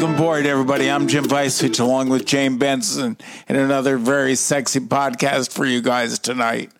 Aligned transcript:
Welcome 0.00 0.16
aboard, 0.16 0.46
everybody. 0.46 0.90
I'm 0.90 1.08
Jim 1.08 1.24
Vicevich, 1.24 1.78
along 1.78 2.08
with 2.08 2.24
Jane 2.24 2.56
Benson, 2.56 3.18
and 3.46 3.58
another 3.58 3.98
very 3.98 4.34
sexy 4.34 4.80
podcast 4.80 5.52
for 5.52 5.66
you 5.66 5.82
guys 5.82 6.18
tonight. 6.18 6.72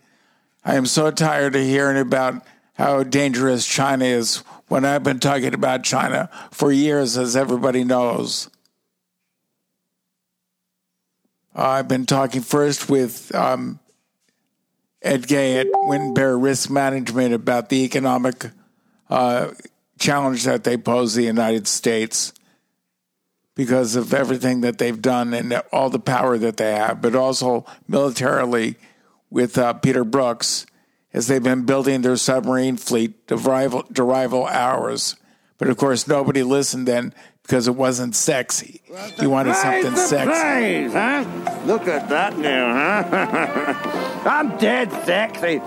I 0.64 0.77
am 0.77 0.86
so 0.86 1.10
tired 1.10 1.54
of 1.54 1.60
hearing 1.60 1.98
about 1.98 2.42
how 2.77 3.02
dangerous 3.02 3.66
China 3.66 4.06
is 4.06 4.38
when 4.68 4.86
I've 4.86 5.02
been 5.02 5.20
talking 5.20 5.52
about 5.52 5.84
China 5.84 6.30
for 6.50 6.72
years, 6.72 7.18
as 7.18 7.36
everybody 7.36 7.84
knows. 7.84 8.48
I've 11.55 11.88
been 11.88 12.06
talking 12.06 12.41
first 12.41 12.88
with 12.88 13.34
um, 13.34 13.80
Ed 15.02 15.28
Gay 15.28 15.59
at 15.59 15.66
Wittenberg 15.70 16.41
Risk 16.41 16.70
Management 16.70 17.34
about 17.34 17.68
the 17.68 17.84
economic 17.84 18.46
uh, 19.10 19.50
challenge 19.98 20.45
that 20.45 20.64
they 20.64 20.78
pose 20.78 21.12
the 21.12 21.24
United 21.24 21.68
States 21.68 22.32
because 23.60 23.95
of 23.95 24.14
everything 24.14 24.62
that 24.62 24.78
they've 24.78 25.02
done 25.02 25.34
and 25.34 25.52
all 25.70 25.91
the 25.91 25.98
power 25.98 26.38
that 26.38 26.56
they 26.56 26.73
have, 26.73 27.02
but 27.02 27.14
also 27.14 27.66
militarily 27.86 28.74
with 29.28 29.59
uh, 29.59 29.74
Peter 29.74 30.02
Brookes 30.02 30.64
as 31.12 31.27
they've 31.27 31.42
been 31.42 31.66
building 31.66 32.00
their 32.00 32.16
submarine 32.16 32.78
fleet 32.78 33.28
to 33.28 33.36
rival, 33.36 33.83
to 33.83 34.02
rival 34.02 34.46
ours. 34.46 35.14
But 35.59 35.69
of 35.69 35.77
course, 35.77 36.09
nobody 36.09 36.42
listened 36.42 36.88
then 36.88 37.12
because 37.50 37.66
it 37.66 37.74
wasn't 37.74 38.14
sexy. 38.14 38.80
You 39.20 39.28
wanted 39.28 39.56
something 39.56 39.96
sexy. 39.96 40.30
Praise, 40.41 40.92
huh? 40.92 41.24
Look 41.66 41.88
at 41.88 42.08
that 42.08 42.38
now, 42.38 43.02
huh? 43.02 44.22
I'm 44.30 44.56
dead 44.56 44.92
sexy. 45.04 45.58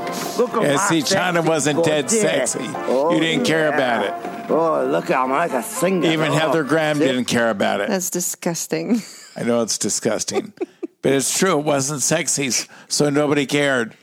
Look 0.41 0.53
at 0.53 0.61
Yeah, 0.63 0.75
my 0.75 0.81
see, 0.87 1.01
China 1.01 1.39
sexy 1.39 1.49
wasn't 1.49 1.83
dead 1.83 2.07
good 2.07 2.11
sexy. 2.11 2.59
Oh, 2.63 3.13
You 3.13 3.19
didn't 3.19 3.45
care 3.45 3.67
yeah. 3.67 3.75
about 3.75 4.05
it. 4.45 4.49
Oh, 4.49 4.85
look, 4.85 5.11
I'm 5.11 5.29
like 5.29 5.51
a 5.51 5.61
singer. 5.61 6.09
Even 6.09 6.29
Oh, 6.31 6.35
Heather 6.35 6.63
Graham 6.63 6.99
see? 6.99 7.05
didn't 7.07 7.25
care 7.25 7.49
about 7.49 7.81
it. 7.81 7.89
That's 7.89 8.09
disgusting. 8.09 9.01
I 9.35 9.43
know 9.43 9.61
it's 9.61 9.77
disgusting, 9.77 10.53
but 11.01 11.11
it's 11.11 11.37
true. 11.37 11.59
It 11.59 11.65
wasn't 11.65 12.01
sexy, 12.01 12.49
so 12.87 13.09
nobody 13.09 13.45
cared. 13.45 13.97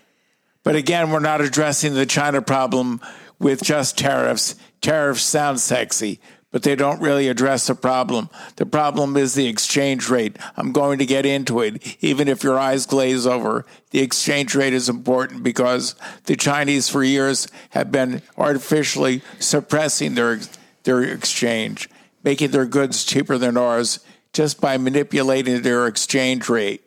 But 0.64 0.76
again, 0.76 1.10
we're 1.10 1.20
not 1.20 1.40
addressing 1.40 1.94
the 1.94 2.04
China 2.04 2.42
problem 2.42 3.00
with 3.38 3.62
just 3.62 3.96
tariffs. 3.96 4.54
Tariffs 4.82 5.22
sound 5.22 5.60
sexy, 5.60 6.20
but 6.50 6.62
they 6.62 6.74
don't 6.74 7.00
really 7.00 7.28
address 7.28 7.66
the 7.66 7.74
problem. 7.74 8.28
The 8.56 8.66
problem 8.66 9.16
is 9.16 9.34
the 9.34 9.46
exchange 9.46 10.08
rate. 10.08 10.36
I'm 10.56 10.72
going 10.72 10.98
to 10.98 11.06
get 11.06 11.24
into 11.24 11.60
it. 11.60 11.96
Even 12.00 12.28
if 12.28 12.42
your 12.42 12.58
eyes 12.58 12.86
glaze 12.86 13.26
over, 13.26 13.64
the 13.90 14.00
exchange 14.00 14.54
rate 14.54 14.72
is 14.72 14.88
important 14.88 15.42
because 15.42 15.94
the 16.24 16.36
Chinese 16.36 16.88
for 16.88 17.04
years 17.04 17.46
have 17.70 17.92
been 17.92 18.22
artificially 18.36 19.22
suppressing 19.38 20.14
their 20.14 20.40
their 20.82 21.02
exchange, 21.02 21.90
making 22.24 22.50
their 22.50 22.66
goods 22.66 23.04
cheaper 23.04 23.36
than 23.36 23.56
ours 23.56 24.00
just 24.32 24.60
by 24.60 24.78
manipulating 24.78 25.62
their 25.62 25.86
exchange 25.86 26.48
rate. 26.48 26.82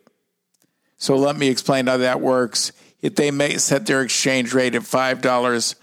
So 0.97 1.16
let 1.16 1.36
me 1.36 1.50
explain 1.50 1.88
how 1.88 1.97
that 1.97 2.22
works. 2.22 2.72
If 3.02 3.16
they 3.16 3.31
may 3.31 3.58
set 3.58 3.86
their 3.86 4.02
exchange 4.02 4.53
rate 4.53 4.75
at 4.75 4.84
five 4.84 5.22
dollars 5.22 5.75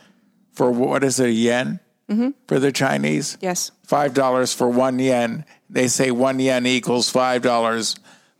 for 0.52 0.70
what 0.70 1.04
is 1.04 1.20
it, 1.20 1.28
a 1.28 1.32
yen 1.32 1.80
Mm-hmm. 2.10 2.30
for 2.48 2.58
the 2.58 2.72
Chinese? 2.72 3.38
yes. 3.40 3.70
Five 3.84 4.14
dollars 4.14 4.52
for 4.52 4.68
one 4.68 4.98
yen. 4.98 5.44
They 5.68 5.86
say 5.88 6.10
one 6.10 6.40
yen 6.40 6.66
equals 6.66 7.08
five 7.08 7.40
dollars, 7.42 7.96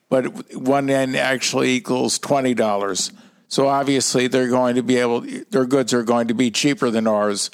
but 0.08 0.54
one 0.54 0.88
yen 0.88 1.14
actually 1.14 1.70
equals 1.74 2.18
twenty 2.18 2.52
dollars. 2.54 3.12
So 3.46 3.68
obviously 3.68 4.26
they're 4.26 4.48
going 4.48 4.76
to 4.76 4.82
be 4.82 4.96
able 4.96 5.20
their 5.50 5.66
goods 5.66 5.94
are 5.94 6.02
going 6.02 6.28
to 6.28 6.34
be 6.34 6.50
cheaper 6.50 6.90
than 6.90 7.06
ours. 7.06 7.50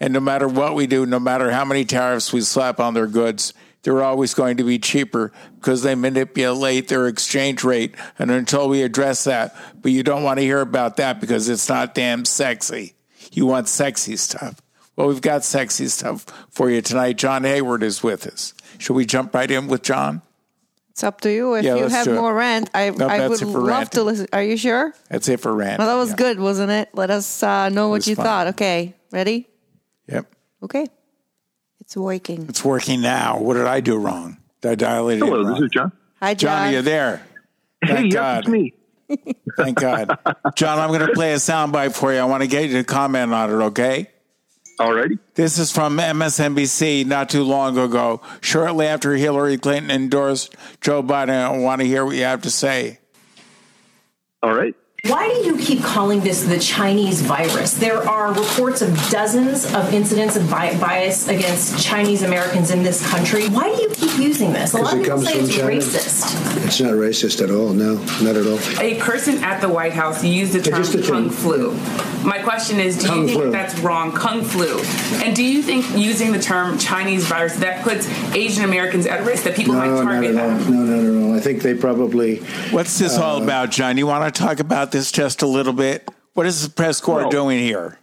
And 0.00 0.12
no 0.12 0.20
matter 0.20 0.46
what 0.46 0.76
we 0.76 0.86
do, 0.86 1.06
no 1.06 1.18
matter 1.18 1.50
how 1.50 1.64
many 1.64 1.84
tariffs 1.84 2.32
we 2.32 2.40
slap 2.40 2.78
on 2.78 2.94
their 2.94 3.08
goods, 3.08 3.52
they're 3.82 4.02
always 4.02 4.34
going 4.34 4.58
to 4.58 4.64
be 4.64 4.78
cheaper 4.78 5.32
because 5.56 5.82
they 5.82 5.94
manipulate 5.94 6.88
their 6.88 7.08
exchange 7.08 7.64
rate. 7.64 7.94
And 8.18 8.30
until 8.30 8.68
we 8.68 8.82
address 8.82 9.24
that, 9.24 9.56
but 9.80 9.92
you 9.92 10.02
don't 10.02 10.22
want 10.22 10.38
to 10.38 10.44
hear 10.44 10.60
about 10.60 10.96
that 10.98 11.20
because 11.20 11.48
it's 11.48 11.68
not 11.68 11.94
damn 11.94 12.24
sexy. 12.24 12.94
You 13.32 13.46
want 13.46 13.68
sexy 13.68 14.16
stuff. 14.16 14.60
Well, 14.98 15.06
we've 15.06 15.20
got 15.20 15.44
sexy 15.44 15.86
stuff 15.86 16.26
for 16.50 16.68
you 16.70 16.82
tonight. 16.82 17.16
John 17.18 17.44
Hayward 17.44 17.84
is 17.84 18.02
with 18.02 18.26
us. 18.26 18.52
Should 18.78 18.94
we 18.94 19.06
jump 19.06 19.32
right 19.32 19.48
in 19.48 19.68
with 19.68 19.82
John? 19.82 20.22
It's 20.90 21.04
up 21.04 21.20
to 21.20 21.30
you. 21.32 21.54
If 21.54 21.64
Yeah, 21.64 21.76
you 21.76 21.86
have 21.86 22.08
more 22.08 22.34
rant, 22.34 22.68
I, 22.74 22.90
No, 22.90 23.06
I 23.06 23.28
would 23.28 23.40
love 23.40 23.54
ranting. 23.68 23.90
to 23.90 24.02
listen. 24.02 24.26
Are 24.32 24.42
you 24.42 24.56
sure? 24.56 24.92
That's 25.08 25.28
it 25.28 25.38
for 25.38 25.54
rant. 25.54 25.78
Well, 25.78 25.86
that 25.86 25.94
was 26.00 26.10
Yeah. 26.10 26.16
good, 26.16 26.40
wasn't 26.40 26.72
it? 26.72 26.88
Let 26.94 27.10
us 27.10 27.44
uh, 27.44 27.68
know 27.68 27.88
what 27.90 28.08
you 28.08 28.16
fun. 28.16 28.24
thought. 28.24 28.46
Okay, 28.48 28.96
ready? 29.12 29.46
Yep. 30.08 30.26
Okay. 30.64 30.86
It's 31.80 31.96
working. 31.96 32.46
It's 32.48 32.64
working 32.64 33.00
now. 33.00 33.38
What 33.38 33.54
did 33.54 33.66
I 33.66 33.78
do 33.78 33.96
wrong? 33.98 34.38
Did 34.62 34.72
I 34.72 34.74
dilate 34.74 35.18
it 35.18 35.24
Hello, 35.24 35.44
wrong? 35.44 35.52
this 35.54 35.62
is 35.62 35.70
John. 35.70 35.92
Hi, 36.20 36.34
John, 36.34 36.50
John. 36.50 36.66
are 36.66 36.72
you 36.72 36.82
there? 36.82 37.22
Hey, 37.84 37.94
Thank 37.94 38.12
yes, 38.12 38.14
God. 38.14 38.38
it's 38.40 38.48
me. 38.48 38.74
Thank 39.56 39.78
God. 39.78 40.18
John, 40.56 40.80
I'm 40.80 40.88
going 40.88 41.06
to 41.06 41.12
play 41.14 41.34
a 41.34 41.36
soundbite 41.36 41.94
for 41.94 42.12
you. 42.12 42.18
I 42.18 42.24
want 42.24 42.42
to 42.42 42.48
get 42.48 42.68
you 42.68 42.78
to 42.78 42.84
comment 42.84 43.32
on 43.32 43.48
it, 43.50 43.64
okay? 43.66 44.10
Alrighty. 44.78 45.18
This 45.34 45.58
is 45.58 45.72
from 45.72 45.96
MSNBC 45.96 47.04
not 47.04 47.28
too 47.28 47.42
long 47.42 47.76
ago, 47.76 48.20
shortly 48.40 48.86
after 48.86 49.14
Hillary 49.14 49.58
Clinton 49.58 49.90
endorsed 49.90 50.54
Joe 50.80 51.02
Biden. 51.02 51.30
I 51.30 51.56
want 51.58 51.80
to 51.80 51.86
hear 51.86 52.04
what 52.04 52.14
you 52.14 52.22
have 52.22 52.42
to 52.42 52.50
say. 52.50 53.00
All 54.42 54.54
right. 54.54 54.74
Why 55.08 55.28
do 55.28 55.46
you 55.48 55.56
keep 55.58 55.82
calling 55.82 56.20
this 56.20 56.42
the 56.44 56.58
Chinese 56.58 57.22
virus? 57.22 57.72
There 57.74 58.06
are 58.08 58.32
reports 58.32 58.82
of 58.82 58.90
dozens 59.10 59.64
of 59.74 59.92
incidents 59.94 60.36
of 60.36 60.50
bi- 60.50 60.78
bias 60.78 61.28
against 61.28 61.82
Chinese 61.82 62.22
Americans 62.22 62.70
in 62.70 62.82
this 62.82 63.08
country. 63.10 63.48
Why 63.48 63.74
do 63.74 63.80
you 63.82 63.88
keep 63.90 64.18
using 64.18 64.52
this? 64.52 64.74
A 64.74 64.78
lot 64.78 64.92
of 64.92 64.98
it 65.00 65.02
people 65.04 65.18
comes 65.18 65.28
say 65.28 65.36
from 65.38 65.44
it's 65.46 65.56
China. 65.56 65.70
racist. 65.70 66.66
It's 66.66 66.80
not 66.80 66.92
racist 66.92 67.42
at 67.42 67.50
all. 67.50 67.72
No, 67.72 67.94
not 68.22 68.36
at 68.36 68.46
all. 68.46 68.58
a 68.80 68.98
person 69.00 69.42
at 69.42 69.60
the 69.60 69.68
White 69.68 69.92
House 69.94 70.22
used 70.24 70.52
the 70.52 70.60
term 70.62 70.82
just 70.82 70.94
a 70.94 71.02
kung 71.02 71.30
flu. 71.30 71.72
My 72.24 72.40
question 72.42 72.80
is, 72.80 72.98
do 72.98 73.06
Kung 73.06 73.20
you 73.22 73.26
think 73.28 73.40
flu. 73.42 73.50
that's 73.52 73.78
wrong, 73.78 74.10
kung 74.12 74.42
flu? 74.42 74.80
And 75.24 75.34
do 75.36 75.44
you 75.44 75.62
think 75.62 75.86
using 75.96 76.32
the 76.32 76.40
term 76.40 76.76
Chinese 76.76 77.24
virus 77.26 77.56
that 77.58 77.84
puts 77.84 78.08
Asian 78.34 78.64
Americans 78.64 79.06
at 79.06 79.24
risk, 79.24 79.44
that 79.44 79.54
people 79.54 79.74
No, 79.74 79.78
might 79.80 79.88
not 79.90 80.02
target 80.02 80.34
at 80.34 80.42
all. 80.42 80.58
them? 80.58 80.86
No, 80.88 80.96
not 80.96 81.04
at 81.22 81.22
all. 81.30 81.36
I 81.36 81.40
think 81.40 81.62
they 81.62 81.74
probably. 81.74 82.38
What's 82.72 82.98
this 82.98 83.16
all 83.16 83.40
uh, 83.40 83.44
about, 83.44 83.70
John? 83.70 83.96
You 83.96 84.08
want 84.08 84.34
to 84.34 84.38
talk 84.42 84.58
about 84.58 84.90
this 84.90 84.97
just 85.12 85.42
a 85.42 85.46
little 85.46 85.72
bit? 85.72 86.08
What 86.34 86.46
is 86.46 86.62
the 86.62 86.70
press 86.70 87.00
corps 87.00 87.30
doing 87.30 87.58
here? 87.58 87.98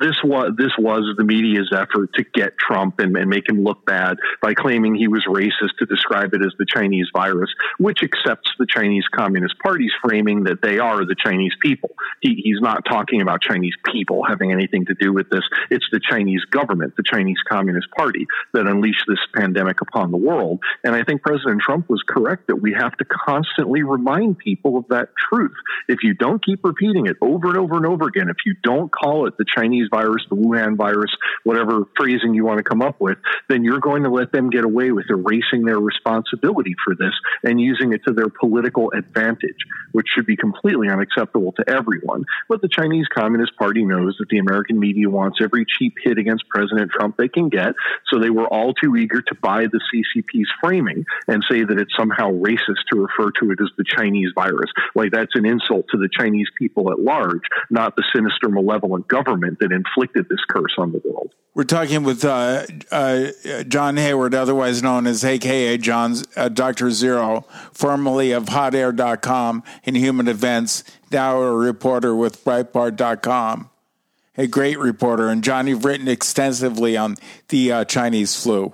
This, 0.00 0.16
was 0.24 0.52
this 0.58 0.72
was 0.76 1.14
the 1.16 1.24
media's 1.24 1.70
effort 1.72 2.12
to 2.14 2.24
get 2.34 2.58
Trump 2.58 2.98
and, 2.98 3.16
and 3.16 3.30
make 3.30 3.48
him 3.48 3.62
look 3.62 3.86
bad 3.86 4.16
by 4.42 4.54
claiming 4.54 4.96
he 4.96 5.06
was 5.06 5.24
racist 5.28 5.78
to 5.78 5.86
describe 5.86 6.34
it 6.34 6.44
as 6.44 6.52
the 6.58 6.66
Chinese 6.66 7.06
virus, 7.12 7.50
which 7.78 8.02
accepts 8.02 8.50
the 8.58 8.66
Chinese 8.68 9.04
Communist 9.14 9.54
Party's 9.60 9.92
framing 10.02 10.44
that 10.44 10.62
they 10.62 10.80
are 10.80 11.04
the 11.04 11.14
Chinese 11.14 11.52
people. 11.62 11.90
He, 12.20 12.40
he's 12.42 12.60
not 12.60 12.84
talking 12.86 13.22
about 13.22 13.40
Chinese 13.40 13.74
people 13.84 14.24
having 14.26 14.50
anything 14.50 14.86
to 14.86 14.94
do 14.94 15.12
with 15.12 15.30
this. 15.30 15.44
It's 15.70 15.86
the 15.92 16.00
Chinese 16.00 16.44
government, 16.50 16.94
the 16.96 17.04
Chinese 17.04 17.38
Communist 17.48 17.88
Party, 17.96 18.26
that 18.54 18.66
unleashed 18.66 19.04
this 19.06 19.20
pandemic 19.32 19.80
upon 19.80 20.10
the 20.10 20.16
world. 20.16 20.58
And 20.82 20.96
I 20.96 21.04
think 21.04 21.22
President 21.22 21.60
Trump 21.60 21.88
was 21.88 22.02
correct 22.08 22.48
that 22.48 22.56
we 22.56 22.72
have 22.72 22.96
to 22.96 23.04
constantly 23.04 23.84
remind 23.84 24.38
people 24.38 24.76
of 24.76 24.88
that 24.88 25.10
truth. 25.30 25.54
If 25.86 25.98
you 26.02 26.14
don't 26.14 26.44
keep 26.44 26.64
repeating 26.64 27.06
it 27.06 27.16
over 27.20 27.48
and 27.50 27.58
over 27.58 27.76
and 27.76 27.86
over 27.86 28.08
again, 28.08 28.28
if 28.28 28.38
you 28.44 28.56
don't 28.64 28.90
call 28.90 29.28
it 29.28 29.36
the 29.38 29.44
Chinese 29.44 29.67
virus, 29.90 30.24
the 30.30 30.36
Wuhan 30.36 30.76
virus, 30.76 31.10
whatever 31.44 31.84
phrasing 31.96 32.34
you 32.34 32.44
want 32.44 32.58
to 32.58 32.62
come 32.62 32.82
up 32.82 33.00
with, 33.00 33.18
then 33.48 33.64
you're 33.64 33.80
going 33.80 34.02
to 34.02 34.10
let 34.10 34.32
them 34.32 34.50
get 34.50 34.64
away 34.64 34.90
with 34.90 35.06
erasing 35.10 35.64
their 35.64 35.78
responsibility 35.78 36.74
for 36.84 36.94
this 36.94 37.12
and 37.42 37.60
using 37.60 37.92
it 37.92 38.02
to 38.06 38.12
their 38.12 38.28
political 38.28 38.90
advantage, 38.92 39.56
which 39.92 40.06
should 40.14 40.26
be 40.26 40.36
completely 40.36 40.88
unacceptable 40.88 41.52
to 41.52 41.68
everyone. 41.68 42.24
But 42.48 42.62
the 42.62 42.68
Chinese 42.68 43.06
Communist 43.14 43.56
Party 43.56 43.84
knows 43.84 44.16
that 44.18 44.28
the 44.28 44.38
American 44.38 44.78
media 44.78 45.08
wants 45.08 45.38
every 45.42 45.64
cheap 45.78 45.94
hit 46.02 46.18
against 46.18 46.48
President 46.48 46.90
Trump 46.90 47.16
they 47.16 47.28
can 47.28 47.48
get, 47.48 47.74
so 48.10 48.18
they 48.18 48.30
were 48.30 48.46
all 48.46 48.74
too 48.74 48.96
eager 48.96 49.22
to 49.22 49.34
buy 49.34 49.66
the 49.66 49.80
CCP's 49.92 50.50
framing 50.60 51.04
and 51.26 51.44
say 51.50 51.64
that 51.64 51.78
it's 51.78 51.94
somehow 51.96 52.30
racist 52.32 52.84
to 52.92 53.00
refer 53.00 53.30
to 53.40 53.50
it 53.50 53.60
as 53.60 53.70
the 53.76 53.84
Chinese 53.84 54.30
virus. 54.34 54.70
Like 54.94 55.12
that's 55.12 55.34
an 55.34 55.46
insult 55.46 55.86
to 55.90 55.98
the 55.98 56.08
Chinese 56.08 56.48
people 56.58 56.90
at 56.90 57.00
large, 57.00 57.42
not 57.70 57.96
the 57.96 58.04
sinister, 58.14 58.48
malevolent 58.48 59.08
government 59.08 59.57
that 59.60 59.72
inflicted 59.72 60.28
this 60.28 60.40
curse 60.48 60.74
on 60.78 60.92
the 60.92 61.00
world. 61.04 61.32
We're 61.54 61.64
talking 61.64 62.04
with 62.04 62.24
uh, 62.24 62.66
uh, 62.92 63.30
John 63.64 63.96
Hayward, 63.96 64.32
otherwise 64.32 64.80
known 64.82 65.08
as 65.08 65.24
AKA 65.24 65.78
John's 65.78 66.24
uh, 66.36 66.48
Dr. 66.48 66.92
Zero, 66.92 67.46
formerly 67.72 68.30
of 68.30 68.44
HotAir.com 68.44 69.64
and 69.84 69.96
Human 69.96 70.28
Events, 70.28 70.84
now 71.10 71.40
a 71.40 71.52
reporter 71.52 72.14
with 72.14 72.44
Breitbart.com. 72.44 73.70
A 74.36 74.46
great 74.46 74.78
reporter. 74.78 75.28
And 75.28 75.42
John, 75.42 75.66
you've 75.66 75.84
written 75.84 76.06
extensively 76.06 76.96
on 76.96 77.16
the 77.48 77.72
uh, 77.72 77.84
Chinese 77.84 78.40
flu. 78.40 78.72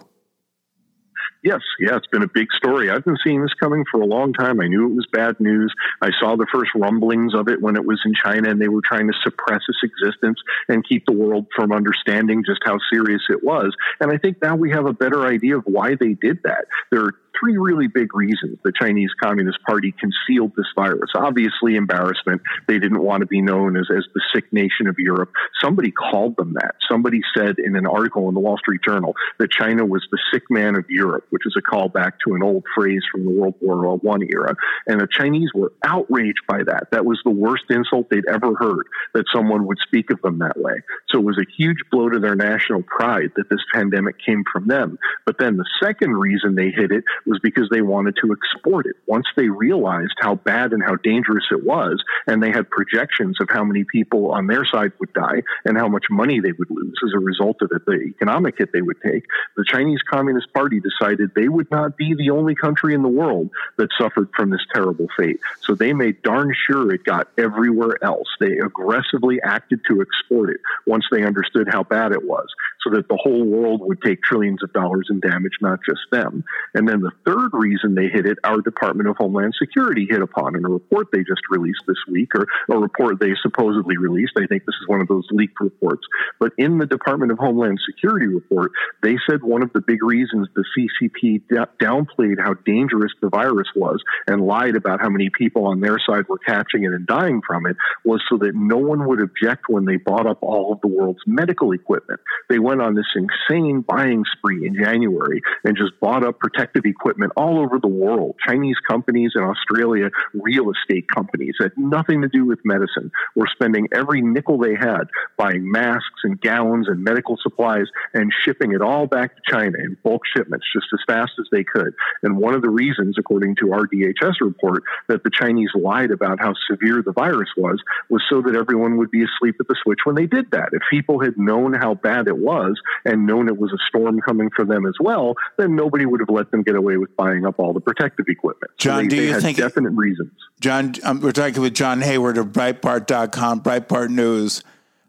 Yes, 1.45 1.61
yeah, 1.79 1.95
it's 1.95 2.07
been 2.07 2.23
a 2.23 2.29
big 2.29 2.47
story. 2.57 2.89
I've 2.89 3.05
been 3.05 3.19
seeing 3.23 3.43
this 3.43 3.53
coming 3.61 3.85
for 3.91 4.01
a 4.01 4.07
long 4.07 4.33
time. 4.33 4.63
I 4.63 4.67
knew 4.67 4.87
it 4.87 4.95
was 4.95 5.07
bad 5.13 5.39
news. 5.41 5.75
I 6.01 6.09
saw 6.19 6.37
the 6.37 6.47
first 6.51 6.71
rumblings 6.75 7.35
of 7.35 7.49
it 7.49 7.61
when 7.61 7.77
it 7.77 7.85
was 7.85 8.01
in 8.07 8.15
China 8.15 8.49
and 8.49 8.59
they 8.59 8.69
were 8.69 8.81
trying 8.83 9.09
to 9.09 9.13
suppress 9.23 9.61
its 9.69 9.79
existence 9.83 10.41
and 10.71 10.89
keep 10.89 11.05
the 11.05 11.13
world 11.13 11.47
from 11.55 11.71
understanding 11.71 12.45
just 12.47 12.61
how 12.65 12.79
serious 12.91 13.21
it 13.29 13.45
was. 13.45 13.77
And 14.01 14.11
I 14.11 14.17
think 14.17 14.41
now 14.41 14.57
we 14.57 14.71
have 14.71 14.87
a 14.87 14.95
better 14.95 15.27
idea 15.27 15.59
of 15.59 15.65
why 15.67 15.97
they 16.01 16.15
did 16.15 16.39
that. 16.45 16.65
There 16.91 17.03
are 17.03 17.15
three 17.39 17.57
really 17.57 17.89
big 17.89 18.15
reasons 18.15 18.59
the 18.65 18.73
Chinese 18.79 19.11
Communist 19.23 19.59
Party 19.67 19.95
concealed 19.99 20.53
this 20.57 20.67
virus. 20.77 21.11
Obviously, 21.15 21.77
embarrassment. 21.77 22.43
They 22.67 22.79
didn't 22.79 23.03
want 23.03 23.21
to 23.21 23.27
be 23.27 23.43
known 23.43 23.77
as, 23.77 23.89
as 23.95 24.05
the 24.15 24.21
sick 24.35 24.53
nation 24.53 24.87
of 24.87 24.97
Europe. 24.99 25.33
Somebody 25.63 25.91
called 25.91 26.37
them 26.37 26.55
that. 26.55 26.75
Somebody 26.91 27.21
said 27.37 27.57
in 27.59 27.77
an 27.77 27.87
article 27.87 28.29
in 28.29 28.35
the 28.35 28.41
Wall 28.41 28.59
Street 28.59 28.81
Journal 28.87 29.15
that 29.39 29.51
China 29.51 29.85
was 29.85 30.07
the 30.11 30.19
sick 30.33 30.45
man 30.51 30.77
of 30.77 30.85
Europe, 30.89 31.27
which 31.31 31.47
is 31.47 31.55
a 31.59 31.63
callback 31.63 32.13
to 32.27 32.35
an 32.35 32.43
old 32.43 32.65
phrase 32.75 33.03
from 33.11 33.25
the 33.25 33.31
World 33.31 33.55
War 33.61 34.01
I 34.15 34.17
era. 34.31 34.55
And 34.87 35.01
the 35.01 35.09
Chinese 35.11 35.51
were 35.55 35.73
outraged 35.85 36.43
by 36.49 36.63
that. 36.65 36.89
That 36.93 37.05
was 37.05 37.21
the 37.25 37.31
worst 37.31 37.65
insult 37.71 38.09
they'd 38.11 38.29
ever 38.29 38.55
heard 38.55 38.87
that 39.15 39.25
someone 39.35 39.67
would 39.67 39.79
speak 39.87 40.11
of 40.11 40.21
them 40.23 40.39
that 40.39 40.59
way. 40.59 40.75
So 41.11 41.19
it 41.21 41.25
was 41.25 41.39
a 41.39 41.51
huge 41.57 41.79
blow 41.91 42.09
to 42.09 42.19
their 42.19 42.37
national 42.37 42.83
pride 42.83 43.31
that 43.37 43.49
this 43.51 43.61
pandemic 43.73 44.17
came 44.25 44.45
from 44.53 44.69
them. 44.69 44.99
But 45.27 45.39
then 45.39 45.57
the 45.57 45.69
second 45.83 46.13
reason 46.13 46.55
they 46.55 46.71
hid 46.71 46.93
it 46.93 47.05
was 47.27 47.39
because 47.43 47.69
they 47.71 47.83
wanted 47.83 48.17
to 48.23 48.33
export 48.33 48.87
it. 48.87 48.97
Once 49.07 49.27
they 49.37 49.49
realized 49.49 50.15
how 50.19 50.35
bad 50.35 50.73
and 50.73 50.83
how 50.83 50.97
dangerous 50.97 51.45
it 51.51 51.65
was, 51.65 52.03
and 52.27 52.43
they 52.43 52.51
had 52.51 52.69
projections 52.71 53.39
of 53.41 53.49
how 53.51 53.65
many 53.65 53.85
people 53.85 54.33
on 54.33 54.47
their 54.47 54.65
side 54.65 54.93
would 54.99 55.13
die 55.13 55.43
and 55.65 55.77
how 55.77 55.89
much 55.89 56.05
money 56.11 56.41
they 56.41 56.53
would 56.53 56.71
lose 56.71 56.99
as 57.05 57.13
a 57.15 57.19
result 57.19 57.63
of 57.63 57.71
it, 57.73 57.85
the 57.87 57.93
economic 57.93 58.57
hit 58.59 58.71
they 58.73 58.83
would 58.83 59.01
take, 59.03 59.25
the 59.57 59.65
Chinese 59.67 60.01
Communist 60.09 60.53
Party 60.53 60.81
decided 60.81 61.31
they 61.35 61.49
would 61.49 61.71
not 61.71 61.97
be 61.97 62.15
the 62.15 62.31
only 62.31 62.55
country 62.55 62.95
in 62.95 63.03
the 63.03 63.09
world 63.09 63.51
that 63.77 63.89
suffered 63.99 64.29
from 64.37 64.51
this 64.51 64.65
terrible 64.75 65.07
fate. 65.17 65.41
So 65.63 65.75
they 65.75 65.93
made 65.93 66.23
darn 66.23 66.55
sure 66.67 66.93
it 66.93 67.05
got 67.05 67.29
everywhere 67.39 68.03
else. 68.03 68.29
They 68.41 68.59
aggressively 68.59 69.41
acted 69.43 69.81
to 69.89 70.03
export 70.03 70.51
it 70.51 70.61
once 70.87 71.05
they 71.11 71.25
understood 71.25 71.69
how 71.71 71.83
bad 71.83 72.13
it 72.13 72.25
was, 72.25 72.47
so 72.85 72.95
that 72.95 73.09
the 73.09 73.19
whole 73.21 73.45
world 73.45 73.81
would 73.83 74.01
take 74.03 74.23
trillions 74.23 74.63
of 74.63 74.73
dollars 74.73 75.09
in 75.11 75.21
damage, 75.21 75.53
not 75.61 75.81
just 75.85 76.01
them. 76.13 76.45
And 76.75 76.87
then 76.87 77.01
the 77.01 77.13
third 77.27 77.51
reason 77.53 77.95
they 77.95 78.09
hit 78.09 78.27
it, 78.27 78.39
our 78.45 78.61
Department 78.61 79.09
of 79.09 79.17
Homeland 79.17 79.55
Security 79.59 80.07
hit 80.09 80.23
upon 80.23 80.57
in 80.57 80.65
a 80.65 80.69
report 80.69 81.09
they 81.13 81.19
just 81.19 81.43
released 81.51 81.83
this 81.87 81.97
week, 82.11 82.35
or 82.35 82.47
a 82.71 82.79
report 82.79 83.19
they 83.21 83.33
supposedly 83.43 83.97
released. 83.97 84.33
I 84.37 84.47
think 84.47 84.65
this 84.67 84.75
is 84.81 84.89
one 84.89 85.01
of 85.01 85.09
those 85.09 85.27
leaked 85.31 85.61
reports. 85.61 86.03
But 86.39 86.53
in 86.59 86.79
the 86.79 86.87
Department 86.87 87.33
of 87.33 87.39
Homeland 87.39 87.81
Security 87.89 88.27
report, 88.27 88.73
they 89.03 89.17
said 89.29 89.43
one 89.43 89.63
of 89.63 89.73
the 89.73 89.81
big 89.81 90.03
reasons 90.03 90.49
the 90.55 90.65
CCP 90.77 91.43
downplayed 91.81 92.37
how 92.39 92.55
dangerous 92.67 93.13
the 93.21 93.29
virus 93.29 93.69
was 93.75 94.03
and 94.27 94.47
lied 94.47 94.77
about 94.77 95.01
how 95.01 95.09
many 95.09 95.31
people 95.37 95.67
on 95.67 95.81
their 95.81 95.99
side 95.99 96.29
were 96.29 96.39
catching 96.39 96.85
it 96.85 96.93
and 96.93 97.07
dying 97.07 97.41
from 97.47 97.67
it 97.67 97.77
was 98.05 98.23
so 98.29 98.37
that 98.39 98.53
no 98.55 98.77
one 98.77 99.07
would 99.07 99.21
object 99.21 99.65
when 99.69 99.85
they 99.85 99.97
bought 99.97 100.27
up 100.27 100.39
all 100.43 100.73
of 100.73 100.81
the 100.81 100.89
world's 100.89 101.21
medical 101.27 101.73
equipment. 101.73 102.21
They 102.49 102.59
went 102.59 102.74
on 102.81 102.95
this 102.95 103.07
insane 103.15 103.83
buying 103.83 104.25
spree 104.37 104.67
in 104.67 104.75
January 104.75 105.43
and 105.65 105.77
just 105.77 105.93
bought 106.01 106.25
up 106.25 106.39
protective 106.39 106.85
equipment 106.85 107.33
all 107.37 107.59
over 107.59 107.79
the 107.79 107.89
world. 107.89 108.37
Chinese 108.47 108.77
companies 108.89 109.33
in 109.35 109.43
Australia, 109.43 110.11
real 110.33 110.71
estate 110.71 111.07
companies 111.15 111.55
that 111.59 111.75
had 111.75 111.85
nothing 111.85 112.23
to 112.23 112.29
do 112.29 112.45
with 112.45 112.59
medicine 112.65 113.11
were 113.35 113.49
spending 113.53 113.89
every 113.95 114.21
nickel 114.21 114.59
they 114.59 114.75
had 114.75 115.05
buying 115.37 115.71
masks 115.71 116.23
and 116.25 116.41
gowns 116.41 116.89
and 116.89 117.03
medical 117.03 117.37
supplies 117.43 117.87
and 118.13 118.33
shipping 118.45 118.73
it 118.73 118.81
all 118.81 119.07
back 119.07 119.35
to 119.35 119.43
China 119.51 119.77
in 119.79 119.97
bulk 120.03 120.23
shipments 120.37 120.67
just 120.73 120.87
as 120.93 121.01
fast 121.07 121.33
as 121.39 121.47
they 121.51 121.65
could. 121.65 121.95
And 122.23 122.37
one 122.37 122.55
of 122.55 122.63
the 122.63 122.71
reasons, 122.71 123.17
according 123.19 123.57
to 123.57 123.73
our 123.73 123.87
DHS 123.87 124.41
report, 124.41 124.83
that 125.09 125.23
the 125.25 125.31
Chinese 125.31 125.71
lied 125.75 126.11
about 126.11 126.41
how 126.41 126.55
severe 126.71 127.03
the 127.03 127.13
virus 127.13 127.51
was 127.57 127.81
was 128.09 128.23
so 128.29 128.43
that 128.43 128.57
everyone 128.57 128.97
would 128.99 129.11
be 129.11 129.25
asleep 129.25 129.57
at 129.61 129.69
the 129.69 129.77
switch 129.83 130.01
when 130.05 130.15
they 130.15 130.27
did 130.27 130.51
that. 130.53 130.71
If 130.73 130.83
people 130.91 131.21
had 131.21 131.37
known 131.37 131.75
how 131.75 131.95
bad 131.95 132.29
it 132.29 132.37
was 132.37 132.64
and 133.05 133.27
known 133.27 133.49
it 133.49 133.59
was 133.59 133.73
a 133.73 133.79
storm 133.89 134.21
coming 134.21 134.51
for 134.55 134.65
them 134.65 134.87
as 134.87 134.95
well, 135.01 135.35
then 135.57 135.77
nobody 135.77 136.07
would 136.07 136.21
have 136.21 136.31
let 136.31 136.51
them 136.51 136.63
get 136.63 136.77
away 136.77 136.97
with 136.97 137.15
buying 137.17 137.45
up 137.45 137.59
all 137.59 137.73
the 137.73 137.81
protective 137.81 138.27
equipment. 138.29 138.73
John, 138.79 139.05
so 139.05 139.11
they, 139.11 139.17
do 139.17 139.23
you 139.23 139.41
think 139.41 139.59
definite 139.59 139.91
reasons? 139.91 140.33
John, 140.61 140.95
um, 141.03 141.21
we're 141.21 141.33
talking 141.33 141.63
with 141.63 141.75
John 141.75 142.01
Hayward 142.01 142.39
of 142.39 142.47
Breitbart.com, 142.47 143.63
Breitbart 143.63 144.11
News. 144.11 144.63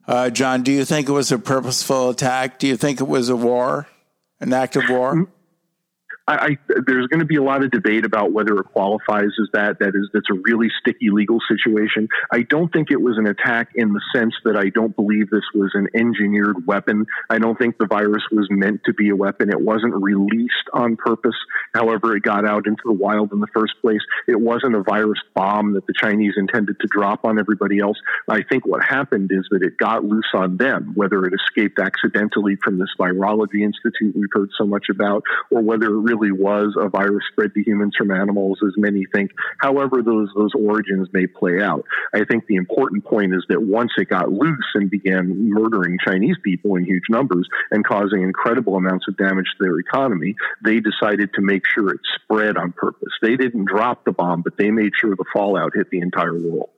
Uh, 0.07 0.29
John, 0.29 0.63
do 0.63 0.71
you 0.71 0.85
think 0.85 1.09
it 1.09 1.11
was 1.11 1.31
a 1.31 1.39
purposeful 1.39 2.09
attack? 2.09 2.59
Do 2.59 2.67
you 2.67 2.77
think 2.77 3.01
it 3.01 3.07
was 3.07 3.29
a 3.29 3.35
war, 3.35 3.87
an 4.39 4.53
act 4.53 4.75
of 4.75 4.83
war? 4.89 5.27
I, 6.27 6.33
I, 6.33 6.57
there's 6.87 7.07
going 7.07 7.19
to 7.19 7.25
be 7.25 7.35
a 7.35 7.43
lot 7.43 7.63
of 7.63 7.69
debate 7.69 8.03
about 8.03 8.31
whether 8.31 8.57
it 8.57 8.65
qualifies 8.65 9.29
as 9.39 9.47
that. 9.53 9.77
That 9.79 9.89
is, 9.89 10.09
that's 10.11 10.29
a 10.31 10.39
really 10.43 10.69
sticky 10.79 11.11
legal 11.11 11.39
situation. 11.47 12.07
I 12.31 12.41
don't 12.41 12.73
think 12.73 12.89
it 12.89 12.99
was 12.99 13.17
an 13.17 13.27
attack 13.27 13.69
in 13.75 13.93
the 13.93 14.01
sense 14.13 14.33
that 14.43 14.57
I 14.57 14.69
don't 14.69 14.95
believe 14.95 15.29
this 15.29 15.43
was 15.53 15.71
an 15.75 15.87
engineered 15.93 16.65
weapon. 16.65 17.05
I 17.29 17.37
don't 17.37 17.57
think 17.57 17.77
the 17.77 17.85
virus 17.85 18.23
was 18.31 18.47
meant 18.49 18.81
to 18.85 18.93
be 18.93 19.09
a 19.09 19.15
weapon. 19.15 19.49
It 19.49 19.61
wasn't 19.61 19.93
released 19.95 20.69
on 20.73 20.95
purpose. 20.95 21.35
However, 21.73 22.15
it 22.15 22.23
got 22.23 22.45
out 22.45 22.65
into 22.65 22.81
the 22.85 22.93
wild 22.93 23.31
in 23.31 23.39
the 23.39 23.47
first 23.53 23.73
place. 23.81 24.01
It 24.27 24.39
wasn't 24.39 24.75
a 24.75 24.81
virus 24.81 25.19
bomb 25.35 25.73
that 25.73 25.85
the 25.85 25.93
Chinese 25.93 26.33
intended 26.37 26.79
to 26.79 26.87
drop 26.89 27.23
on 27.23 27.37
everybody 27.37 27.79
else. 27.79 27.97
I 28.27 28.41
think 28.49 28.65
what 28.65 28.83
happened 28.83 29.29
is 29.31 29.45
that 29.51 29.61
it 29.61 29.77
got 29.77 30.03
loose 30.03 30.31
on 30.33 30.57
them, 30.57 30.93
whether 30.95 31.25
it 31.25 31.33
escaped 31.33 31.77
accidentally 31.79 32.57
from 32.63 32.79
this 32.79 32.89
virology 32.99 33.61
institute 33.61 34.15
we've 34.15 34.29
heard 34.31 34.49
so 34.57 34.65
much 34.65 34.87
about, 34.89 35.21
or 35.51 35.61
whether 35.61 35.85
it 35.85 35.99
really 35.99 36.14
really 36.15 36.31
was 36.31 36.75
a 36.79 36.89
virus 36.89 37.23
spread 37.31 37.53
to 37.53 37.63
humans 37.63 37.95
from 37.97 38.11
animals, 38.11 38.59
as 38.65 38.73
many 38.77 39.05
think. 39.13 39.31
However, 39.59 40.01
those 40.01 40.29
those 40.35 40.51
origins 40.55 41.07
may 41.13 41.27
play 41.27 41.61
out. 41.61 41.85
I 42.13 42.23
think 42.25 42.47
the 42.47 42.55
important 42.55 43.05
point 43.05 43.33
is 43.33 43.45
that 43.49 43.61
once 43.61 43.91
it 43.97 44.09
got 44.09 44.31
loose 44.31 44.65
and 44.75 44.89
began 44.89 45.49
murdering 45.49 45.97
Chinese 46.05 46.37
people 46.43 46.75
in 46.75 46.85
huge 46.85 47.05
numbers 47.09 47.47
and 47.71 47.85
causing 47.85 48.23
incredible 48.23 48.75
amounts 48.75 49.07
of 49.07 49.17
damage 49.17 49.47
to 49.57 49.63
their 49.63 49.79
economy, 49.79 50.35
they 50.63 50.79
decided 50.79 51.33
to 51.33 51.41
make 51.41 51.63
sure 51.73 51.93
it 51.93 52.01
spread 52.15 52.57
on 52.57 52.71
purpose. 52.71 53.13
They 53.21 53.35
didn't 53.35 53.65
drop 53.65 54.05
the 54.05 54.11
bomb, 54.11 54.41
but 54.41 54.57
they 54.57 54.71
made 54.71 54.91
sure 54.99 55.15
the 55.15 55.25
fallout 55.33 55.73
hit 55.75 55.89
the 55.89 55.99
entire 55.99 56.37
world. 56.37 56.69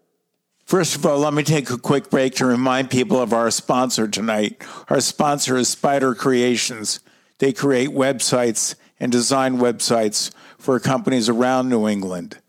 First 0.65 0.97
of 0.97 1.05
all, 1.05 1.19
let 1.19 1.33
me 1.33 1.43
take 1.43 1.69
a 1.69 1.77
quick 1.77 2.09
break 2.09 2.35
to 2.35 2.45
remind 2.45 2.89
people 2.89 3.21
of 3.21 3.31
our 3.31 3.49
sponsor 3.51 4.05
tonight. 4.05 4.61
Our 4.89 4.99
sponsor 4.99 5.55
is 5.55 5.69
Spider 5.69 6.13
Creations. 6.13 6.99
They 7.39 7.53
create 7.53 7.89
websites 7.89 8.75
and 8.99 9.11
design 9.11 9.57
websites 9.57 10.31
for 10.57 10.79
companies 10.79 11.29
around 11.29 11.69
New 11.69 11.87
England. 11.87 12.39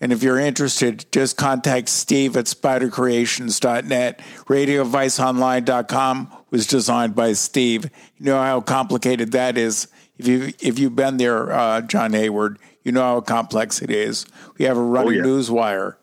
And 0.00 0.12
if 0.12 0.22
you're 0.22 0.38
interested, 0.38 1.04
just 1.12 1.36
contact 1.36 1.90
Steve 1.90 2.36
at 2.36 2.46
spidercreations.net. 2.46 4.18
RadioViceOnline.com 4.18 6.32
was 6.50 6.66
designed 6.66 7.14
by 7.14 7.34
Steve. 7.34 7.90
You 8.16 8.26
know 8.26 8.40
how 8.40 8.62
complicated 8.62 9.32
that 9.32 9.58
is. 9.58 9.88
If 10.18 10.26
you 10.26 10.52
if 10.60 10.78
you've 10.78 10.96
been 10.96 11.18
there, 11.18 11.52
uh, 11.52 11.82
John 11.82 12.14
Hayward, 12.14 12.58
you 12.82 12.92
know 12.92 13.02
how 13.02 13.20
complex 13.20 13.82
it 13.82 13.90
is. 13.90 14.26
We 14.58 14.64
have 14.64 14.76
a 14.76 14.82
running 14.82 15.08
oh, 15.08 15.16
yeah. 15.16 15.22
news 15.22 15.50
wire, 15.50 15.98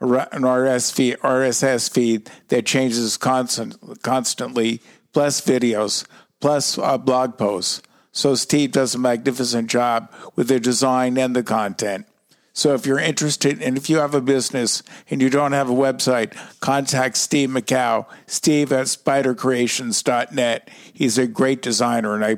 an 0.00 0.08
RSS 0.08 0.92
feed, 0.92 1.18
RSS 1.18 1.92
feed 1.92 2.30
that 2.48 2.66
changes 2.66 3.16
constant, 3.16 4.02
constantly, 4.02 4.80
plus 5.12 5.40
videos, 5.40 6.06
plus 6.40 6.78
uh, 6.78 6.98
blog 6.98 7.36
posts. 7.36 7.82
So 8.12 8.34
Steve 8.34 8.72
does 8.72 8.94
a 8.94 8.98
magnificent 8.98 9.70
job 9.70 10.12
with 10.36 10.48
the 10.48 10.60
design 10.60 11.16
and 11.16 11.34
the 11.34 11.42
content. 11.42 12.06
So 12.52 12.74
if 12.74 12.84
you're 12.84 12.98
interested 12.98 13.62
and 13.62 13.76
if 13.76 13.88
you 13.88 13.98
have 13.98 14.14
a 14.14 14.20
business 14.20 14.82
and 15.08 15.22
you 15.22 15.30
don't 15.30 15.52
have 15.52 15.70
a 15.70 15.74
website, 15.74 16.34
contact 16.60 17.16
Steve 17.16 17.50
Mackow, 17.50 18.06
steve 18.26 18.72
at 18.72 18.86
spidercreations.net. 18.86 20.68
He's 20.92 21.16
a 21.16 21.26
great 21.26 21.62
designer 21.62 22.14
and 22.14 22.24
I 22.24 22.36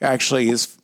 actually 0.00 0.46
his 0.46 0.76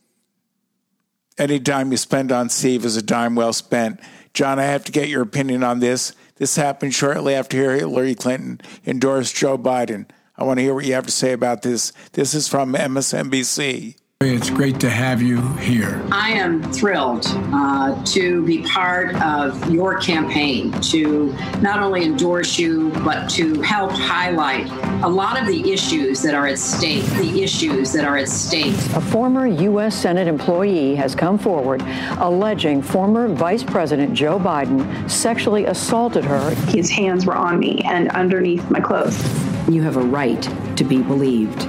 any 1.39 1.61
time 1.61 1.91
you 1.91 1.99
spend 1.99 2.33
on 2.33 2.49
Steve 2.49 2.87
is 2.87 2.97
a 2.97 3.03
dime 3.03 3.35
well 3.35 3.53
spent. 3.53 4.01
John, 4.33 4.59
I 4.59 4.65
have 4.65 4.85
to 4.85 4.93
get 4.93 5.09
your 5.09 5.23
opinion 5.23 5.63
on 5.63 5.81
this. 5.81 6.15
This 6.37 6.57
happened 6.57 6.95
shortly 6.95 7.35
after 7.35 7.77
Hillary 7.77 8.15
Clinton 8.15 8.61
endorsed 8.87 9.37
Joe 9.37 9.59
Biden. 9.59 10.07
I 10.37 10.45
want 10.45 10.59
to 10.59 10.63
hear 10.63 10.75
what 10.75 10.85
you 10.87 10.95
have 10.95 11.07
to 11.07 11.13
say 11.13 11.33
about 11.33 11.63
this. 11.63 11.93
This 12.13 12.35
is 12.35 12.49
from 12.49 12.73
MSNBC. 12.75 13.97
It's 14.23 14.49
great 14.49 14.81
to 14.81 14.89
have 14.89 15.21
you 15.21 15.43
here. 15.59 16.03
I 16.11 16.31
am 16.31 16.63
thrilled 16.73 17.27
uh, 17.53 18.03
to 18.07 18.43
be 18.47 18.63
part 18.63 19.15
of 19.23 19.71
your 19.71 19.99
campaign 20.01 20.73
to 20.81 21.35
not 21.61 21.81
only 21.81 22.03
endorse 22.05 22.59
you, 22.59 22.93
but 23.05 23.29
to 23.33 23.61
help 23.61 23.91
highlight 23.91 24.71
a 25.05 25.09
lot 25.09 25.39
of 25.39 25.47
the 25.47 25.71
issues 25.71 26.23
that 26.23 26.35
are 26.35 26.47
at 26.47 26.59
stake, 26.59 27.05
the 27.19 27.43
issues 27.43 27.93
that 27.93 28.07
are 28.07 28.17
at 28.17 28.31
stake. 28.31 28.75
A 28.95 29.03
former 29.03 29.47
U.S. 29.47 29.95
Senate 29.95 30.29
employee 30.29 30.95
has 30.95 31.15
come 31.15 31.39
forward 31.39 31.83
alleging 32.17 32.81
former 32.81 33.29
Vice 33.29 33.63
President 33.63 34.15
Joe 34.15 34.39
Biden 34.39 35.11
sexually 35.11 35.67
assaulted 35.67 36.25
her. 36.25 36.55
His 36.69 36.89
hands 36.89 37.27
were 37.27 37.37
on 37.37 37.59
me 37.59 37.83
and 37.85 38.09
underneath 38.13 38.71
my 38.71 38.81
clothes. 38.81 39.23
You 39.69 39.83
have 39.83 39.99
a 39.99 40.03
right 40.03 40.41
to 40.79 40.85
be 40.85 41.03
believed. 41.03 41.69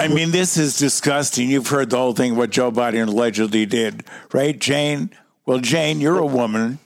I 0.00 0.08
mean, 0.08 0.30
this 0.30 0.56
is 0.56 0.76
disgusting. 0.78 1.50
You've 1.50 1.68
heard 1.68 1.90
the 1.90 1.96
whole 1.98 2.14
thing 2.14 2.36
what 2.36 2.50
Joe 2.50 2.72
Biden 2.72 3.06
allegedly 3.08 3.66
did, 3.66 4.04
right, 4.32 4.58
Jane? 4.58 5.10
Well, 5.46 5.58
Jane, 5.58 6.00
you're 6.00 6.18
a 6.18 6.26
woman. 6.26 6.78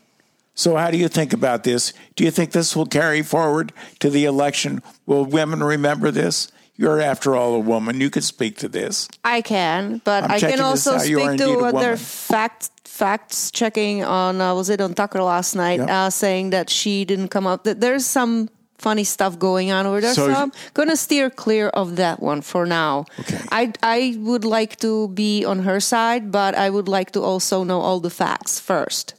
So, 0.56 0.76
how 0.76 0.90
do 0.90 0.96
you 0.96 1.08
think 1.08 1.32
about 1.32 1.64
this? 1.64 1.92
Do 2.16 2.24
you 2.24 2.30
think 2.30 2.52
this 2.52 2.76
will 2.76 2.86
carry 2.86 3.22
forward 3.22 3.72
to 4.00 4.10
the 4.10 4.24
election? 4.24 4.82
Will 5.06 5.24
women 5.24 5.62
remember 5.62 6.10
this? 6.10 6.50
You're, 6.76 7.00
after 7.00 7.36
all, 7.36 7.54
a 7.54 7.58
woman. 7.60 8.00
You 8.00 8.10
could 8.10 8.24
speak 8.24 8.56
to 8.58 8.68
this. 8.68 9.08
I 9.24 9.42
can, 9.42 10.00
but 10.04 10.24
I'm 10.24 10.30
I 10.32 10.40
can 10.40 10.60
also 10.60 10.94
out. 10.94 11.08
You 11.08 11.20
are 11.20 11.36
speak 11.36 11.46
to 11.46 11.58
other 11.60 11.72
woman. 11.72 11.96
fact 11.96 12.70
facts 12.84 13.50
checking 13.50 14.04
on 14.04 14.40
uh, 14.40 14.54
was 14.54 14.70
it 14.70 14.80
on 14.80 14.94
Tucker 14.94 15.22
last 15.22 15.54
night, 15.56 15.80
Yep. 15.80 15.88
uh, 15.90 16.10
saying 16.10 16.50
that 16.50 16.70
she 16.70 17.04
didn't 17.04 17.28
come 17.28 17.46
up. 17.46 17.64
That 17.64 17.80
there's 17.80 18.06
some 18.06 18.48
funny 18.84 19.04
stuff 19.04 19.38
going 19.38 19.72
on 19.72 19.86
over 19.86 20.00
there, 20.04 20.14
So 20.14 20.28
so, 20.28 20.34
I'm 20.40 20.52
gonna 20.74 20.96
steer 20.96 21.30
clear 21.30 21.66
of 21.82 21.96
that 21.96 22.20
one 22.20 22.42
for 22.42 22.66
now. 22.66 22.92
Okay. 23.20 23.40
I 23.60 23.72
I 23.82 23.98
would 24.28 24.44
like 24.44 24.76
to 24.86 25.08
be 25.08 25.32
on 25.52 25.58
her 25.68 25.80
side, 25.80 26.30
but 26.30 26.52
I 26.54 26.68
would 26.74 26.88
like 26.96 27.10
to 27.12 27.20
also 27.30 27.64
know 27.64 27.80
all 27.80 28.00
the 28.00 28.10
facts 28.10 28.60
first. 28.60 29.14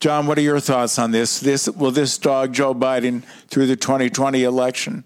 John, 0.00 0.26
what 0.26 0.36
are 0.38 0.46
your 0.50 0.60
thoughts 0.60 0.98
on 0.98 1.10
this? 1.12 1.40
This 1.40 1.68
will 1.70 1.92
this 1.92 2.18
dog 2.18 2.52
Joe 2.52 2.74
Biden 2.74 3.22
through 3.48 3.66
the 3.66 3.76
2020 3.76 4.42
election? 4.42 5.04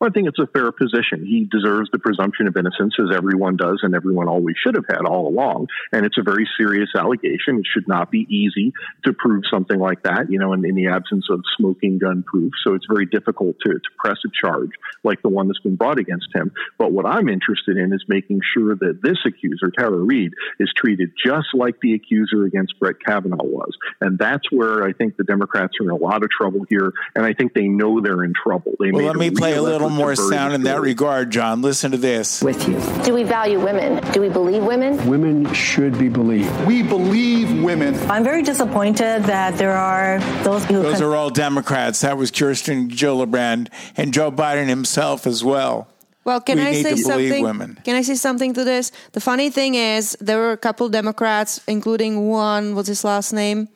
Well, 0.00 0.10
I 0.10 0.12
think 0.12 0.28
it's 0.28 0.38
a 0.38 0.46
fair 0.46 0.70
position. 0.70 1.26
He 1.26 1.48
deserves 1.50 1.90
the 1.90 1.98
presumption 1.98 2.46
of 2.46 2.56
innocence, 2.56 2.94
as 3.00 3.14
everyone 3.14 3.56
does, 3.56 3.80
and 3.82 3.96
everyone 3.96 4.28
always 4.28 4.54
should 4.62 4.76
have 4.76 4.84
had 4.88 5.04
all 5.04 5.26
along. 5.26 5.66
And 5.92 6.06
it's 6.06 6.16
a 6.18 6.22
very 6.22 6.48
serious 6.56 6.90
allegation. 6.96 7.58
It 7.58 7.66
should 7.66 7.88
not 7.88 8.10
be 8.10 8.26
easy 8.30 8.72
to 9.04 9.12
prove 9.12 9.42
something 9.50 9.78
like 9.78 10.04
that, 10.04 10.30
you 10.30 10.38
know, 10.38 10.52
in, 10.52 10.64
in 10.64 10.76
the 10.76 10.88
absence 10.88 11.26
of 11.30 11.42
smoking 11.56 11.98
gun 11.98 12.22
proof. 12.22 12.52
So 12.64 12.74
it's 12.74 12.86
very 12.88 13.06
difficult 13.06 13.56
to, 13.66 13.72
to 13.72 13.90
press 13.98 14.18
a 14.24 14.30
charge 14.40 14.70
like 15.02 15.20
the 15.22 15.28
one 15.28 15.48
that's 15.48 15.58
been 15.60 15.76
brought 15.76 15.98
against 15.98 16.28
him. 16.32 16.52
But 16.78 16.92
what 16.92 17.04
I'm 17.04 17.28
interested 17.28 17.76
in 17.76 17.92
is 17.92 18.04
making 18.06 18.40
sure 18.54 18.76
that 18.76 19.00
this 19.02 19.18
accuser, 19.26 19.72
Tara 19.76 19.98
Reade, 19.98 20.32
is 20.60 20.70
treated 20.76 21.10
just 21.24 21.48
like 21.54 21.80
the 21.80 21.94
accuser 21.94 22.44
against 22.44 22.78
Brett 22.78 22.96
Kavanaugh 23.04 23.42
was. 23.42 23.76
And 24.00 24.16
that's 24.16 24.50
where 24.52 24.84
I 24.84 24.92
think 24.92 25.16
the 25.16 25.24
Democrats 25.24 25.74
are 25.80 25.84
in 25.84 25.90
a 25.90 25.96
lot 25.96 26.22
of 26.22 26.30
trouble 26.30 26.66
here. 26.68 26.92
And 27.16 27.26
I 27.26 27.32
think 27.32 27.54
they 27.54 27.66
know 27.66 28.00
they're 28.00 28.22
in 28.22 28.34
trouble. 28.40 28.72
They 28.78 28.92
Well, 28.92 29.04
let 29.04 29.16
me 29.16 29.30
play 29.30 29.54
a 29.54 29.62
real 29.62 29.87
little 29.88 30.04
more 30.04 30.14
sound 30.16 30.54
in 30.54 30.62
that 30.62 30.80
regard, 30.80 31.30
John. 31.30 31.62
Listen 31.62 31.90
to 31.92 31.96
this. 31.96 32.42
With 32.42 32.68
you. 32.68 32.78
Do 33.04 33.14
we 33.14 33.22
value 33.24 33.60
women? 33.60 34.02
Do 34.12 34.20
we 34.20 34.28
believe 34.28 34.62
women? 34.64 35.06
Women 35.08 35.52
should 35.54 35.98
be 35.98 36.08
believed. 36.08 36.50
We 36.66 36.82
believe 36.82 37.62
women. 37.62 37.94
I'm 38.10 38.24
very 38.24 38.42
disappointed 38.42 39.24
that 39.24 39.56
there 39.58 39.72
are 39.76 40.18
those 40.44 40.64
who. 40.64 40.82
Those 40.82 40.98
con- 40.98 41.02
are 41.04 41.16
all 41.16 41.30
Democrats. 41.30 42.00
That 42.02 42.16
was 42.16 42.30
Kirsten 42.30 42.90
Gillibrand 42.90 43.68
and 43.96 44.12
Joe 44.12 44.30
Biden 44.30 44.66
himself 44.68 45.26
as 45.26 45.42
well. 45.44 45.88
Well, 46.24 46.40
can 46.42 46.58
We 46.58 46.66
I 46.66 46.70
need 46.72 46.82
say 46.82 46.90
to 46.90 46.96
something? 46.98 47.42
women. 47.42 47.78
Can 47.84 47.96
I 47.96 48.02
say 48.02 48.14
something 48.14 48.52
to 48.52 48.62
this? 48.62 48.92
The 49.12 49.20
funny 49.20 49.48
thing 49.48 49.76
is, 49.76 50.14
there 50.20 50.36
were 50.36 50.52
a 50.52 50.58
couple 50.58 50.88
Democrats, 50.90 51.60
including 51.66 52.28
one. 52.28 52.74
What's 52.74 52.88
his 52.88 53.02
last 53.02 53.32
name? 53.32 53.68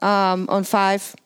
Um, 0.00 0.46
on 0.50 0.64
five, 0.64 1.16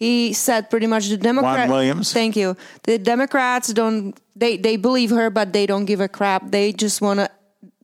he 0.00 0.32
said 0.32 0.70
pretty 0.70 0.86
much 0.86 1.08
the 1.08 1.18
Democrats. 1.18 1.70
Williams? 1.70 2.12
Thank 2.12 2.34
you. 2.34 2.56
The 2.84 2.98
Democrats 2.98 3.72
don't. 3.72 4.18
They 4.34 4.56
they 4.56 4.76
believe 4.76 5.10
her, 5.10 5.28
but 5.28 5.52
they 5.52 5.66
don't 5.66 5.84
give 5.84 6.00
a 6.00 6.08
crap. 6.08 6.50
They 6.50 6.72
just 6.72 7.02
wanna. 7.02 7.28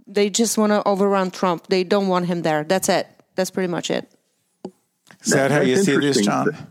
They 0.07 0.31
just 0.31 0.57
wanna 0.57 0.83
overrun 0.87 1.31
Trump. 1.31 1.67
They 1.69 1.85
don't 1.85 2.09
want 2.09 2.27
him 2.27 2.41
there. 2.41 2.65
That's 2.65 2.89
it. 2.89 3.07
That's 3.35 3.51
pretty 3.51 3.69
much 3.69 3.91
it. 3.91 4.11
Is 5.23 5.33
that 5.33 5.51
how 5.51 5.61
you 5.61 5.77
see 5.77 5.97
this, 5.97 6.17
interesting. 6.19 6.25
John? 6.25 6.69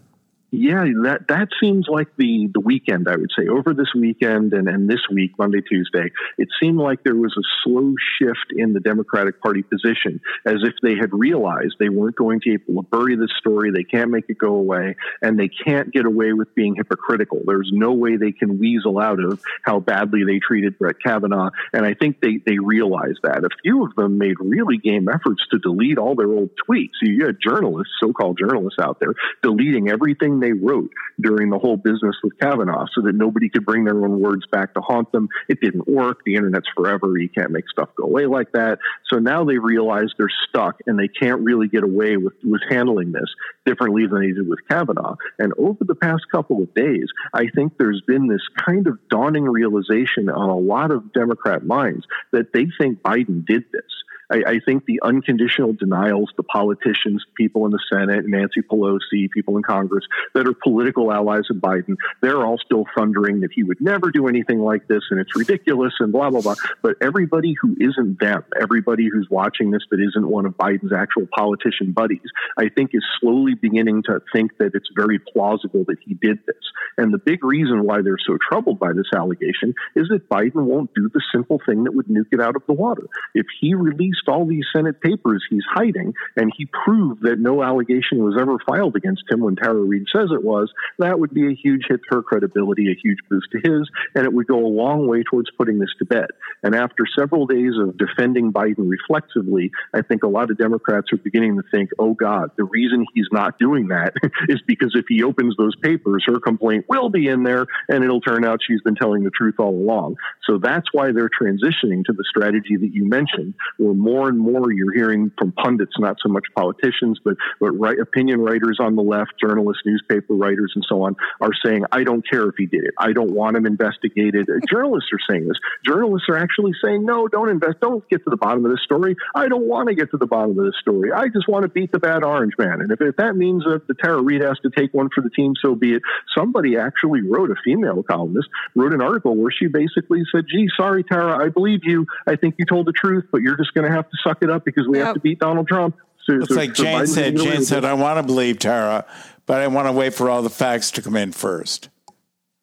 Yeah, 0.58 0.86
that 1.04 1.28
that 1.28 1.50
seems 1.62 1.88
like 1.90 2.08
the 2.18 2.50
the 2.54 2.62
weekend. 2.62 3.10
I 3.10 3.18
would 3.18 3.32
say 3.38 3.48
over 3.48 3.74
this 3.74 3.94
weekend 3.94 4.54
and, 4.54 4.70
and 4.70 4.90
this 4.90 5.02
week, 5.12 5.32
Monday, 5.38 5.62
Tuesday, 5.62 6.12
it 6.38 6.48
seemed 6.62 6.78
like 6.78 7.04
there 7.04 7.16
was 7.16 7.36
a 7.38 7.44
slow 7.64 7.94
shift 8.18 8.54
in 8.56 8.72
the 8.72 8.80
Democratic 8.80 9.42
Party 9.42 9.64
position, 9.64 10.22
as 10.46 10.64
if 10.64 10.74
they 10.82 10.96
had 10.96 11.12
realized 11.12 11.76
they 11.78 11.90
weren't 11.90 12.16
going 12.16 12.40
to 12.42 12.58
be 12.58 12.64
able 12.72 12.84
to 12.84 12.90
bury 12.90 13.18
this 13.18 13.32
story. 13.38 13.72
They 13.72 13.84
can't 13.84 14.12
make 14.12 14.26
it 14.30 14.38
go 14.38 14.56
away, 14.56 14.96
and 15.22 15.38
they 15.38 15.50
can't 15.50 15.92
get 15.92 16.06
away 16.06 16.32
with 16.32 16.56
being 16.56 16.76
hypocritical. 16.76 17.42
There's 17.46 17.72
no 17.74 17.92
way 17.92 18.16
they 18.16 18.32
can 18.32 18.58
weasel 18.58 18.98
out 18.98 19.22
of 19.22 19.42
how 19.64 19.82
badly 19.82 20.24
they 20.26 20.40
treated 20.40 20.80
Brett 20.80 20.96
Kavanaugh, 21.04 21.50
and 21.74 21.86
I 21.86 21.96
think 21.96 22.22
they 22.22 22.40
they 22.46 22.60
realized 22.60 23.20
that. 23.24 23.44
A 23.44 23.50
few 23.62 23.86
of 23.86 23.94
them 23.96 24.18
made 24.18 24.36
really 24.40 24.78
game 24.78 25.10
efforts 25.10 25.44
to 25.52 25.60
delete 25.60 25.98
all 25.98 26.16
their 26.16 26.32
old 26.32 26.52
tweets. 26.70 26.94
You 27.02 27.26
had 27.26 27.38
journalists, 27.44 27.94
so-called 28.00 28.40
journalists 28.40 28.80
out 28.80 29.02
there, 29.02 29.16
deleting 29.44 29.90
everything 29.90 30.40
they 30.46 30.54
wrote 30.54 30.92
during 31.20 31.50
the 31.50 31.58
whole 31.58 31.78
business 31.78 32.16
with 32.24 32.38
Kavanaugh 32.40 32.86
so 32.94 33.02
that 33.02 33.16
nobody 33.16 33.50
could 33.50 33.66
bring 33.66 33.84
their 33.84 33.98
own 34.06 34.20
words 34.20 34.44
back 34.52 34.74
to 34.76 34.82
haunt 34.82 35.12
them. 35.12 35.28
It 35.50 35.60
didn't 35.60 35.88
work. 35.88 36.20
The 36.26 36.36
internet's 36.36 36.68
forever. 36.76 37.18
You 37.18 37.30
can't 37.30 37.52
make 37.52 37.68
stuff 37.70 37.90
go 37.98 38.04
away 38.04 38.28
like 38.28 38.52
that. 38.54 38.78
So 39.12 39.18
now 39.18 39.44
they 39.44 39.58
realize 39.58 40.10
they're 40.18 40.28
stuck 40.50 40.82
and 40.86 41.00
they 41.00 41.08
can't 41.08 41.42
really 41.42 41.68
get 41.68 41.84
away 41.84 42.18
with, 42.18 42.34
with 42.44 42.62
handling 42.70 43.12
this 43.12 43.30
differently 43.66 44.06
than 44.08 44.22
they 44.22 44.34
did 44.34 44.48
with 44.48 44.60
Kavanaugh. 44.70 45.16
And 45.40 45.54
over 45.58 45.84
the 45.84 45.96
past 45.96 46.24
couple 46.32 46.62
of 46.62 46.74
days, 46.74 47.08
I 47.34 47.48
think 47.56 47.74
there's 47.78 48.02
been 48.06 48.28
this 48.28 48.48
kind 48.66 48.88
of 48.88 49.00
dawning 49.10 49.46
realization 49.46 50.30
on 50.30 50.50
a 50.50 50.58
lot 50.58 50.92
of 50.92 51.12
Democrat 51.14 51.66
minds 51.66 52.06
that 52.32 52.54
they 52.54 52.68
think 52.80 53.02
Biden 53.02 53.46
did 53.46 53.64
this. 53.72 53.84
I, 54.32 54.44
I 54.48 54.60
think 54.66 54.86
the 54.86 55.00
unconditional 55.04 55.74
denials, 55.74 56.32
the 56.38 56.44
politicians, 56.44 57.24
people 57.36 57.66
in 57.66 57.72
the 57.72 57.80
Senate, 57.92 58.26
Nancy 58.26 58.62
Pelosi, 58.62 59.30
people 59.32 59.58
in 59.58 59.64
Congress 59.64 60.06
that 60.34 60.48
are 60.48 60.54
political 60.54 61.12
allies 61.12 61.44
of 61.50 61.58
Biden, 61.58 61.96
they're 62.22 62.46
all 62.46 62.58
still 62.58 62.86
thundering 62.98 63.42
that 63.42 63.52
he 63.54 63.64
would 63.64 63.82
never 63.82 64.12
do 64.12 64.28
anything 64.28 64.60
like 64.60 64.88
this 64.88 65.04
and 65.12 65.20
it's 65.20 65.36
ridiculous 65.36 65.94
and 66.00 66.12
blah, 66.12 66.30
blah, 66.30 66.42
blah. 66.42 66.56
But 66.82 66.96
everybody 67.02 67.56
who 67.62 67.76
isn't 67.80 68.20
them, 68.20 68.44
everybody 68.60 69.08
who's 69.12 69.28
watching 69.30 69.72
this 69.72 69.84
that 69.92 70.00
isn't 70.00 70.28
one 70.28 70.46
of 70.46 70.58
Biden's 70.58 70.94
actual 70.94 71.28
politician 71.36 71.92
buddies, 71.92 72.22
I 72.58 72.70
think 72.70 72.92
is 72.94 73.04
slowly 73.20 73.56
beginning 73.56 74.04
to 74.04 74.22
think 74.34 74.58
that 74.58 74.72
it's 74.74 74.90
very 74.96 75.20
plausible 75.20 75.86
that 75.88 75.98
he 76.06 76.16
did 76.16 76.40
this. 76.46 76.56
And 76.98 77.14
the 77.14 77.18
big 77.18 77.44
reason 77.44 77.84
why 77.84 78.02
they're 78.02 78.18
so 78.26 78.38
troubled 78.50 78.80
by 78.80 78.94
this 78.94 79.08
allegation 79.16 79.74
is 79.96 80.08
that 80.10 80.30
Biden 80.30 80.66
won't 80.66 80.94
do 80.94 81.10
the 81.14 81.22
simple 81.34 81.60
thing 81.66 81.84
that 81.84 81.94
would 81.94 82.08
nuke 82.08 82.32
it 82.32 82.42
out 82.42 82.56
of 82.56 82.64
the 82.68 82.74
water. 82.74 83.04
If 83.34 83.46
he 83.60 83.74
released 84.16 84.28
all 84.28 84.46
these 84.46 84.66
Senate 84.76 85.02
papers 85.02 85.44
he's 85.50 85.64
hiding 85.74 86.14
and 86.36 86.52
he 86.56 86.68
proved 86.86 87.24
that 87.24 87.40
no 87.40 87.64
allegation 87.64 88.24
was 88.24 88.36
ever 88.40 88.58
filed 88.66 88.96
against 88.96 89.24
him 89.30 89.42
when 89.42 89.56
Tara 89.56 89.82
Reade 89.82 90.08
says 90.14 90.30
it 90.32 90.44
was, 90.44 90.72
that 91.00 91.20
would 91.20 91.34
be 91.34 91.48
a 91.48 91.56
huge 91.56 91.84
hit 91.88 92.02
to 92.10 92.18
her 92.18 92.22
credibility, 92.22 92.92
a 92.92 92.96
huge 93.02 93.20
boost 93.30 93.48
to 93.52 93.58
his, 93.58 93.90
and 94.16 94.26
it 94.26 94.34
would 94.34 94.48
go 94.48 94.60
a 94.60 94.68
long 94.68 95.08
way 95.08 95.24
towards 95.24 95.50
putting 95.58 95.80
this 95.80 95.94
to 96.00 96.06
bed. 96.06 96.28
And 96.64 96.76
after 96.76 97.06
several 97.18 97.46
days 97.46 97.74
of 97.80 97.98
defending 97.98 98.52
Biden 98.52 98.90
reflexively, 98.90 99.72
I 99.94 100.02
think 100.02 100.24
a 100.24 100.28
lot 100.28 100.52
of 100.52 100.58
Democrats 100.58 101.08
are 101.14 101.18
beginning 101.18 101.58
to 101.58 101.64
think, 101.72 101.92
oh 102.00 102.14
God, 102.14 102.52
the 102.58 102.66
reason 102.66 103.06
he's 103.14 103.28
not 103.32 103.60
doing 103.60 103.88
that 103.90 104.14
is 104.50 104.62
because 104.68 104.94
if 104.96 105.06
he 105.08 105.24
opens 105.24 105.56
those 105.58 105.76
papers, 105.78 106.24
her 106.28 106.40
complaint 106.40 106.86
will 106.90 107.10
be 107.10 107.28
in 107.28 107.44
there 107.44 107.66
and 107.90 108.04
it'll 108.04 108.22
turn 108.22 108.46
out 108.46 108.60
she's 108.66 108.82
been 108.82 108.96
telling 108.96 109.24
the 109.24 109.32
truth 109.32 109.56
all 109.60 109.70
along. 109.70 110.16
So 110.50 110.58
that's 110.58 110.88
why 110.92 111.12
they're 111.12 111.30
transitioning 111.30 112.04
to 112.06 112.14
the 112.14 112.24
strategy 112.30 112.78
that 112.78 112.94
you 112.94 113.06
mentioned, 113.06 113.54
where 113.78 113.94
more 114.06 114.30
and 114.30 114.40
more 114.40 114.72
you're 114.72 114.94
hearing 114.94 115.32
from 115.38 115.52
pundits, 115.52 115.94
not 115.98 116.18
so 116.22 116.30
much 116.30 116.46
politicians, 116.56 117.20
but, 117.26 117.36
but 117.60 117.72
right, 117.72 117.98
opinion 118.00 118.40
writers 118.40 118.78
on 118.80 118.96
the 118.96 119.02
left, 119.02 119.34
journalists, 119.42 119.82
newspaper 119.86 120.36
writers, 120.36 120.72
and 120.76 120.86
so 120.88 121.02
on, 121.02 121.16
are 121.42 121.50
saying, 121.66 121.84
I 121.92 122.04
don't 122.04 122.24
care 122.30 122.48
if 122.48 122.56
he 122.58 122.68
did 122.68 122.84
it. 122.84 122.94
I 123.00 123.14
don't 123.14 123.32
want 123.32 123.58
him 123.58 123.66
investigated. 123.66 124.48
Uh, 124.48 124.60
journalists 124.70 125.10
are 125.12 125.34
saying 125.34 125.48
this. 125.48 125.58
Journalists 125.84 126.30
are 126.30 126.38
actually 126.38 126.74
saying, 126.84 127.04
no, 127.04 127.28
don't 127.28 127.50
invest. 127.50 127.80
Don't 127.82 128.08
get 128.10 128.24
to 128.26 128.30
the 128.30 128.38
bottom 128.38 128.64
of 128.64 128.72
this 128.72 128.82
story. 128.84 129.16
I 129.34 129.48
don't 129.48 129.68
want 129.68 129.90
to 129.90 129.96
get 129.96 130.12
to 130.12 130.18
the 130.18 130.28
bottom 130.28 130.58
of 130.60 130.66
this 130.66 130.76
story. 130.80 131.12
I 131.12 131.28
just 131.28 131.48
want 131.48 131.64
to 131.64 131.70
beat 131.70 131.92
the 131.92 132.00
bad 132.00 132.24
orange 132.24 132.54
man. 132.60 132.82
And 132.82 132.92
if, 132.92 133.02
if 133.02 133.16
that 133.18 133.36
means 133.36 133.64
that 133.64 133.88
the 133.88 133.96
Tara 133.96 134.22
Reade 134.22 134.42
has 134.42 134.60
to 134.60 134.70
take 134.70 134.94
one 134.94 135.10
for 135.14 135.22
the 135.22 135.32
team, 135.32 135.54
so 135.62 135.74
be 135.74 135.94
it. 135.96 136.04
Somebody 136.38 136.78
actually 136.78 137.22
wrote, 137.22 137.50
a 137.50 137.56
female 137.64 138.04
columnist, 138.04 138.50
wrote 138.76 138.94
an 138.94 139.02
article 139.02 139.36
where 139.36 139.52
she 139.52 139.68
basically 139.68 140.22
said, 140.34 140.46
gee, 140.50 140.68
sorry, 140.78 141.04
Tara, 141.04 141.44
I 141.44 141.50
believe 141.50 141.82
you. 141.84 142.06
I 142.28 142.36
think 142.36 142.56
you 142.58 142.66
told 142.66 142.86
the 142.86 142.94
truth, 142.94 143.26
but 143.32 143.42
you're 143.42 143.58
just 143.58 143.74
going 143.74 143.90
to 143.90 143.95
have 143.96 144.10
to 144.10 144.18
suck 144.24 144.38
it 144.42 144.50
up 144.50 144.66
because 144.66 144.88
we 144.88 145.00
have 145.00 145.16
to 145.16 145.20
beat 145.20 145.40
Donald 145.40 145.68
Trump. 145.68 145.96
So, 146.26 146.36
It's 146.36 146.50
so- 146.50 146.56
like 146.56 146.76
so 146.76 146.84
Jane 146.84 147.00
Biden's 147.00 147.14
said. 147.14 147.38
Jane 147.38 147.56
lose. 147.56 147.68
said, 147.68 147.86
I 147.86 147.94
want 147.94 148.18
to 148.20 148.24
believe 148.24 148.60
Tara, 148.60 149.06
but 149.46 149.62
I 149.62 149.68
want 149.68 149.88
to 149.88 149.92
wait 149.92 150.14
for 150.14 150.30
all 150.30 150.42
the 150.42 150.50
facts 150.50 150.92
to 150.92 151.02
come 151.02 151.16
in 151.16 151.32
first. 151.32 151.90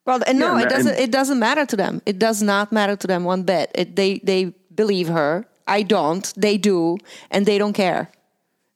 Well, 0.05 0.21
and 0.27 0.39
no, 0.39 0.57
Yeah, 0.57 0.65
it 0.65 0.69
doesn't. 0.69 0.99
It 0.99 1.11
doesn't 1.13 1.39
matter 1.39 1.65
to 1.65 1.77
them. 1.77 2.03
It 2.07 2.19
does 2.19 2.43
not 2.43 2.73
matter 2.73 2.97
to 2.97 3.07
them 3.07 3.23
one 3.25 3.45
bit. 3.45 3.71
It, 3.75 3.95
they 3.95 4.19
they 4.25 4.53
believe 4.75 5.07
her. 5.09 5.47
I 5.69 5.83
don't. 5.83 6.33
They 6.37 6.59
do, 6.59 6.99
and 7.31 7.47
they 7.47 7.57
don't 7.57 7.73
care. 7.73 8.11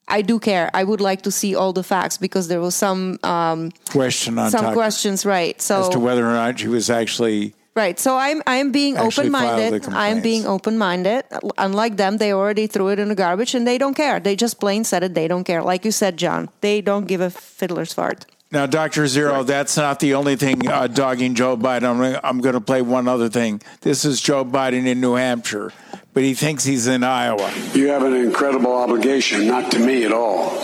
I 0.06 0.22
do 0.22 0.38
care. 0.38 0.70
I 0.72 0.84
would 0.84 1.00
like 1.00 1.22
to 1.22 1.32
see 1.32 1.56
all 1.56 1.72
the 1.72 1.82
facts 1.82 2.16
because 2.16 2.46
there 2.46 2.60
was 2.60 2.76
some 2.76 3.18
um, 3.24 3.72
Question 3.90 4.38
on 4.38 4.52
some 4.52 4.60
Tucker 4.60 4.74
questions, 4.74 5.26
right? 5.26 5.60
So 5.60 5.80
as 5.80 5.88
to 5.88 5.98
whether 5.98 6.24
or 6.24 6.32
not 6.32 6.60
she 6.60 6.68
was 6.68 6.90
actually 6.90 7.55
Right. 7.76 8.00
So 8.00 8.16
I'm 8.16 8.42
I'm 8.46 8.72
being 8.72 8.96
open 8.96 9.30
minded. 9.30 9.86
I'm 9.88 10.22
being 10.22 10.46
open 10.46 10.78
minded. 10.78 11.24
Unlike 11.58 11.98
them, 11.98 12.16
they 12.16 12.32
already 12.32 12.66
threw 12.66 12.88
it 12.88 12.98
in 12.98 13.08
the 13.08 13.14
garbage 13.14 13.54
and 13.54 13.66
they 13.66 13.76
don't 13.76 13.94
care. 13.94 14.18
They 14.18 14.34
just 14.34 14.58
plain 14.58 14.82
said 14.82 15.02
it. 15.04 15.12
They 15.12 15.28
don't 15.28 15.44
care. 15.44 15.62
Like 15.62 15.84
you 15.84 15.92
said, 15.92 16.16
John, 16.16 16.48
they 16.62 16.80
don't 16.80 17.06
give 17.06 17.20
a 17.20 17.28
fiddler's 17.28 17.92
fart. 17.92 18.24
Now, 18.50 18.64
Dr. 18.64 19.06
Zero, 19.08 19.42
that's 19.42 19.76
not 19.76 20.00
the 20.00 20.14
only 20.14 20.36
thing 20.36 20.66
uh, 20.68 20.86
dogging 20.86 21.34
Joe 21.34 21.56
Biden. 21.56 21.82
I'm, 21.82 22.20
I'm 22.22 22.40
going 22.40 22.54
to 22.54 22.60
play 22.60 22.80
one 22.80 23.08
other 23.08 23.28
thing. 23.28 23.60
This 23.82 24.04
is 24.04 24.22
Joe 24.22 24.44
Biden 24.44 24.86
in 24.86 25.00
New 25.00 25.14
Hampshire, 25.14 25.72
but 26.14 26.22
he 26.22 26.32
thinks 26.32 26.64
he's 26.64 26.86
in 26.86 27.02
Iowa. 27.02 27.52
You 27.74 27.88
have 27.88 28.04
an 28.04 28.14
incredible 28.14 28.72
obligation, 28.72 29.48
not 29.48 29.72
to 29.72 29.80
me 29.80 30.04
at 30.04 30.12
all, 30.12 30.56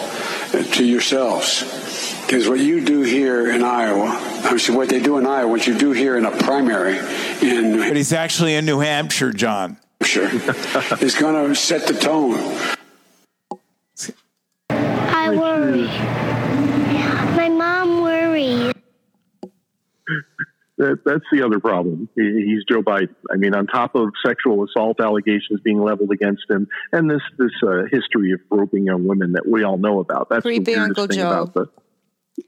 to 0.53 0.85
yourselves. 0.85 1.92
Because 2.27 2.49
what 2.49 2.61
you 2.61 2.83
do 2.85 3.03
here 3.03 3.51
in 3.51 3.63
Iowa, 3.63 4.07
I 4.09 4.55
mean, 4.55 4.77
what 4.77 4.89
they 4.89 5.01
do 5.01 5.19
in 5.19 5.27
Iowa, 5.27 5.49
what 5.49 5.67
you 5.67 5.77
do 5.77 5.93
here 5.93 6.17
in 6.17 6.25
a 6.25 6.31
primary 6.31 6.97
in 7.43 7.77
But 7.79 7.97
he's 7.97 8.13
actually 8.13 8.55
in 8.55 8.65
New 8.65 8.79
Hampshire, 8.81 9.33
John. 9.33 9.77
Hampshire, 10.01 10.31
is 11.05 11.15
going 11.15 11.49
to 11.49 11.55
set 11.55 11.87
the 11.87 11.95
tone. 11.95 12.39
I 14.71 15.29
worry. 15.37 15.83
My 17.37 17.49
mom 17.51 18.03
worries. 18.03 18.73
That, 20.79 21.01
that's 21.05 21.25
the 21.31 21.43
other 21.45 21.61
problem. 21.61 22.09
He- 22.17 22.45
He's 22.47 22.65
Joe 22.69 22.83
Biden. 22.83 23.15
I 23.31 23.37
mean, 23.37 23.55
on 23.55 23.67
top 23.67 23.95
of 23.95 24.09
sexual 24.25 24.65
assault 24.65 25.01
allegations 25.01 25.61
being 25.63 25.81
leveled 25.81 26.11
against 26.11 26.45
him, 26.51 26.67
and 26.93 27.09
this 27.11 27.21
this 27.39 27.53
uh, 27.63 27.83
history 27.93 28.33
of 28.33 28.41
groping 28.51 28.87
young 28.87 29.07
women 29.07 29.33
that 29.33 29.47
we 29.47 29.63
all 29.65 29.77
know 29.77 30.01
about. 30.01 30.29
That's 30.31 30.43
the 30.43 30.49
Creepy 30.49 30.73
weirdest 30.73 30.89
Uncle 30.99 31.07
thing 31.09 31.19
Joe. 31.19 31.29
About 31.31 31.55
the, 31.55 31.67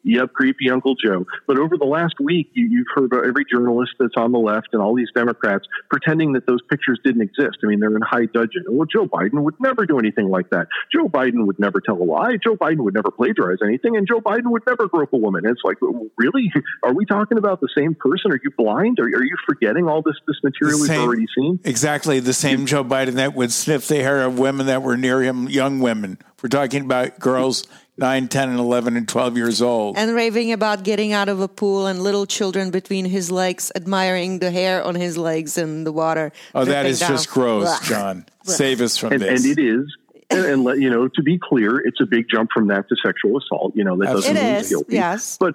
Yep, 0.02 0.32
creepy 0.32 0.70
Uncle 0.70 0.94
Joe. 0.94 1.26
But 1.46 1.58
over 1.58 1.76
the 1.76 1.84
last 1.84 2.14
week, 2.20 2.50
you, 2.54 2.66
you've 2.70 2.86
heard 2.94 3.04
about 3.04 3.26
every 3.26 3.44
journalist 3.50 3.92
that's 3.98 4.14
on 4.16 4.32
the 4.32 4.38
left 4.38 4.68
and 4.72 4.80
all 4.80 4.94
these 4.94 5.10
Democrats 5.14 5.66
pretending 5.90 6.32
that 6.32 6.46
those 6.46 6.60
pictures 6.70 6.98
didn't 7.04 7.22
exist. 7.22 7.58
I 7.62 7.66
mean, 7.66 7.80
they're 7.80 7.94
in 7.94 8.02
high 8.02 8.26
dudgeon. 8.26 8.64
Well, 8.68 8.86
Joe 8.86 9.06
Biden 9.06 9.42
would 9.42 9.54
never 9.60 9.84
do 9.84 9.98
anything 9.98 10.28
like 10.28 10.50
that. 10.50 10.68
Joe 10.92 11.08
Biden 11.08 11.46
would 11.46 11.58
never 11.58 11.80
tell 11.80 11.96
a 11.96 12.04
lie. 12.04 12.36
Joe 12.42 12.56
Biden 12.56 12.78
would 12.78 12.94
never 12.94 13.10
plagiarize 13.10 13.58
anything, 13.62 13.96
and 13.96 14.06
Joe 14.08 14.20
Biden 14.20 14.50
would 14.50 14.62
never 14.66 14.88
grope 14.88 15.12
a 15.12 15.18
woman. 15.18 15.44
It's 15.44 15.60
like, 15.64 15.76
really? 16.16 16.50
Are 16.82 16.94
we 16.94 17.04
talking 17.04 17.36
about 17.36 17.60
the 17.60 17.68
same 17.76 17.94
person? 17.94 18.32
Are 18.32 18.40
you 18.42 18.50
blind? 18.56 18.98
Are, 19.00 19.04
are 19.04 19.24
you 19.24 19.36
forgetting 19.46 19.86
all 19.86 20.02
this 20.02 20.16
this 20.26 20.36
material 20.42 20.80
we've 20.80 20.90
already 20.90 21.26
seen? 21.34 21.60
Exactly 21.64 22.20
the 22.20 22.32
same 22.32 22.66
Joe 22.66 22.84
Biden 22.84 23.14
that 23.14 23.34
would 23.34 23.52
sniff 23.52 23.86
the 23.88 23.96
hair 23.96 24.22
of 24.22 24.38
women 24.38 24.66
that 24.66 24.82
were 24.82 24.96
near 24.96 25.22
him, 25.22 25.48
young 25.48 25.80
women. 25.80 26.18
We're 26.42 26.48
talking 26.48 26.84
about 26.84 27.18
girls 27.18 27.66
9, 27.96 28.26
10, 28.28 28.48
and 28.48 28.58
11 28.58 28.96
and 28.96 29.08
12 29.08 29.36
years 29.36 29.62
old. 29.62 29.96
And 29.96 30.14
raving 30.14 30.50
about 30.52 30.82
getting 30.82 31.12
out 31.12 31.28
of 31.28 31.40
a 31.40 31.46
pool 31.48 31.86
and 31.86 32.02
little 32.02 32.26
children 32.26 32.70
between 32.70 33.04
his 33.04 33.30
legs, 33.30 33.70
admiring 33.76 34.40
the 34.40 34.50
hair 34.50 34.82
on 34.82 34.96
his 34.96 35.16
legs 35.16 35.56
in 35.56 35.84
the 35.84 35.92
water. 35.92 36.32
Oh, 36.54 36.64
that 36.64 36.86
is 36.86 36.98
down. 37.00 37.10
just 37.10 37.30
gross, 37.30 37.64
Blah. 37.64 37.88
John. 37.88 38.26
Blah. 38.44 38.54
Save 38.54 38.80
us 38.80 38.96
from 38.96 39.12
and, 39.12 39.22
this. 39.22 39.44
and 39.44 39.58
it 39.58 39.62
is. 39.62 39.96
And, 40.30 40.44
and 40.46 40.64
let 40.64 40.78
you 40.80 40.90
know, 40.90 41.06
to 41.06 41.22
be 41.22 41.38
clear, 41.38 41.78
it's 41.78 42.00
a 42.00 42.06
big 42.06 42.26
jump 42.28 42.50
from 42.52 42.66
that 42.68 42.88
to 42.88 42.96
sexual 43.04 43.38
assault. 43.38 43.76
You 43.76 43.84
know, 43.84 43.96
that 43.98 44.06
doesn't 44.06 44.36
It 44.36 44.40
mean 44.42 44.54
is, 44.54 44.60
he's 44.62 44.68
guilty. 44.70 44.94
yes. 44.94 45.36
But 45.38 45.54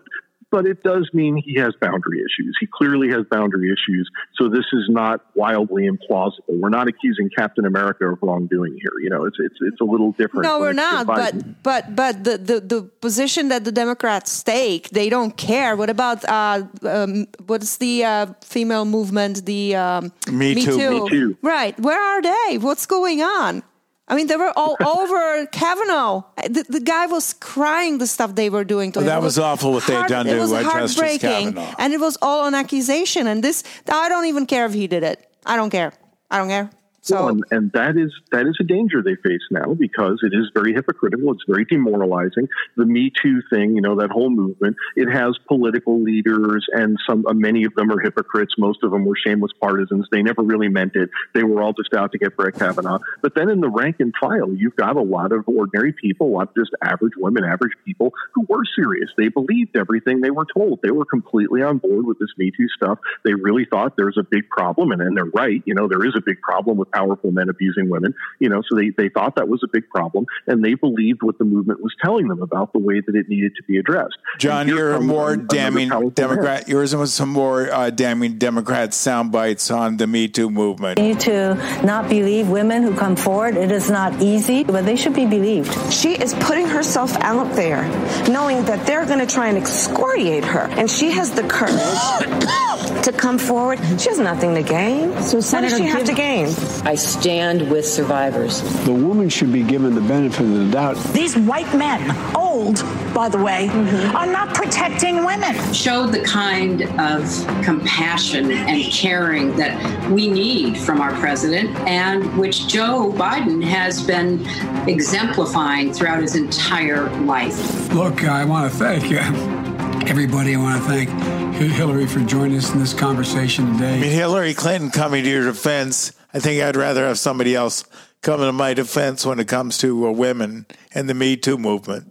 but 0.51 0.65
it 0.65 0.83
does 0.83 1.09
mean 1.13 1.37
he 1.37 1.55
has 1.59 1.73
boundary 1.79 2.19
issues. 2.19 2.57
He 2.59 2.67
clearly 2.71 3.09
has 3.09 3.25
boundary 3.29 3.67
issues. 3.67 4.09
So 4.35 4.49
this 4.49 4.65
is 4.73 4.87
not 4.89 5.21
wildly 5.35 5.87
implausible. 5.87 6.59
We're 6.59 6.69
not 6.69 6.87
accusing 6.87 7.29
Captain 7.35 7.65
America 7.65 8.05
of 8.05 8.19
wrongdoing 8.21 8.73
here. 8.73 8.99
You 9.01 9.09
know, 9.09 9.25
it's 9.25 9.37
it's 9.39 9.55
it's 9.61 9.81
a 9.81 9.83
little 9.83 10.11
different. 10.13 10.43
No, 10.43 10.59
we're 10.59 10.73
not. 10.73 11.05
But 11.05 11.63
but 11.63 11.95
but 11.95 12.23
the, 12.23 12.37
the, 12.37 12.59
the 12.59 12.81
position 13.01 13.49
that 13.49 13.63
the 13.63 13.71
Democrats 13.71 14.43
take, 14.43 14.89
they 14.89 15.09
don't 15.09 15.35
care. 15.37 15.75
What 15.75 15.89
about 15.89 16.25
uh, 16.25 16.63
um, 16.83 17.27
what's 17.45 17.77
the 17.77 18.03
uh, 18.03 18.27
female 18.41 18.85
movement? 18.85 19.45
The 19.45 19.75
um, 19.75 20.11
Me 20.31 20.55
Too. 20.55 21.03
Me 21.03 21.09
Too. 21.09 21.37
Right. 21.41 21.79
Where 21.79 22.01
are 22.01 22.21
they? 22.21 22.57
What's 22.57 22.85
going 22.85 23.21
on? 23.21 23.63
I 24.09 24.15
mean, 24.15 24.27
they 24.27 24.35
were 24.35 24.51
all 24.55 24.75
over 24.85 25.45
Kavanaugh. 25.47 26.23
The, 26.43 26.65
the 26.67 26.79
guy 26.79 27.05
was 27.05 27.33
crying 27.33 27.99
the 27.99 28.07
stuff 28.07 28.35
they 28.35 28.49
were 28.49 28.63
doing 28.63 28.91
to 28.93 28.99
him. 28.99 29.05
that 29.05 29.19
It 29.19 29.23
was 29.23 29.37
awful 29.37 29.71
what 29.73 29.85
they 29.85 29.93
had 29.93 30.07
done 30.07 30.25
to, 30.25 30.39
was 30.39 30.51
uh, 30.51 30.63
Justice 30.63 30.95
heartbreaking, 30.97 31.53
Kavanaugh. 31.53 31.75
and 31.77 31.93
it 31.93 31.99
was 31.99 32.17
all 32.21 32.45
on 32.45 32.55
accusation. 32.55 33.27
And 33.27 33.43
this, 33.43 33.63
I 33.91 34.09
don't 34.09 34.25
even 34.25 34.45
care 34.45 34.65
if 34.65 34.73
he 34.73 34.87
did 34.87 35.03
it. 35.03 35.25
I 35.45 35.55
don't 35.55 35.69
care. 35.69 35.93
I 36.31 36.37
don't 36.37 36.49
care. 36.49 36.69
So 37.01 37.15
Well, 37.15 37.27
and, 37.29 37.43
and 37.51 37.71
that 37.73 37.97
is 37.97 38.11
that 38.31 38.45
is 38.45 38.57
a 38.59 38.63
danger 38.63 39.01
they 39.01 39.15
face 39.15 39.41
now 39.51 39.73
because 39.73 40.19
it 40.23 40.33
is 40.33 40.51
very 40.53 40.73
hypocritical. 40.73 41.31
It's 41.33 41.43
very 41.47 41.65
demoralizing. 41.65 42.47
The 42.75 42.85
Me 42.85 43.11
Too 43.21 43.41
thing, 43.49 43.75
you 43.75 43.81
know, 43.81 43.95
that 43.97 44.11
whole 44.11 44.29
movement, 44.29 44.75
it 44.95 45.07
has 45.07 45.37
political 45.47 46.01
leaders, 46.01 46.65
and 46.73 46.97
some 47.07 47.25
uh, 47.25 47.33
many 47.33 47.63
of 47.63 47.73
them 47.75 47.91
are 47.91 47.99
hypocrites. 47.99 48.55
Most 48.57 48.83
of 48.83 48.91
them 48.91 49.05
were 49.05 49.15
shameless 49.15 49.51
partisans. 49.61 50.07
They 50.11 50.21
never 50.21 50.41
really 50.41 50.67
meant 50.67 50.95
it. 50.95 51.09
They 51.33 51.43
were 51.43 51.61
all 51.61 51.73
just 51.73 51.93
out 51.93 52.11
to 52.11 52.17
get 52.17 52.35
Brett 52.35 52.55
Kavanaugh. 52.55 52.99
But 53.21 53.35
then 53.35 53.49
in 53.49 53.61
the 53.61 53.69
rank 53.69 53.97
and 53.99 54.13
file, 54.19 54.53
you've 54.53 54.75
got 54.75 54.97
a 54.97 55.01
lot 55.01 55.31
of 55.31 55.47
ordinary 55.47 55.93
people, 55.93 56.27
a 56.27 56.33
lot 56.35 56.49
of 56.49 56.55
just 56.55 56.71
average 56.81 57.13
women, 57.17 57.43
average 57.43 57.73
people 57.85 58.13
who 58.33 58.45
were 58.49 58.63
serious. 58.75 59.09
They 59.17 59.29
believed 59.29 59.75
everything 59.77 60.21
they 60.21 60.31
were 60.31 60.45
told. 60.53 60.79
They 60.81 60.91
were 60.91 61.05
completely 61.05 61.61
on 61.61 61.77
board 61.77 62.05
with 62.05 62.19
this 62.19 62.29
Me 62.37 62.51
Too 62.51 62.67
stuff. 62.75 62.99
They 63.23 63.33
really 63.33 63.65
thought 63.65 63.95
there's 63.95 64.17
a 64.17 64.23
big 64.23 64.49
problem, 64.49 64.91
and, 64.91 65.01
and 65.01 65.15
they're 65.15 65.25
right. 65.25 65.61
You 65.65 65.75
know, 65.75 65.87
there 65.87 66.05
is 66.05 66.13
a 66.15 66.21
big 66.21 66.41
problem 66.41 66.77
with 66.77 66.88
powerful 66.91 67.31
men 67.31 67.49
abusing 67.49 67.89
women. 67.89 68.13
You 68.39 68.49
know, 68.49 68.61
so 68.67 68.75
they, 68.75 68.89
they 68.89 69.09
thought 69.09 69.35
that 69.35 69.47
was 69.47 69.61
a 69.63 69.67
big 69.71 69.89
problem, 69.89 70.25
and 70.47 70.63
they 70.63 70.73
believed 70.73 71.21
what 71.21 71.37
the 71.37 71.45
movement 71.45 71.81
was 71.81 71.93
telling 72.01 72.27
them 72.27 72.41
about 72.41 72.73
the 72.73 72.79
way 72.79 73.01
that 73.01 73.15
it 73.15 73.29
needed 73.29 73.55
to 73.55 73.63
be 73.63 73.77
addressed. 73.77 74.17
John, 74.37 74.67
you're 74.67 74.93
comes 74.93 75.05
more 75.05 75.33
another 75.33 75.47
damning 75.47 75.89
powerful 75.89 76.09
man. 76.09 76.13
Democrat. 76.15 76.67
Yours 76.67 76.95
was 76.95 77.13
some 77.13 77.29
more 77.29 77.71
uh, 77.71 77.89
damning 77.89 78.37
Democrat 78.37 78.93
sound 78.93 79.31
bites 79.31 79.71
on 79.71 79.97
the 79.97 80.07
Me 80.07 80.27
Too 80.27 80.49
movement. 80.49 80.99
We 80.99 81.09
need 81.09 81.19
to 81.21 81.55
not 81.83 82.09
believe 82.09 82.49
women 82.49 82.83
who 82.83 82.95
come 82.95 83.15
forward. 83.15 83.55
It 83.57 83.71
is 83.71 83.89
not 83.89 84.21
easy, 84.21 84.63
but 84.63 84.85
they 84.85 84.95
should 84.95 85.13
be 85.13 85.25
believed. 85.25 85.93
She 85.93 86.13
is 86.13 86.33
putting 86.35 86.67
herself 86.67 87.15
out 87.17 87.53
there, 87.55 87.83
knowing 88.29 88.63
that 88.65 88.85
they're 88.85 89.05
going 89.05 89.19
to 89.19 89.25
try 89.25 89.47
and 89.49 89.57
excoriate 89.57 90.45
her, 90.45 90.61
and 90.61 90.89
she 90.89 91.11
has 91.11 91.31
the 91.31 91.43
courage 91.43 91.73
to 93.03 93.11
come 93.11 93.37
forward. 93.37 93.79
She 93.99 94.09
has 94.09 94.19
nothing 94.19 94.55
to 94.55 94.63
gain. 94.63 95.11
So, 95.21 95.37
what 95.37 95.61
does 95.61 95.77
she 95.77 95.83
have 95.83 96.05
to 96.05 96.13
gain? 96.13 96.47
I 96.83 96.95
stand 96.95 97.69
with 97.69 97.85
survivors. 97.85 98.61
The 98.85 98.93
woman 98.93 99.29
should 99.29 99.51
be 99.51 99.63
given 99.63 99.95
the 99.95 100.01
benefit 100.01 100.41
of 100.41 100.53
the 100.53 100.71
doubt. 100.71 100.97
These 101.13 101.37
white 101.37 101.71
men, 101.75 102.15
old, 102.35 102.83
by 103.13 103.29
the 103.29 103.37
way, 103.37 103.67
are 103.69 104.25
not 104.25 104.53
protecting 104.55 105.25
women. 105.25 105.55
showed 105.73 106.07
the 106.07 106.21
kind 106.23 106.83
of 106.99 107.23
compassion 107.63 108.51
and 108.51 108.83
caring 108.91 109.55
that 109.57 110.09
we 110.09 110.29
need 110.29 110.77
from 110.77 111.01
our 111.01 111.11
president 111.19 111.75
and 111.79 112.37
which 112.37 112.67
Joe 112.67 113.13
Biden 113.15 113.63
has 113.63 114.01
been 114.01 114.45
exemplifying 114.87 115.93
throughout 115.93 116.21
his 116.21 116.35
entire 116.35 117.09
life. 117.21 117.93
Look, 117.93 118.23
I 118.23 118.45
want 118.45 118.71
to 118.71 118.77
thank 118.77 119.05
uh, 119.05 120.05
everybody. 120.07 120.55
I 120.55 120.57
want 120.57 120.81
to 120.81 120.89
thank 120.89 121.09
Hillary 121.55 122.07
for 122.07 122.19
joining 122.21 122.57
us 122.57 122.73
in 122.73 122.79
this 122.79 122.93
conversation 122.93 123.73
today. 123.73 123.97
I 123.97 124.01
mean. 124.01 124.11
Hillary 124.11 124.53
Clinton 124.53 124.91
coming 124.91 125.23
to 125.23 125.29
your 125.29 125.43
defense. 125.43 126.13
I 126.33 126.39
think 126.39 126.61
I'd 126.61 126.75
rather 126.75 127.05
have 127.07 127.17
somebody 127.19 127.55
else 127.55 127.83
come 128.21 128.39
to 128.41 128.51
my 128.51 128.73
defense 128.73 129.25
when 129.25 129.39
it 129.39 129.47
comes 129.47 129.77
to 129.79 130.07
uh, 130.07 130.11
women 130.11 130.65
and 130.93 131.09
the 131.09 131.13
Me 131.13 131.35
Too 131.37 131.57
movement. 131.57 132.07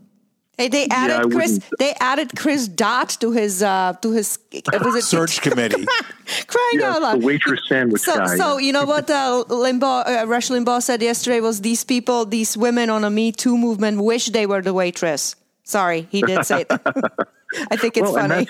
Hey, 0.57 0.67
they 0.67 0.89
I 0.91 1.05
added 1.07 1.31
Chris. 1.31 1.53
wouldn't- 1.53 1.65
They 1.79 1.95
added 2.01 2.31
Chris 2.37 2.67
Dodd 2.67 3.11
to 3.21 3.31
his 3.31 3.63
uh, 3.63 3.93
to 4.03 4.11
his 4.11 4.39
uh, 4.53 4.79
was 4.85 4.97
it 4.97 5.05
Search 5.05 5.41
committee. 5.41 5.87
crying 6.49 6.81
Yeah, 6.81 6.95
out 6.95 7.03
loud. 7.03 7.21
the 7.23 7.27
waitress 7.27 7.61
sandwich 7.69 8.03
So, 8.03 8.17
guy. 8.17 8.37
so 8.37 8.59
you 8.59 8.73
know 8.73 8.85
what 8.85 9.09
uh, 9.09 9.45
Limbaugh, 9.49 10.23
uh, 10.23 10.27
Rush 10.27 10.49
Limbaugh 10.49 10.83
said 10.83 11.01
yesterday 11.01 11.41
was 11.41 11.61
these 11.61 11.85
people, 11.85 12.25
these 12.25 12.57
women 12.57 12.91
on 12.91 13.05
a 13.05 13.11
Me 13.11 13.31
Too 13.31 13.57
movement, 13.57 14.03
wish 14.03 14.27
they 14.31 14.47
were 14.47 14.61
the 14.61 14.75
waitress. 14.75 15.37
Sorry, 15.63 16.09
he 16.11 16.23
did 16.23 16.45
say 16.45 16.65
that. 16.65 16.83
I 17.71 17.77
think 17.77 17.97
it's 17.97 18.11
Well, 18.11 18.15
funny. 18.29 18.49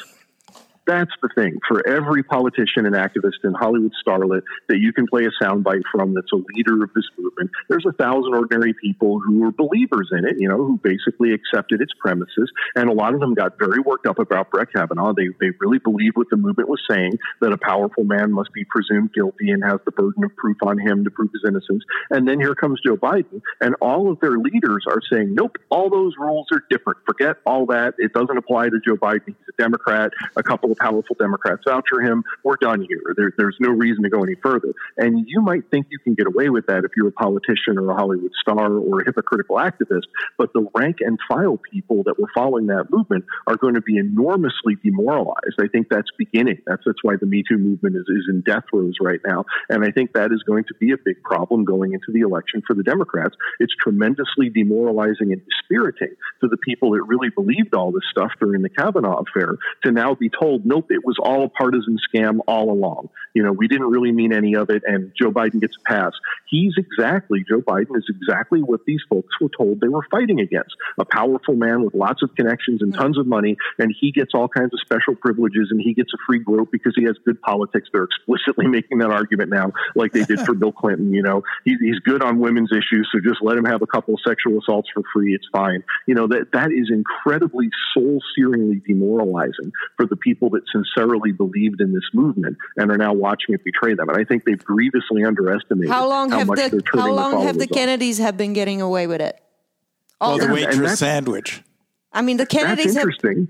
That's- 0.89 1.09
the 1.23 1.29
thing 1.35 1.59
for 1.67 1.87
every 1.87 2.23
politician 2.23 2.87
and 2.87 2.95
activist 2.95 3.43
and 3.43 3.57
Hollywood 3.57 3.93
starlet 4.07 4.43
that 4.69 4.79
you 4.79 4.93
can 4.93 5.07
play 5.07 5.25
a 5.25 5.45
soundbite 5.45 5.83
from 5.91 6.15
that's 6.15 6.33
a 6.33 6.37
leader 6.55 6.83
of 6.85 6.91
this 6.95 7.05
movement. 7.19 7.51
There's 7.69 7.85
a 7.87 7.93
thousand 7.93 8.35
ordinary 8.35 8.75
people 8.75 9.21
who 9.21 9.45
are 9.45 9.53
believers 9.53 10.11
in 10.13 10.25
it, 10.27 10.37
you 10.39 10.49
know, 10.49 10.57
who 10.57 10.79
basically 10.83 11.33
accepted 11.33 11.81
its 11.81 11.93
premises. 12.01 12.51
And 12.77 12.89
a 12.89 12.93
lot 12.93 13.15
of 13.15 13.21
them 13.21 13.35
got 13.35 13.59
very 13.59 13.81
worked 13.81 14.07
up 14.07 14.19
about 14.19 14.51
Brett 14.51 14.73
Kavanaugh. 14.73 15.13
They, 15.13 15.29
they 15.41 15.51
really 15.61 15.79
believed 15.79 16.17
what 16.17 16.29
the 16.31 16.37
movement 16.37 16.69
was 16.69 16.81
saying 16.89 17.13
that 17.41 17.53
a 17.53 17.59
powerful 17.59 18.05
man 18.05 18.33
must 18.33 18.53
be 18.53 18.65
presumed 18.65 19.13
guilty 19.13 19.51
and 19.51 19.65
has 19.65 19.81
the 19.85 19.93
burden 19.93 20.25
of 20.25 20.35
proof 20.37 20.57
on 20.63 20.79
him 20.79 21.05
to 21.05 21.11
prove 21.11 21.31
his 21.33 21.43
innocence. 21.47 21.85
And 22.11 22.29
then 22.29 22.41
here 22.41 22.55
comes 22.55 22.81
Joe 22.85 22.97
Biden, 22.97 23.41
and 23.61 23.75
all 23.81 24.11
of 24.11 24.21
their 24.21 24.39
leaders 24.39 24.85
are 24.89 25.01
saying, 25.13 25.35
nope, 25.35 25.57
all 25.71 25.91
those 25.91 26.15
rules 26.19 26.47
are 26.53 26.63
different. 26.71 26.99
Forget 27.07 27.37
all 27.45 27.67
that. 27.67 27.95
It 27.99 28.13
doesn't 28.13 28.37
apply 28.37 28.69
to 28.71 28.81
Joe 28.87 28.97
Biden. 28.97 29.27
He's 29.27 29.37
a 29.49 29.63
Democrat. 29.63 30.13
A 30.37 30.43
couple 30.43 30.73
of 30.73 30.78
powerful 30.81 31.17
Democrats 31.19 31.63
voucher 31.67 32.01
him. 32.01 32.25
We're 32.45 32.57
done 32.61 32.85
here. 32.89 33.03
There, 33.17 33.33
there's 33.37 33.57
no 33.61 33.71
reason 33.71 34.03
to 34.05 34.11
go 34.11 34.23
any 34.23 34.35
further. 34.43 34.73
And 34.97 35.25
you 35.27 35.41
might 35.41 35.71
think 35.71 35.87
you 35.91 35.99
can 35.99 36.15
get 36.15 36.27
away 36.27 36.49
with 36.49 36.67
that 36.67 36.85
if 36.85 36.93
you're 36.97 37.09
a 37.09 37.13
politician 37.13 37.79
or 37.79 37.91
a 37.91 37.95
Hollywood 37.95 38.33
star 38.41 38.73
or 38.73 39.01
a 39.01 39.05
hypocritical 39.05 39.57
activist. 39.57 40.07
But 40.37 40.53
the 40.53 40.67
rank 40.75 40.97
and 41.01 41.19
file 41.29 41.59
people 41.71 42.03
that 42.05 42.19
were 42.19 42.29
following 42.35 42.67
that 42.67 42.87
movement 42.91 43.25
are 43.47 43.57
going 43.57 43.75
to 43.75 43.81
be 43.81 43.99
enormously 43.99 44.77
demoralized. 44.83 45.61
I 45.61 45.69
think 45.69 45.89
that's 45.91 46.11
beginning. 46.17 46.63
That's 46.67 46.83
that's 46.85 47.03
why 47.03 47.17
the 47.17 47.27
Me 47.27 47.43
Too 47.49 47.59
movement 47.59 47.97
is, 47.97 48.07
is 48.09 48.27
in 48.29 48.43
death 48.43 48.65
throes 48.71 48.95
right 49.01 49.21
now. 49.27 49.45
And 49.69 49.85
I 49.85 49.91
think 49.91 50.13
that 50.15 50.33
is 50.33 50.43
going 50.43 50.65
to 50.65 50.75
be 50.75 50.93
a 50.93 50.97
big 50.97 51.23
problem 51.23 51.65
going 51.65 51.93
into 51.93 52.13
the 52.13 52.21
election 52.21 52.63
for 52.67 52.75
the 52.75 52.83
Democrats. 52.83 53.37
It's 53.61 53.75
tremendously 53.83 54.49
demoralizing 54.49 55.33
and 55.33 55.43
dispiriting 55.45 56.15
to 56.41 56.49
the 56.49 56.57
people 56.57 56.93
that 56.93 57.03
really 57.03 57.31
believed 57.31 57.75
all 57.75 57.93
this 57.93 58.05
stuff 58.11 58.33
during 58.41 58.63
the 58.63 58.69
Kavanaugh 58.69 59.23
affair 59.23 59.57
to 59.85 59.93
now 59.93 60.15
be 60.15 60.31
told, 60.31 60.65
nope, 60.69 60.87
it 60.91 61.05
was 61.05 61.17
all 61.21 61.45
a 61.45 61.49
partisan 61.49 61.97
scam 61.97 62.39
all 62.47 62.71
along. 62.71 63.09
You 63.39 63.45
know, 63.45 63.53
we 63.53 63.69
didn't 63.69 63.87
really 63.87 64.11
mean 64.11 64.33
any 64.33 64.57
of 64.57 64.69
it, 64.69 64.83
and 64.85 65.13
Joe 65.17 65.31
Biden 65.31 65.61
gets 65.61 65.77
a 65.77 65.89
pass. 65.89 66.11
He's 66.51 66.75
exactly, 66.77 67.45
Joe 67.49 67.61
Biden 67.61 67.97
is 67.97 68.05
exactly 68.11 68.65
what 68.65 68.81
these 68.85 68.99
folks 69.09 69.33
were 69.41 69.49
told 69.57 69.81
they 69.81 69.87
were 69.87 70.05
fighting 70.11 70.41
against 70.41 70.75
a 70.99 71.05
powerful 71.05 71.55
man 71.55 71.85
with 71.85 71.95
lots 71.95 72.21
of 72.25 72.35
connections 72.35 72.83
and 72.83 72.93
tons 72.93 73.17
of 73.17 73.29
money, 73.29 73.57
and 73.79 73.95
he 74.01 74.11
gets 74.11 74.33
all 74.35 74.49
kinds 74.49 74.75
of 74.75 74.81
special 74.81 75.15
privileges 75.15 75.69
and 75.71 75.81
he 75.81 75.95
gets 75.95 76.13
a 76.13 76.17
free 76.27 76.41
grope 76.41 76.73
because 76.73 76.95
he 76.97 77.05
has 77.05 77.15
good 77.25 77.41
politics. 77.41 77.89
They're 77.93 78.09
explicitly 78.11 78.67
making 78.79 78.99
that 78.99 79.13
argument 79.13 79.51
now, 79.51 79.71
like 79.95 80.13
they 80.13 80.25
did 80.25 80.41
for 80.41 80.55
Bill 80.55 80.73
Clinton. 80.73 81.15
You 81.15 81.23
know, 81.23 81.45
he, 81.65 81.77
he's 81.81 82.01
good 82.01 82.25
on 82.25 82.41
women's 82.41 82.73
issues, 82.73 83.09
so 83.13 83.21
just 83.21 83.39
let 83.41 83.57
him 83.57 83.67
have 83.67 83.83
a 83.83 83.87
couple 83.87 84.15
of 84.15 84.21
sexual 84.27 84.59
assaults 84.59 84.89
for 84.93 85.05
free. 85.13 85.33
It's 85.33 85.47
fine. 85.53 85.85
You 86.09 86.17
know, 86.17 86.27
that, 86.27 86.51
that 86.55 86.73
is 86.73 86.91
incredibly 86.91 87.69
soul 87.95 88.19
searingly 88.37 88.83
demoralizing 88.85 89.71
for 89.97 90.07
the 90.07 90.17
people 90.17 90.51
that 90.51 90.63
sincerely 90.73 91.31
believed 91.31 91.81
in 91.81 91.95
this 91.95 92.03
movement 92.13 92.57
and 92.77 92.91
are 92.91 92.99
now 92.99 93.13
watching 93.13 93.28
it 93.49 93.65
betray 93.65 93.95
them. 93.95 94.09
And 94.09 94.19
I 94.19 94.25
think 94.25 94.45
they've 94.45 94.63
grievously 94.63 95.25
underestimated 95.25 95.91
how 95.91 96.09
long 96.09 96.31
how 96.31 96.39
have 96.39 96.49
much 96.49 96.59
the 96.59 96.69
they're 96.71 96.81
turning 96.81 97.07
how 97.07 97.13
long 97.13 97.31
the 97.33 97.47
have 97.47 97.59
the 97.59 97.67
followers 97.67 97.71
on. 97.71 97.75
Kennedys 97.75 98.19
have 98.19 98.37
been 98.37 98.53
getting 98.53 98.81
away 98.83 99.07
with 99.07 99.21
it? 99.21 99.41
All 100.21 100.31
Well, 100.31 100.39
the 100.39 100.47
the- 100.49 100.53
waitress 100.55 100.99
sandwich. 100.99 101.63
I 102.13 102.23
mean, 102.23 102.37
the 102.39 102.45
That's 102.45 102.55
Kennedys 102.55 102.95
have. 102.95 103.03
interesting. 103.05 103.49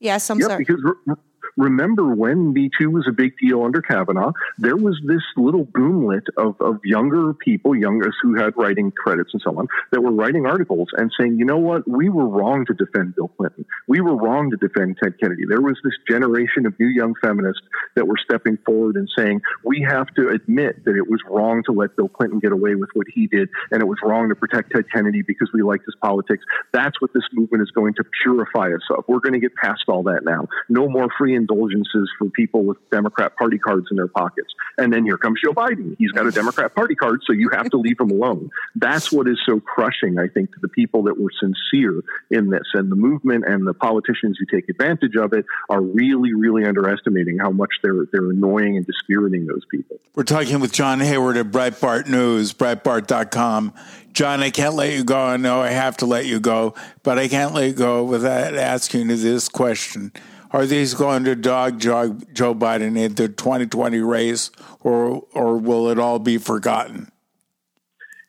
Yes, 0.00 0.28
I'm 0.30 0.38
yep, 0.40 0.48
sorry. 0.48 0.64
because 0.64 0.82
re- 0.82 1.14
remember 1.60 2.14
when 2.14 2.52
Me 2.52 2.70
Too 2.78 2.90
was 2.90 3.06
a 3.08 3.12
big 3.12 3.36
deal 3.38 3.62
under 3.62 3.82
Kavanaugh, 3.82 4.32
there 4.58 4.76
was 4.76 5.00
this 5.06 5.22
little 5.36 5.66
boomlet 5.66 6.26
of, 6.36 6.60
of 6.60 6.80
younger 6.84 7.34
people, 7.34 7.76
youngers 7.76 8.16
who 8.22 8.34
had 8.34 8.54
writing 8.56 8.90
credits 8.90 9.30
and 9.32 9.42
so 9.42 9.56
on, 9.58 9.68
that 9.92 10.00
were 10.00 10.12
writing 10.12 10.46
articles 10.46 10.88
and 10.96 11.12
saying, 11.18 11.38
you 11.38 11.44
know 11.44 11.58
what, 11.58 11.86
we 11.88 12.08
were 12.08 12.26
wrong 12.26 12.64
to 12.66 12.74
defend 12.74 13.14
Bill 13.14 13.28
Clinton. 13.28 13.64
We 13.86 14.00
were 14.00 14.16
wrong 14.16 14.50
to 14.50 14.56
defend 14.56 14.96
Ted 15.02 15.14
Kennedy. 15.20 15.42
There 15.48 15.60
was 15.60 15.78
this 15.84 15.94
generation 16.08 16.66
of 16.66 16.78
new 16.80 16.88
young 16.88 17.14
feminists 17.22 17.62
that 17.96 18.06
were 18.06 18.18
stepping 18.22 18.58
forward 18.64 18.96
and 18.96 19.08
saying, 19.16 19.40
we 19.64 19.86
have 19.88 20.06
to 20.14 20.28
admit 20.28 20.84
that 20.84 20.96
it 20.96 21.08
was 21.08 21.20
wrong 21.28 21.62
to 21.66 21.72
let 21.72 21.96
Bill 21.96 22.08
Clinton 22.08 22.38
get 22.38 22.52
away 22.52 22.74
with 22.74 22.90
what 22.94 23.06
he 23.12 23.26
did, 23.26 23.48
and 23.70 23.82
it 23.82 23.86
was 23.86 23.98
wrong 24.02 24.28
to 24.28 24.34
protect 24.34 24.72
Ted 24.72 24.84
Kennedy 24.92 25.22
because 25.22 25.50
we 25.52 25.62
liked 25.62 25.84
his 25.84 25.96
politics. 26.02 26.44
That's 26.72 27.00
what 27.00 27.12
this 27.12 27.24
movement 27.32 27.62
is 27.62 27.70
going 27.70 27.94
to 27.94 28.04
purify 28.22 28.68
us 28.68 28.82
of. 28.90 29.04
We're 29.08 29.20
going 29.20 29.34
to 29.34 29.40
get 29.40 29.54
past 29.54 29.82
all 29.88 30.02
that 30.04 30.24
now. 30.24 30.48
No 30.68 30.88
more 30.88 31.08
free 31.18 31.34
indulgences 31.50 32.10
for 32.18 32.30
people 32.30 32.64
with 32.64 32.78
Democrat 32.90 33.36
Party 33.36 33.58
cards 33.58 33.86
in 33.90 33.96
their 33.96 34.08
pockets. 34.08 34.52
And 34.78 34.92
then 34.92 35.04
here 35.04 35.18
comes 35.18 35.40
Joe 35.42 35.52
Biden. 35.52 35.96
He's 35.98 36.12
got 36.12 36.26
a 36.26 36.30
Democrat 36.30 36.74
Party 36.74 36.94
card, 36.94 37.20
so 37.26 37.32
you 37.32 37.50
have 37.52 37.68
to 37.70 37.76
leave 37.76 38.00
him 38.00 38.10
alone. 38.10 38.50
That's 38.76 39.12
what 39.12 39.28
is 39.28 39.38
so 39.44 39.60
crushing, 39.60 40.18
I 40.18 40.28
think, 40.28 40.52
to 40.52 40.58
the 40.60 40.68
people 40.68 41.02
that 41.04 41.20
were 41.20 41.30
sincere 41.38 42.02
in 42.30 42.50
this. 42.50 42.62
And 42.74 42.90
the 42.90 42.96
movement 42.96 43.44
and 43.46 43.66
the 43.66 43.74
politicians 43.74 44.38
who 44.38 44.46
take 44.46 44.68
advantage 44.68 45.16
of 45.16 45.32
it 45.32 45.44
are 45.68 45.82
really, 45.82 46.32
really 46.34 46.64
underestimating 46.64 47.38
how 47.38 47.50
much 47.50 47.70
they're 47.82 48.06
they're 48.12 48.30
annoying 48.30 48.76
and 48.76 48.86
dispiriting 48.86 49.46
those 49.46 49.64
people. 49.70 49.98
We're 50.14 50.24
talking 50.24 50.60
with 50.60 50.72
John 50.72 51.00
Hayward 51.00 51.36
at 51.36 51.46
Breitbart 51.46 52.08
News, 52.08 52.52
Breitbart.com. 52.54 53.74
John, 54.12 54.42
I 54.42 54.50
can't 54.50 54.74
let 54.74 54.92
you 54.92 55.04
go. 55.04 55.18
I 55.18 55.36
know 55.36 55.60
I 55.60 55.70
have 55.70 55.98
to 55.98 56.06
let 56.06 56.26
you 56.26 56.40
go, 56.40 56.74
but 57.02 57.18
I 57.18 57.28
can't 57.28 57.54
let 57.54 57.68
you 57.68 57.72
go 57.72 58.04
without 58.04 58.56
asking 58.56 59.08
you 59.10 59.16
this 59.16 59.48
question. 59.48 60.12
Are 60.52 60.66
these 60.66 60.94
going 60.94 61.24
to 61.24 61.36
dog 61.36 61.78
Joe 61.78 62.14
Biden 62.54 62.98
in 62.98 63.14
the 63.14 63.28
2020 63.28 64.00
race, 64.00 64.50
or, 64.80 65.22
or 65.32 65.56
will 65.56 65.88
it 65.88 65.98
all 65.98 66.18
be 66.18 66.38
forgotten? 66.38 67.12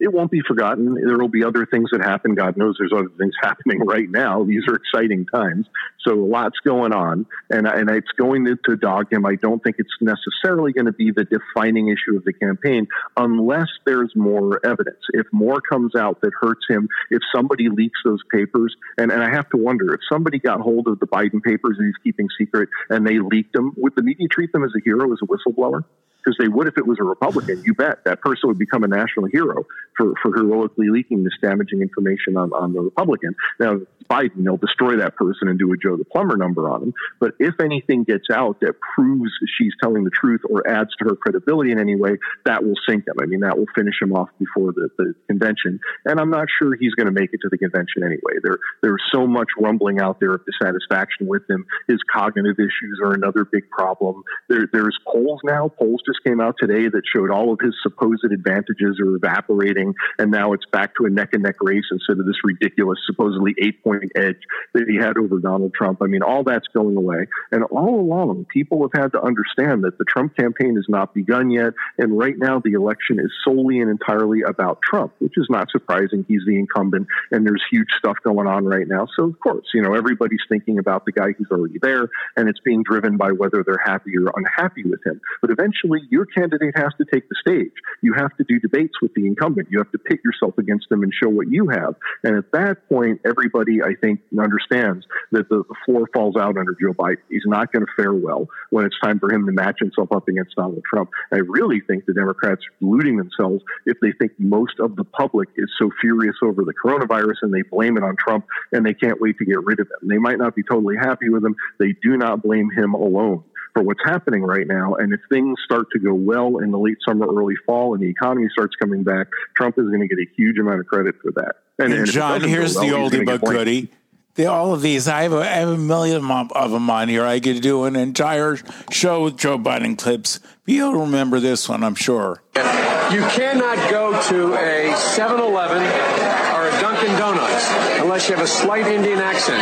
It 0.02 0.12
won't 0.12 0.32
be 0.32 0.42
forgotten. 0.42 0.96
There 0.96 1.18
will 1.18 1.30
be 1.30 1.44
other 1.44 1.68
things 1.68 1.90
that 1.92 2.02
happen. 2.02 2.34
God 2.34 2.58
knows 2.58 2.76
there's 2.80 2.92
other 2.92 3.12
things 3.20 3.34
happening 3.42 3.80
right 3.86 4.10
now. 4.10 4.44
These 4.44 4.64
are 4.68 4.76
exciting 4.76 5.28
times. 5.28 5.68
So 6.06 6.16
lot's 6.16 6.58
going 6.66 6.92
on, 6.92 7.28
and 7.52 7.68
and 7.68 7.90
it's 7.90 8.12
going 8.18 8.46
to, 8.46 8.58
to 8.66 8.76
dog 8.76 9.14
him. 9.14 9.26
I 9.26 9.36
don't 9.36 9.64
think 9.64 9.76
it's 9.78 9.94
necessarily 10.02 10.74
going 10.74 10.88
to 10.88 10.92
be 10.92 11.12
the 11.12 11.24
defining 11.24 11.90
issue 11.90 12.18
of 12.18 12.26
the 12.26 12.34
campaign, 12.34 12.88
unless 13.16 13.68
there's 13.86 14.12
more 14.16 14.60
evidence. 14.66 15.00
If 15.14 15.28
more 15.32 15.62
comes 15.62 15.96
out 15.96 16.22
that 16.22 16.32
hurts 16.40 16.66
him, 16.68 16.90
if 17.12 17.22
somebody 17.34 17.70
leaks 17.70 18.00
those 18.04 18.22
papers, 18.32 18.76
and 18.98 19.12
and 19.12 19.24
I 19.24 19.30
have 19.30 19.50
to 19.50 19.58
wonder 19.58 19.94
if 19.94 20.02
somebody 20.12 20.40
got 20.40 20.62
hold 20.62 20.88
of 20.88 21.00
the 21.00 21.08
Biden 21.08 21.44
papers 21.44 21.78
that 21.78 21.86
he's 21.86 22.04
keeping 22.04 22.28
secret 22.40 22.70
and 22.90 23.06
they 23.06 23.20
leaked 23.20 23.54
them, 23.54 23.74
would 23.78 23.94
the 23.96 24.02
media 24.02 24.28
treat 24.28 24.52
them 24.52 24.64
as 24.64 24.72
a 24.76 24.82
hero, 24.84 25.14
as 25.14 25.20
a 25.22 25.28
whistleblower? 25.28 25.84
Because 26.24 26.38
they 26.40 26.48
would 26.48 26.68
if 26.68 26.78
it 26.78 26.86
was 26.86 26.98
a 27.00 27.04
Republican. 27.04 27.62
You 27.66 27.74
bet 27.74 28.04
that 28.06 28.22
person 28.22 28.50
would 28.50 28.60
become 28.60 28.84
a 28.84 28.88
national 28.88 29.28
hero 29.28 29.66
for, 29.98 30.14
for 30.22 30.36
heroically 30.36 30.90
leaking 30.90 31.24
this 31.24 31.34
damaging 31.42 31.82
information 31.82 32.38
on, 32.38 32.52
on 32.54 32.74
the 32.74 32.82
Republican. 32.82 33.36
Now, 33.60 33.80
Biden, 34.10 34.44
they'll 34.44 34.58
destroy 34.58 34.98
that 34.98 35.16
person 35.16 35.48
and 35.48 35.58
do 35.58 35.72
a 35.72 35.78
Joe 35.78 35.98
the 35.98 36.06
Plumber 36.06 36.38
number 36.38 36.70
on 36.70 36.84
him. 36.84 36.94
But 37.20 37.34
if 37.40 37.60
anything 37.62 38.04
gets 38.04 38.26
out 38.32 38.60
that 38.62 38.74
proves 38.96 39.32
she's 39.58 39.74
telling 39.82 40.04
the 40.04 40.12
truth 40.12 40.42
or 40.50 40.68
adds 40.68 40.90
to 41.00 41.06
her 41.10 41.16
credibility 41.16 41.72
in 41.72 41.80
any 41.80 41.96
way, 41.96 42.18
that 42.46 42.64
will 42.64 42.76
sink 42.88 43.08
him. 43.08 43.16
I 43.22 43.26
mean, 43.26 43.42
that 43.42 43.58
will 43.58 43.68
finish 43.76 43.96
him 44.02 44.14
off 44.14 44.30
before 44.38 44.74
the, 44.74 44.90
the 44.98 45.16
convention. 45.28 45.80
And 46.06 46.20
I'm 46.20 46.30
not 46.30 46.48
sure 46.60 46.76
he's 46.76 46.94
going 46.96 47.08
to 47.08 47.14
make 47.14 47.30
it 47.34 47.40
to 47.42 47.50
the 47.50 47.58
convention 47.58 48.04
anyway. 48.04 48.40
There, 48.44 48.58
there's 48.82 49.04
so 49.14 49.26
much 49.28 49.48
rumbling 49.58 50.00
out 50.00 50.20
there 50.20 50.34
of 50.34 50.42
dissatisfaction 50.46 51.28
with 51.28 51.50
him. 51.50 51.66
His 51.88 52.00
cognitive 52.12 52.58
issues 52.60 53.00
are 53.04 53.14
another 53.14 53.46
big 53.46 53.70
problem. 53.70 54.24
There, 54.50 54.68
there's 54.72 54.98
polls 55.08 55.40
now. 55.44 55.70
Polls 55.70 56.02
just 56.12 56.24
came 56.24 56.42
out 56.42 56.56
today 56.60 56.88
that 56.90 57.04
showed 57.12 57.32
all 57.32 57.54
of 57.54 57.60
his 57.62 57.74
supposed 57.82 58.24
advantages 58.24 59.00
are 59.00 59.16
evaporating, 59.16 59.94
and 60.20 60.32
now 60.32 60.54
it's 60.54 60.66
back 60.72 60.96
to 60.96 61.06
a 61.06 61.10
neck 61.10 61.30
and 61.34 61.44
neck 61.44 61.56
race 61.62 61.86
instead 61.92 62.20
of 62.20 62.26
this 62.26 62.36
ridiculous, 62.44 63.00
supposedly 63.06 63.56
eight 63.62 63.84
point 63.84 64.12
edge 64.16 64.38
that 64.74 64.86
he 64.88 64.98
had 64.98 65.18
over 65.18 65.40
Donald 65.40 65.74
Trump. 65.74 66.00
I 66.02 66.08
mean, 66.08 66.24
all 66.24 66.44
that's 66.44 66.68
going 66.74 66.98
away. 66.98 67.28
And 67.52 67.64
all 67.66 68.00
along, 68.00 68.46
people 68.52 68.82
have 68.82 69.02
had 69.02 69.12
to 69.14 69.22
understand 69.22 69.84
that 69.84 69.98
the 69.98 70.06
Trump 70.06 70.36
campaign 70.36 70.76
has 70.76 70.86
not 70.88 71.14
begun 71.14 71.52
yet. 71.52 71.74
And 71.98 72.18
right 72.18 72.38
now, 72.38 72.60
the 72.60 72.74
election 72.74 73.20
is 73.20 73.32
solely 73.44 73.80
and 73.80 73.90
entirely 73.90 74.42
about 74.42 74.80
Trump, 74.82 75.14
which 75.20 75.34
is 75.38 75.48
not 75.50 75.70
surprising. 75.72 76.26
He's 76.28 76.42
the 76.46 76.58
incumbent, 76.58 77.08
and 77.32 77.46
there's 77.46 77.64
huge 77.72 77.90
stuff 77.98 78.18
going 78.24 78.48
on 78.48 78.66
right 78.66 78.88
now. 78.88 79.08
So, 79.16 79.26
of 79.26 79.40
course, 79.40 79.66
you 79.74 79.82
know, 79.82 79.94
everybody's 79.94 80.42
thinking 80.50 80.80
about 80.80 81.06
the 81.06 81.12
guy 81.12 81.32
who's 81.38 81.48
already 81.52 81.80
there, 81.82 82.10
and 82.36 82.50
it's 82.50 82.60
being 82.60 82.84
driven 82.84 83.18
by 83.18 83.32
whether 83.32 83.64
they're 83.64 83.82
happy 83.84 84.12
or 84.18 84.32
unhappy 84.36 84.84
with 84.84 85.06
him. 85.06 85.22
But 85.42 85.52
eventually, 85.52 86.01
your 86.10 86.26
candidate 86.26 86.74
has 86.76 86.92
to 86.98 87.06
take 87.12 87.28
the 87.30 87.36
stage. 87.40 87.72
You 88.02 88.14
have 88.14 88.36
to 88.38 88.44
do 88.44 88.60
debates 88.60 88.94
with 89.02 89.14
the 89.14 89.28
incumbent. 89.28 89.68
You 89.72 89.80
have 89.80 89.92
to 89.92 89.98
pit 89.98 90.20
yourself 90.24 90.58
against 90.58 90.90
them 90.90 91.04
and 91.04 91.14
show 91.14 91.30
what 91.30 91.48
you 91.50 91.70
have. 91.70 91.96
And 92.24 92.38
at 92.38 92.52
that 92.52 92.88
point, 92.90 93.22
everybody, 93.26 93.82
I 93.82 93.96
think, 94.00 94.22
understands 94.38 95.06
that 95.32 95.50
the, 95.50 95.64
the 95.68 95.76
floor 95.86 96.08
falls 96.14 96.36
out 96.36 96.58
under 96.58 96.76
Joe 96.80 96.94
Biden. 96.94 97.18
He's 97.30 97.44
not 97.46 97.72
going 97.72 97.86
to 97.86 97.92
fare 97.96 98.14
well 98.14 98.48
when 98.70 98.86
it's 98.86 98.96
time 99.04 99.20
for 99.20 99.34
him 99.34 99.46
to 99.46 99.52
match 99.52 99.78
himself 99.80 100.12
up 100.12 100.28
against 100.28 100.56
Donald 100.56 100.84
Trump. 100.90 101.10
I 101.32 101.38
really 101.38 101.82
think 101.82 102.06
the 102.06 102.14
Democrats 102.14 102.62
are 102.62 102.80
deluding 102.80 103.18
themselves 103.18 103.64
if 103.86 103.98
they 104.02 104.12
think 104.14 104.32
most 104.38 104.80
of 104.80 104.96
the 104.96 105.04
public 105.04 105.50
is 105.56 105.70
so 105.80 105.90
furious 106.02 106.36
over 106.44 106.64
the 106.64 106.74
coronavirus 106.74 107.36
and 107.44 107.54
they 107.54 107.62
blame 107.64 107.98
it 107.98 108.04
on 108.04 108.16
Trump 108.18 108.46
and 108.72 108.86
they 108.86 108.94
can't 108.94 109.22
wait 109.22 109.38
to 109.38 109.46
get 109.46 109.64
rid 109.64 109.80
of 109.80 109.88
him. 109.88 110.10
They 110.10 110.18
might 110.18 110.38
not 110.38 110.56
be 110.56 110.64
totally 110.64 110.96
happy 110.98 111.30
with 111.30 111.44
him. 111.44 111.56
They 111.80 111.94
do 112.02 112.18
not 112.18 112.42
blame 112.42 112.70
him 112.72 112.94
alone 112.94 113.44
for 113.74 113.84
what's 113.84 114.02
happening 114.04 114.44
right 114.44 114.68
now. 114.68 114.96
And 114.96 115.14
if 115.14 115.20
things 115.30 115.58
start 115.66 115.88
to 115.94 116.00
go 116.00 116.14
well 116.14 116.58
in 116.58 116.72
the 116.72 116.80
late 116.80 116.98
summer, 117.08 117.28
early 117.28 117.56
fall, 117.66 117.94
and 117.94 118.04
the 118.04 118.10
economy 118.10 118.48
starts 118.52 118.76
coming 118.76 119.04
back, 119.04 119.28
Trump 119.56 119.78
is 119.78 119.86
going 119.88 120.02
to 120.02 120.08
get 120.08 120.20
a 120.20 120.28
huge 120.36 120.58
amount 120.58 120.80
of 120.80 120.88
credit 120.88 121.16
for 121.22 121.32
that. 121.34 121.56
And, 121.80 121.94
if 121.94 122.10
it 122.10 122.12
John, 122.12 122.42
here's 122.42 122.76
well, 122.76 123.10
the 123.10 123.18
oldie 123.18 123.26
but 123.26 123.42
goodie. 123.42 123.90
The, 124.36 124.46
all 124.46 124.74
of 124.74 124.82
these, 124.82 125.10
I 125.10 125.24
have, 125.24 125.34
a, 125.34 125.40
I 125.40 125.46
have 125.46 125.70
a 125.70 125.78
million 125.78 126.24
of 126.24 126.52
of 126.54 126.72
them 126.72 126.90
on 126.90 127.10
here. 127.10 127.26
I 127.26 127.42
could 127.42 127.62
do 127.62 127.84
an 127.84 127.98
entire 127.98 128.58
show 128.90 129.26
with 129.26 129.38
Joe 129.38 129.58
Biden 129.58 129.98
clips. 129.98 130.40
But 130.40 130.74
you'll 130.74 131.02
remember 131.02 131.42
this 131.42 131.68
one, 131.68 131.84
I'm 131.84 131.96
sure. 131.96 132.42
You 132.56 133.22
cannot 133.28 133.92
go 133.92 134.12
to 134.30 134.54
a 134.54 134.96
7 134.96 135.38
Eleven 135.38 135.82
or 135.82 136.68
a 136.68 136.72
Dunkin' 136.80 137.12
Donuts 137.20 137.68
unless 138.00 138.30
you 138.30 138.36
have 138.36 138.44
a 138.46 138.48
slight 138.48 138.88
Indian 138.88 139.20
accent. 139.20 139.62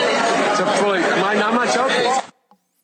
It's 0.52 0.60
a 0.60 0.66
fully, 0.78 1.00
I'm 1.00 1.56
not 1.56 1.74
joking. 1.74 2.30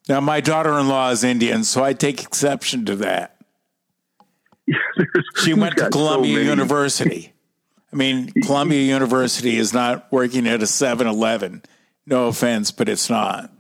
Now, 0.08 0.20
my 0.22 0.40
daughter-in-law 0.40 1.12
is 1.12 1.24
Indian, 1.24 1.64
so 1.64 1.84
I 1.84 1.94
take 1.94 2.22
exception 2.22 2.86
to 2.86 2.96
that. 2.98 3.38
she 5.44 5.54
went 5.54 5.76
to 5.76 5.84
got 5.84 5.94
so 5.94 6.00
Columbia. 6.00 6.42
University. 6.42 7.34
I 7.92 7.96
mean, 7.96 8.32
Columbia 8.44 8.82
University 8.82 9.58
is 9.58 9.74
not 9.74 10.12
working 10.12 10.48
at 10.48 10.62
a 10.62 10.66
7-Eleven. 10.66 11.64
No 12.06 12.28
offense, 12.28 12.72
but 12.72 12.90
it's 12.90 13.10
not. 13.10 13.52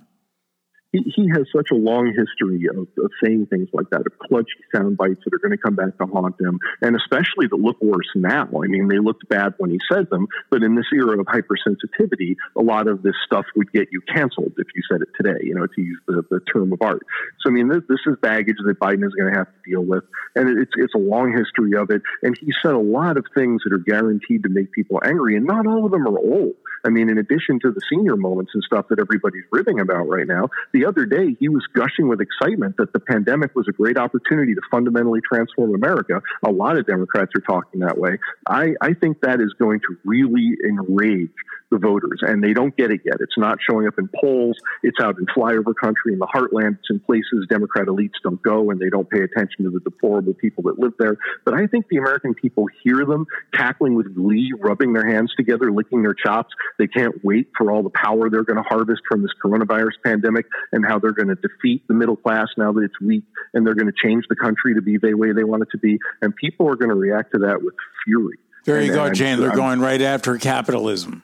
He, 0.96 1.14
he 1.16 1.30
has 1.30 1.46
such 1.56 1.72
a 1.72 1.76
long 1.76 2.08
history 2.08 2.68
of, 2.70 2.88
of 3.04 3.12
saying 3.24 3.48
things 3.48 3.70
like 3.74 3.90
that, 3.90 4.02
of 4.02 4.14
clutchy 4.30 4.62
sound 4.74 4.98
bites 4.98 5.20
that 5.26 5.34
are 5.34 5.40
going 5.40 5.52
to 5.52 5.58
come 5.58 5.76
back 5.76 5.98
to 5.98 6.06
haunt 6.06 6.40
him, 6.40 6.60
and 6.82 6.96
especially 6.96 7.48
that 7.50 7.58
look 7.58 7.78
worse 7.82 8.10
now. 8.16 8.48
I 8.48 8.68
mean, 8.68 8.88
they 8.88 9.00
looked 9.00 9.28
bad 9.30 9.54
when 9.58 9.70
he 9.70 9.80
said 9.92 10.10
them, 10.10 10.28
but 10.50 10.64
in 10.64 10.76
this 10.76 10.86
era 10.94 11.20
of 11.20 11.26
hypersensitivity, 11.26 12.36
a 12.58 12.62
lot 12.62 12.88
of 12.88 13.02
this 13.04 13.16
stuff 13.26 13.46
would 13.56 13.72
get 13.72 13.90
you 13.92 14.02
canceled 14.14 14.54
if 14.58 14.68
you 14.76 14.82
said 14.90 15.02
it 15.02 15.10
today, 15.20 15.40
you 15.44 15.56
know, 15.56 15.68
to 15.68 15.82
use 15.82 16.00
the, 16.08 16.24
the 16.30 16.40
term 16.54 16.72
of 16.74 16.82
art. 16.82 17.04
So, 17.42 17.50
I 17.50 17.54
mean, 17.54 17.68
this, 17.68 17.82
this 17.90 18.00
is 18.08 18.16
baggage 18.22 18.58
that 18.66 18.80
Biden 18.80 19.06
is 19.06 19.14
going 19.14 19.32
to 19.32 19.38
have 19.38 19.48
to 19.48 19.70
deal 19.70 19.84
with, 19.84 20.04
and 20.36 20.60
it's, 20.60 20.72
it's 20.76 20.94
a 20.96 21.00
long 21.00 21.32
history 21.32 21.78
of 21.78 21.90
it. 21.90 22.02
And 22.24 22.38
he 22.40 22.54
said 22.62 22.74
a 22.74 22.80
lot 22.80 23.18
of 23.18 23.26
things 23.36 23.62
that 23.64 23.74
are 23.74 23.80
guaranteed 23.80 24.44
to 24.44 24.50
make 24.50 24.72
people 24.72 25.00
angry, 25.04 25.36
and 25.36 25.46
not 25.46 25.68
all 25.68 25.86
of 25.86 25.92
them 25.92 26.08
are 26.08 26.18
old. 26.18 26.56
I 26.86 26.90
mean, 26.90 27.10
in 27.10 27.18
addition 27.18 27.60
to 27.62 27.72
the 27.72 27.82
senior 27.90 28.16
moments 28.16 28.52
and 28.54 28.64
stuff 28.64 28.88
that 28.90 29.00
everybody's 29.00 29.44
ribbing 29.52 29.80
about 29.80 30.08
right 30.08 30.28
now, 30.28 30.50
the 30.72 30.85
other 30.86 31.06
day 31.06 31.36
he 31.40 31.50
was 31.50 31.64
gushing 31.74 32.08
with 32.08 32.22
excitement 32.22 32.76
that 32.78 32.94
the 32.94 33.00
pandemic 33.00 33.56
was 33.56 33.68
a 33.68 33.72
great 33.72 33.98
opportunity 33.98 34.56
to 34.56 34.62
fundamentally 34.72 35.22
transform 35.22 35.76
America. 35.76 36.22
A 36.46 36.52
lot 36.52 36.78
of 36.78 36.86
Democrats 36.86 37.32
are 37.36 37.42
talking 37.42 37.82
that 37.82 37.98
way. 37.98 38.18
I, 38.48 38.74
I 38.82 38.94
think 38.94 39.22
that 39.22 39.42
is 39.42 39.54
going 39.60 39.80
to 39.82 39.98
really 40.04 40.56
enrage 40.68 41.30
the 41.72 41.80
voters, 41.80 42.20
and 42.22 42.44
they 42.44 42.54
don't 42.54 42.76
get 42.78 42.92
it 42.92 43.02
yet. 43.06 43.16
It's 43.20 43.38
not 43.38 43.58
showing 43.68 43.88
up 43.88 43.96
in 43.98 44.10
polls. 44.22 44.56
It's 44.84 44.98
out 45.02 45.18
in 45.18 45.26
flyover 45.26 45.74
country 45.76 46.14
in 46.14 46.20
the 46.20 46.28
heartland. 46.28 46.78
It's 46.80 46.90
in 46.90 47.00
places 47.00 47.48
Democrat 47.50 47.88
elites 47.88 48.22
don't 48.24 48.42
go, 48.44 48.70
and 48.70 48.80
they 48.80 48.90
don't 48.90 49.10
pay 49.10 49.22
attention 49.22 49.66
to 49.66 49.72
the 49.72 49.80
deplorable 49.80 50.34
people 50.34 50.64
that 50.64 50.80
live 50.80 50.94
there. 51.00 51.18
But 51.44 51.56
I 51.56 51.68
think 51.68 51.88
the 51.90 51.98
American 51.98 52.34
people 52.34 52.68
hear 52.84 53.06
them 53.06 53.26
cackling 53.54 53.96
with 53.96 54.14
glee, 54.16 54.54
rubbing 54.60 54.94
their 54.94 55.06
hands 55.06 55.34
together, 55.36 55.72
licking 55.72 56.04
their 56.04 56.14
chops. 56.14 56.54
They 56.78 56.88
can't 56.88 57.24
wait 57.24 57.50
for 57.58 57.72
all 57.72 57.84
the 57.84 57.90
power 57.90 58.30
they're 58.30 58.44
going 58.44 58.62
to 58.62 58.68
harvest 58.68 59.02
from 59.10 59.22
this 59.22 59.32
coronavirus 59.44 59.94
pandemic 60.04 60.46
and 60.76 60.86
how 60.86 61.00
they're 61.00 61.14
going 61.14 61.30
to 61.30 61.36
defeat 61.36 61.88
the 61.88 61.94
middle 61.94 62.18
class 62.18 62.48
now 62.58 62.72
that 62.74 62.82
it's 62.82 63.00
weak, 63.02 63.24
and 63.54 63.66
they're 63.66 63.74
going 63.74 63.88
to 63.88 63.94
change 64.04 64.26
the 64.30 64.36
country 64.36 64.76
to 64.76 64.82
be 64.82 64.98
the 64.98 65.14
way 65.16 65.32
they 65.32 65.44
want 65.46 65.64
it 65.64 65.70
to 65.72 65.78
be. 65.78 65.98
And 66.22 66.36
people 66.36 66.70
are 66.70 66.76
going 66.76 66.90
to 66.90 66.96
react 66.96 67.32
to 67.32 67.40
that 67.40 67.64
with 67.64 67.74
fury. 68.04 68.38
There 68.66 68.82
you 68.82 68.88
And, 68.92 68.96
go, 68.96 69.14
Jane. 69.14 69.40
They're 69.40 69.50
I'm- 69.50 69.58
going 69.58 69.80
right 69.80 70.02
after 70.02 70.38
capitalism. 70.38 71.24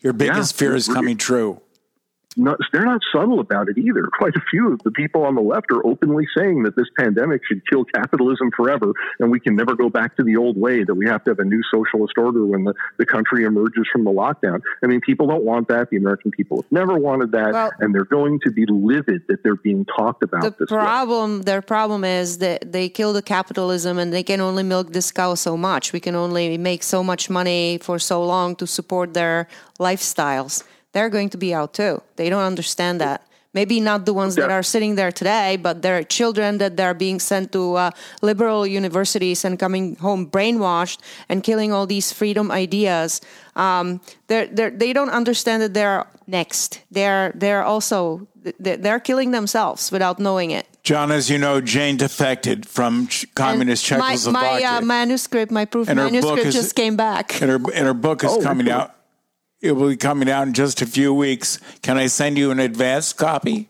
Your 0.00 0.12
biggest 0.12 0.54
Yeah, 0.54 0.58
fear 0.68 0.74
is 0.76 0.88
coming 0.88 1.16
true. 1.16 1.60
Not, 2.36 2.58
they're 2.72 2.84
not 2.84 3.00
subtle 3.12 3.40
about 3.40 3.68
it 3.68 3.78
either. 3.78 4.04
Quite 4.18 4.36
a 4.36 4.42
few 4.50 4.72
of 4.72 4.82
the 4.82 4.90
people 4.90 5.24
on 5.24 5.34
the 5.34 5.40
left 5.40 5.70
are 5.70 5.86
openly 5.86 6.26
saying 6.36 6.62
that 6.64 6.76
this 6.76 6.86
pandemic 6.98 7.42
should 7.46 7.62
kill 7.68 7.84
capitalism 7.84 8.50
forever 8.56 8.92
and 9.20 9.30
we 9.30 9.40
can 9.40 9.56
never 9.56 9.74
go 9.74 9.88
back 9.88 10.16
to 10.16 10.22
the 10.22 10.36
old 10.36 10.56
way, 10.56 10.84
that 10.84 10.94
we 10.94 11.06
have 11.06 11.24
to 11.24 11.30
have 11.30 11.38
a 11.38 11.44
new 11.44 11.62
socialist 11.72 12.14
order 12.18 12.44
when 12.44 12.64
the, 12.64 12.74
the 12.98 13.06
country 13.06 13.44
emerges 13.44 13.84
from 13.92 14.04
the 14.04 14.10
lockdown. 14.10 14.60
I 14.82 14.86
mean, 14.86 15.00
people 15.00 15.26
don't 15.26 15.44
want 15.44 15.68
that. 15.68 15.90
The 15.90 15.96
American 15.96 16.30
people 16.30 16.62
have 16.62 16.72
never 16.72 16.96
wanted 16.98 17.32
that. 17.32 17.52
Well- 17.52 17.72
and 17.78 17.94
they're 17.94 18.04
going 18.04 18.40
to 18.40 18.50
be 18.50 18.66
livid 18.66 19.22
that 19.28 19.42
they're 19.42 19.56
being 19.56 19.84
talked 19.84 20.22
about 20.22 20.42
the 20.42 20.50
this 20.58 20.70
way. 20.70 20.78
problem 20.78 21.42
their 21.42 21.62
problem 21.62 22.04
is 22.04 22.38
that 22.38 22.72
they 22.72 22.88
kill 22.88 23.12
the 23.12 23.22
capitalism 23.22 23.98
and 23.98 24.12
they 24.12 24.22
can 24.22 24.40
only 24.40 24.62
milk 24.62 24.92
this 24.92 25.10
cow 25.12 25.34
so 25.34 25.56
much 25.56 25.92
we 25.92 26.00
can 26.00 26.14
only 26.14 26.58
make 26.58 26.82
so 26.82 27.02
much 27.02 27.28
money 27.30 27.78
for 27.78 27.98
so 27.98 28.24
long 28.24 28.54
to 28.56 28.66
support 28.66 29.14
their 29.14 29.48
lifestyles 29.78 30.62
they're 30.96 31.12
going 31.16 31.28
to 31.28 31.38
be 31.46 31.50
out 31.60 31.70
too 31.80 31.94
they 32.16 32.28
don't 32.32 32.46
understand 32.52 32.96
that 33.04 33.20
maybe 33.52 33.80
not 33.80 34.04
the 34.04 34.12
ones 34.22 34.34
that 34.36 34.50
are 34.50 34.62
sitting 34.74 34.96
there 35.00 35.12
today 35.12 35.56
but 35.66 35.74
their 35.86 36.00
children 36.16 36.58
that 36.62 36.72
they're 36.78 36.98
being 37.06 37.18
sent 37.20 37.52
to 37.52 37.62
uh, 37.76 37.90
liberal 38.30 38.66
universities 38.80 39.44
and 39.46 39.58
coming 39.64 39.96
home 40.06 40.22
brainwashed 40.36 40.98
and 41.30 41.42
killing 41.48 41.70
all 41.74 41.86
these 41.86 42.08
freedom 42.12 42.50
ideas 42.64 43.20
um, 43.56 44.00
they're, 44.28 44.46
they're, 44.56 44.70
they 44.82 44.92
don't 44.92 45.10
understand 45.20 45.58
that 45.62 45.72
they're 45.78 46.04
next 46.26 46.80
they're, 46.90 47.32
they're 47.42 47.62
also 47.72 48.26
they're 48.60 48.76
they're 48.84 49.00
killing 49.00 49.30
themselves 49.32 49.90
without 49.92 50.18
knowing 50.18 50.50
it 50.52 50.66
John, 50.86 51.10
as 51.10 51.26
you 51.28 51.38
know, 51.38 51.60
Jane 51.60 51.96
defected 51.96 52.58
from 52.76 53.08
communist 53.34 53.90
And 53.90 53.98
my, 53.98 54.14
Czechoslovakia. 54.14 54.70
my 54.70 54.76
uh, 54.78 54.80
manuscript, 54.82 55.50
my 55.50 55.64
proof 55.66 55.88
And 55.90 55.96
manuscript 55.98 56.46
is- 56.46 56.54
just 56.54 56.76
came 56.76 56.94
back. 56.96 57.42
and 57.42 57.50
her 57.50 57.58
and 57.74 57.84
her 57.90 57.94
book 58.06 58.22
is 58.22 58.30
Oh, 58.30 58.40
coming 58.40 58.70
out. 58.70 58.94
It 59.60 59.72
will 59.72 59.88
be 59.88 59.96
coming 59.96 60.28
out 60.28 60.46
in 60.46 60.52
just 60.54 60.82
a 60.82 60.86
few 60.86 61.14
weeks. 61.14 61.58
Can 61.82 61.96
I 61.96 62.06
send 62.08 62.36
you 62.38 62.50
an 62.50 62.60
advanced 62.60 63.16
copy? 63.16 63.68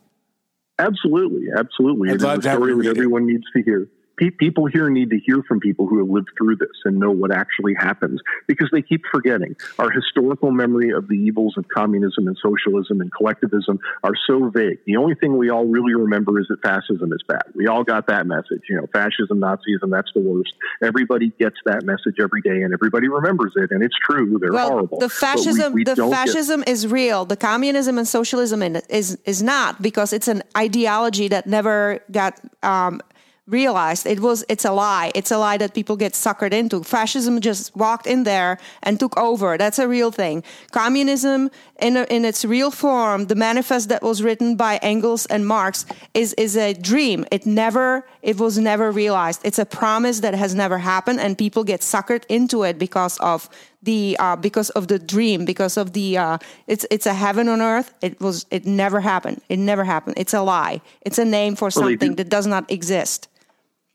Absolutely, 0.78 1.46
absolutely. 1.56 2.10
I'd 2.10 2.16
It 2.16 2.20
love 2.22 2.38
a 2.38 2.42
to 2.42 2.48
have 2.50 2.56
story 2.58 2.72
that 2.72 2.76
read 2.76 2.86
it. 2.88 2.96
everyone 2.98 3.26
needs 3.26 3.44
to 3.54 3.62
hear. 3.62 3.88
Pe- 4.16 4.30
People 4.30 4.66
here 4.66 4.88
need 4.90 5.10
to 5.10 5.18
hear 5.18 5.42
from 5.46 5.60
people 5.60 5.86
who 5.86 5.98
have 5.98 6.08
lived 6.08 6.28
through 6.38 6.56
this 6.56 6.70
and 6.84 6.98
know 6.98 7.10
what 7.10 7.30
actually 7.30 7.74
happens 7.74 8.20
because 8.46 8.68
they 8.72 8.82
keep 8.82 9.02
forgetting. 9.12 9.54
Our 9.78 9.90
historical 9.90 10.50
memory 10.50 10.90
of 10.90 11.08
the 11.08 11.14
evils 11.14 11.54
of 11.58 11.66
communism 11.68 12.26
and 12.26 12.36
socialism 12.42 13.00
and 13.00 13.12
collectivism 13.12 13.78
are 14.02 14.14
so 14.26 14.48
vague. 14.50 14.78
The 14.86 14.96
only 14.96 15.14
thing 15.16 15.36
we 15.36 15.50
all 15.50 15.66
really 15.66 15.94
remember 15.94 16.40
is 16.40 16.46
that 16.48 16.62
fascism 16.62 17.12
is 17.12 17.22
bad. 17.28 17.42
We 17.54 17.66
all 17.66 17.84
got 17.84 18.06
that 18.08 18.26
message. 18.26 18.62
You 18.68 18.76
know, 18.76 18.86
fascism, 18.92 19.38
Nazism, 19.40 19.90
that's 19.90 20.10
the 20.14 20.20
worst. 20.20 20.54
Everybody 20.82 21.32
gets 21.38 21.56
that 21.66 21.84
message 21.84 22.16
every 22.20 22.40
day 22.42 22.62
and 22.62 22.72
everybody 22.72 23.08
remembers 23.08 23.52
it. 23.56 23.70
And 23.70 23.82
it's 23.82 23.96
true. 24.08 24.38
They're 24.40 24.52
well, 24.52 24.68
horrible. 24.70 24.98
the 24.98 25.06
But 25.06 25.12
we- 25.14 25.26
fascism, 25.26 25.72
we 25.72 25.84
the 25.84 25.94
don't 25.94 26.10
get- 26.10 26.16
fascism 26.26 26.64
is 26.66 26.86
real. 26.86 27.24
The 27.24 27.36
communism 27.36 27.98
and 27.98 28.08
socialism 28.08 28.62
is 28.62 29.18
is 29.24 29.42
not 29.42 29.82
because 29.82 30.12
it's 30.12 30.28
an 30.28 30.42
ideology 30.56 31.28
that 31.28 31.46
never 31.46 32.00
got 32.10 32.40
um, 32.62 33.00
realized. 33.46 34.06
It 34.06 34.20
was 34.20 34.44
it's 34.48 34.64
a 34.64 34.72
lie. 34.72 35.12
It's 35.14 35.30
a 35.30 35.38
lie 35.38 35.56
that 35.58 35.72
people 35.72 35.96
get 35.96 36.12
suckered 36.14 36.52
into. 36.52 36.82
Fascism 36.82 37.40
just 37.40 37.74
walked 37.76 38.06
in 38.06 38.24
there 38.24 38.58
and 38.82 38.98
took 38.98 39.16
over. 39.16 39.56
That's 39.56 39.78
a 39.78 39.86
real 39.86 40.10
thing. 40.10 40.42
Communism 40.72 41.50
in 41.78 41.96
a, 41.96 42.04
in 42.04 42.24
its 42.24 42.44
real 42.44 42.70
form, 42.70 43.26
the 43.26 43.34
manifest 43.34 43.88
that 43.88 44.02
was 44.02 44.22
written 44.22 44.56
by 44.56 44.78
Engels 44.78 45.26
and 45.26 45.46
Marx 45.46 45.86
is 46.14 46.34
is 46.34 46.56
a 46.56 46.74
dream. 46.74 47.24
It 47.30 47.46
never 47.46 48.06
it 48.22 48.38
was 48.38 48.58
never 48.58 48.90
realized. 48.90 49.40
It's 49.44 49.60
a 49.60 49.66
promise 49.66 50.20
that 50.20 50.34
has 50.34 50.54
never 50.54 50.78
happened, 50.78 51.20
and 51.20 51.38
people 51.38 51.62
get 51.62 51.80
suckered 51.82 52.24
into 52.28 52.64
it 52.64 52.78
because 52.78 53.16
of 53.18 53.48
the 53.82 54.16
uh, 54.18 54.34
because 54.34 54.70
of 54.70 54.88
the 54.88 54.98
dream, 54.98 55.44
because 55.44 55.76
of 55.76 55.92
the 55.92 56.18
uh, 56.18 56.38
it's 56.66 56.84
it's 56.90 57.06
a 57.06 57.14
heaven 57.14 57.48
on 57.48 57.60
earth. 57.60 57.94
It 58.02 58.20
was 58.20 58.44
it 58.50 58.66
never 58.66 59.00
happened. 59.00 59.40
It 59.48 59.58
never 59.58 59.84
happened. 59.84 60.16
It's 60.18 60.34
a 60.34 60.42
lie. 60.42 60.80
It's 61.02 61.18
a 61.18 61.24
name 61.24 61.54
for 61.54 61.70
something 61.70 62.16
that 62.16 62.28
does 62.28 62.48
not 62.48 62.68
exist. 62.70 63.28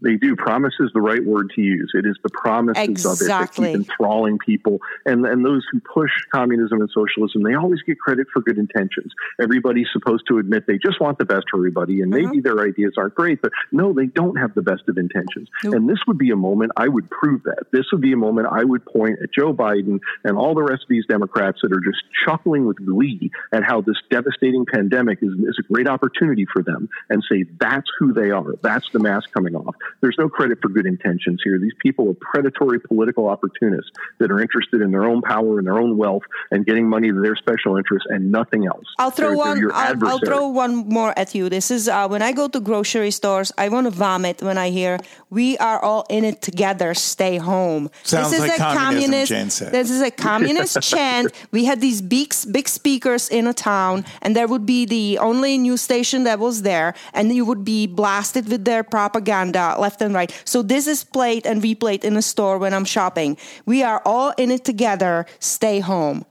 They 0.01 0.15
do. 0.15 0.35
Promise 0.35 0.73
is 0.79 0.89
the 0.93 1.01
right 1.01 1.23
word 1.23 1.51
to 1.55 1.61
use. 1.61 1.91
It 1.93 2.05
is 2.05 2.17
the 2.23 2.29
promises 2.29 2.83
Exactly. 2.83 3.11
of 3.13 3.21
it 3.21 3.27
that 3.27 3.53
keep 3.53 3.89
enthralling 3.89 4.37
people. 4.39 4.79
And 5.05 5.25
and 5.25 5.45
those 5.45 5.63
who 5.71 5.79
push 5.79 6.11
communism 6.33 6.81
and 6.81 6.89
socialism, 6.89 7.43
they 7.43 7.55
always 7.55 7.81
get 7.83 7.99
credit 7.99 8.27
for 8.33 8.41
good 8.41 8.57
intentions. 8.57 9.13
Everybody's 9.39 9.87
supposed 9.93 10.23
to 10.29 10.39
admit 10.39 10.65
they 10.67 10.77
just 10.77 10.99
want 10.99 11.17
the 11.19 11.25
best 11.25 11.45
for 11.51 11.57
everybody, 11.57 12.01
and 12.01 12.09
maybe 12.09 12.25
mm-hmm. 12.25 12.41
their 12.41 12.65
ideas 12.65 12.93
aren't 12.97 13.15
great, 13.15 13.41
but 13.41 13.51
no, 13.71 13.93
they 13.93 14.07
don't 14.07 14.35
have 14.37 14.53
the 14.55 14.61
best 14.61 14.83
of 14.87 14.97
intentions. 14.97 15.49
And 15.63 15.89
this 15.89 15.99
would 16.07 16.17
be 16.17 16.31
a 16.31 16.35
moment 16.35 16.71
I 16.77 16.87
would 16.87 17.09
prove 17.09 17.43
that. 17.43 17.65
This 17.71 17.85
would 17.91 18.01
be 18.01 18.13
a 18.13 18.17
moment 18.17 18.47
I 18.51 18.63
would 18.63 18.85
point 18.85 19.19
at 19.21 19.33
Joe 19.33 19.53
Biden 19.53 19.99
and 20.23 20.37
all 20.37 20.55
the 20.55 20.63
rest 20.63 20.83
of 20.83 20.89
these 20.89 21.05
Democrats 21.05 21.59
that 21.61 21.71
are 21.71 21.79
just 21.79 22.03
chuckling 22.25 22.65
with 22.65 22.77
glee 22.85 23.31
at 23.51 23.63
how 23.63 23.81
this 23.81 23.97
devastating 24.09 24.65
pandemic 24.65 25.19
is, 25.21 25.31
is 25.33 25.57
a 25.59 25.73
great 25.73 25.87
opportunity 25.87 26.45
for 26.51 26.63
them 26.63 26.89
and 27.09 27.23
say 27.29 27.45
that's 27.59 27.89
who 27.99 28.13
they 28.13 28.31
are. 28.31 28.55
That's 28.61 28.89
the 28.91 28.99
mask 28.99 29.31
coming 29.31 29.55
off. 29.55 29.75
There's 30.01 30.15
no 30.17 30.29
credit 30.29 30.59
for 30.61 30.69
good 30.69 30.85
intentions 30.85 31.41
here. 31.43 31.59
These 31.59 31.73
people 31.81 32.09
are 32.09 32.13
predatory 32.19 32.79
political 32.79 33.27
opportunists 33.27 33.91
that 34.19 34.31
are 34.31 34.39
interested 34.39 34.81
in 34.81 34.91
their 34.91 35.03
own 35.05 35.21
power 35.21 35.57
and 35.59 35.67
their 35.67 35.77
own 35.77 35.97
wealth 35.97 36.23
and 36.51 36.65
getting 36.65 36.87
money 36.87 37.09
to 37.09 37.21
their 37.21 37.35
special 37.35 37.77
interests 37.77 38.07
and 38.09 38.31
nothing 38.31 38.65
else. 38.65 38.85
I'll 38.97 39.11
throw 39.11 39.35
They're- 39.35 39.55
they're 39.55 39.67
one. 39.67 39.71
I'll, 39.73 40.07
I'll 40.07 40.19
throw 40.19 40.47
one 40.47 40.75
more 40.87 41.13
at 41.17 41.35
you. 41.35 41.49
This 41.49 41.71
is 41.71 41.87
uh, 41.87 42.07
when 42.07 42.21
I 42.21 42.31
go 42.31 42.47
to 42.47 42.59
grocery 42.59 43.11
stores. 43.11 43.51
I 43.57 43.69
want 43.69 43.85
to 43.87 43.91
vomit 43.91 44.41
when 44.41 44.57
I 44.57 44.69
hear 44.69 44.97
"We 45.29 45.57
are 45.57 45.79
all 45.79 46.05
in 46.09 46.23
it 46.23 46.41
together. 46.41 46.93
Stay 46.93 47.37
home." 47.37 47.89
Sounds 48.03 48.31
this 48.31 48.41
is 48.41 48.49
like 48.49 48.59
a 48.59 48.77
communist. 48.77 49.29
Jane. 49.31 49.71
This 49.71 49.89
is 49.91 50.01
a 50.01 50.11
communist 50.11 50.81
chant. 50.91 51.31
We 51.51 51.65
had 51.65 51.81
these 51.81 52.01
big, 52.01 52.33
big 52.51 52.67
speakers 52.67 53.29
in 53.29 53.47
a 53.47 53.53
town, 53.53 54.05
and 54.21 54.35
there 54.35 54.47
would 54.47 54.65
be 54.65 54.85
the 54.85 55.17
only 55.19 55.57
news 55.57 55.81
station 55.81 56.23
that 56.23 56.39
was 56.39 56.61
there, 56.61 56.93
and 57.13 57.31
you 57.33 57.45
would 57.45 57.63
be 57.65 57.87
blasted 57.87 58.47
with 58.49 58.65
their 58.65 58.83
propaganda 58.83 59.75
left 59.81 60.01
and 60.01 60.13
right. 60.13 60.31
So 60.45 60.61
this 60.61 60.87
is 60.87 61.03
played 61.03 61.45
and 61.45 61.61
replayed 61.61 62.05
in 62.05 62.15
a 62.15 62.21
store 62.21 62.57
when 62.57 62.73
I'm 62.73 62.85
shopping. 62.85 63.35
We 63.65 63.83
are 63.83 64.01
all 64.05 64.33
in 64.37 64.51
it 64.51 64.63
together. 64.63 65.25
Stay 65.39 65.81
home. 65.81 66.23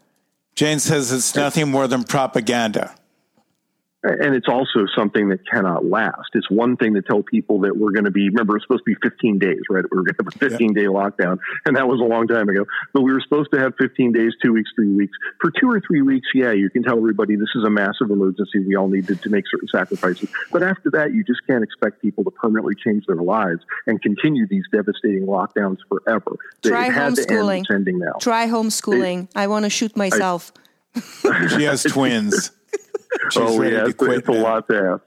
Jane 0.55 0.79
says 0.79 1.13
it's 1.13 1.35
nothing 1.35 1.71
more 1.71 1.87
than 1.87 2.05
propaganda. 2.05 2.95
And 4.03 4.35
it's 4.35 4.49
also 4.49 4.87
something 4.97 5.29
that 5.29 5.47
cannot 5.47 5.85
last. 5.85 6.31
It's 6.33 6.51
one 6.51 6.79
thing 6.79 6.95
to 6.95 7.03
tell 7.03 7.23
people 7.23 7.61
that 7.61 7.77
we're 7.77 7.91
going 7.93 8.07
to 8.07 8.11
be, 8.11 8.31
remember, 8.31 8.57
it's 8.57 8.65
supposed 8.65 8.85
to 8.87 8.95
be 8.95 8.97
15 9.03 9.39
days, 9.39 9.61
right? 9.69 9.85
We 9.91 9.99
were 9.99 10.05
going 10.05 10.15
to 10.15 10.25
have 10.25 10.35
a 10.35 10.39
15 10.51 10.73
day 10.73 10.85
lockdown, 10.85 11.39
and 11.67 11.77
that 11.77 11.87
was 11.87 12.01
a 12.01 12.05
long 12.05 12.27
time 12.27 12.49
ago. 12.49 12.65
But 12.95 13.03
we 13.03 13.13
were 13.13 13.21
supposed 13.21 13.51
to 13.53 13.59
have 13.61 13.75
15 13.79 14.13
days, 14.13 14.33
two 14.43 14.55
weeks, 14.55 14.71
three 14.75 14.91
weeks. 14.91 15.13
For 15.43 15.51
two 15.51 15.71
or 15.71 15.83
three 15.87 16.01
weeks, 16.01 16.29
yeah, 16.35 16.51
you 16.53 16.71
can 16.71 16.83
tell 16.83 16.97
everybody 16.97 17.37
this 17.37 17.51
is 17.55 17.63
a 17.65 17.69
massive 17.69 18.11
emergency. 18.11 18.61
We 18.67 18.75
all 18.75 18.89
needed 18.89 19.21
to 19.21 19.29
make 19.29 19.45
certain 19.51 19.69
sacrifices. 19.69 20.31
But 20.51 20.63
after 20.63 20.91
that, 20.93 21.13
you 21.13 21.23
just 21.23 21.47
can't 21.47 21.63
expect 21.63 22.01
people 22.01 22.25
to 22.25 22.31
permanently 22.31 22.77
change 22.83 23.05
their 23.05 23.17
lives 23.17 23.61
and 23.87 24.01
continue 24.01 24.47
these 24.47 24.65
devastating 24.73 25.27
lockdowns 25.27 25.77
forever. 25.91 26.37
They- 26.63 26.71
Try 26.71 26.87
it 26.87 26.93
had 26.95 27.17
to 27.17 27.21
end. 27.23 27.31
homeschooling. 27.31 27.61
It's 27.61 27.71
ending 27.71 27.99
now. 27.99 28.13
Try 28.19 28.47
homeschooling. 28.47 29.29
I 29.37 29.47
want 29.47 29.65
to 29.65 29.71
shoot 29.71 29.95
myself. 29.95 30.53
She 31.51 31.65
has 31.65 31.83
twins. 31.89 32.53
She's 33.31 33.43
oh, 33.43 33.59
ready 33.59 33.77
yeah, 33.77 33.85
to 33.85 33.93
quit 33.93 34.19
it's 34.19 34.29
a 34.29 34.33
lot 34.33 34.69
to 34.69 34.77
ask. 34.77 35.03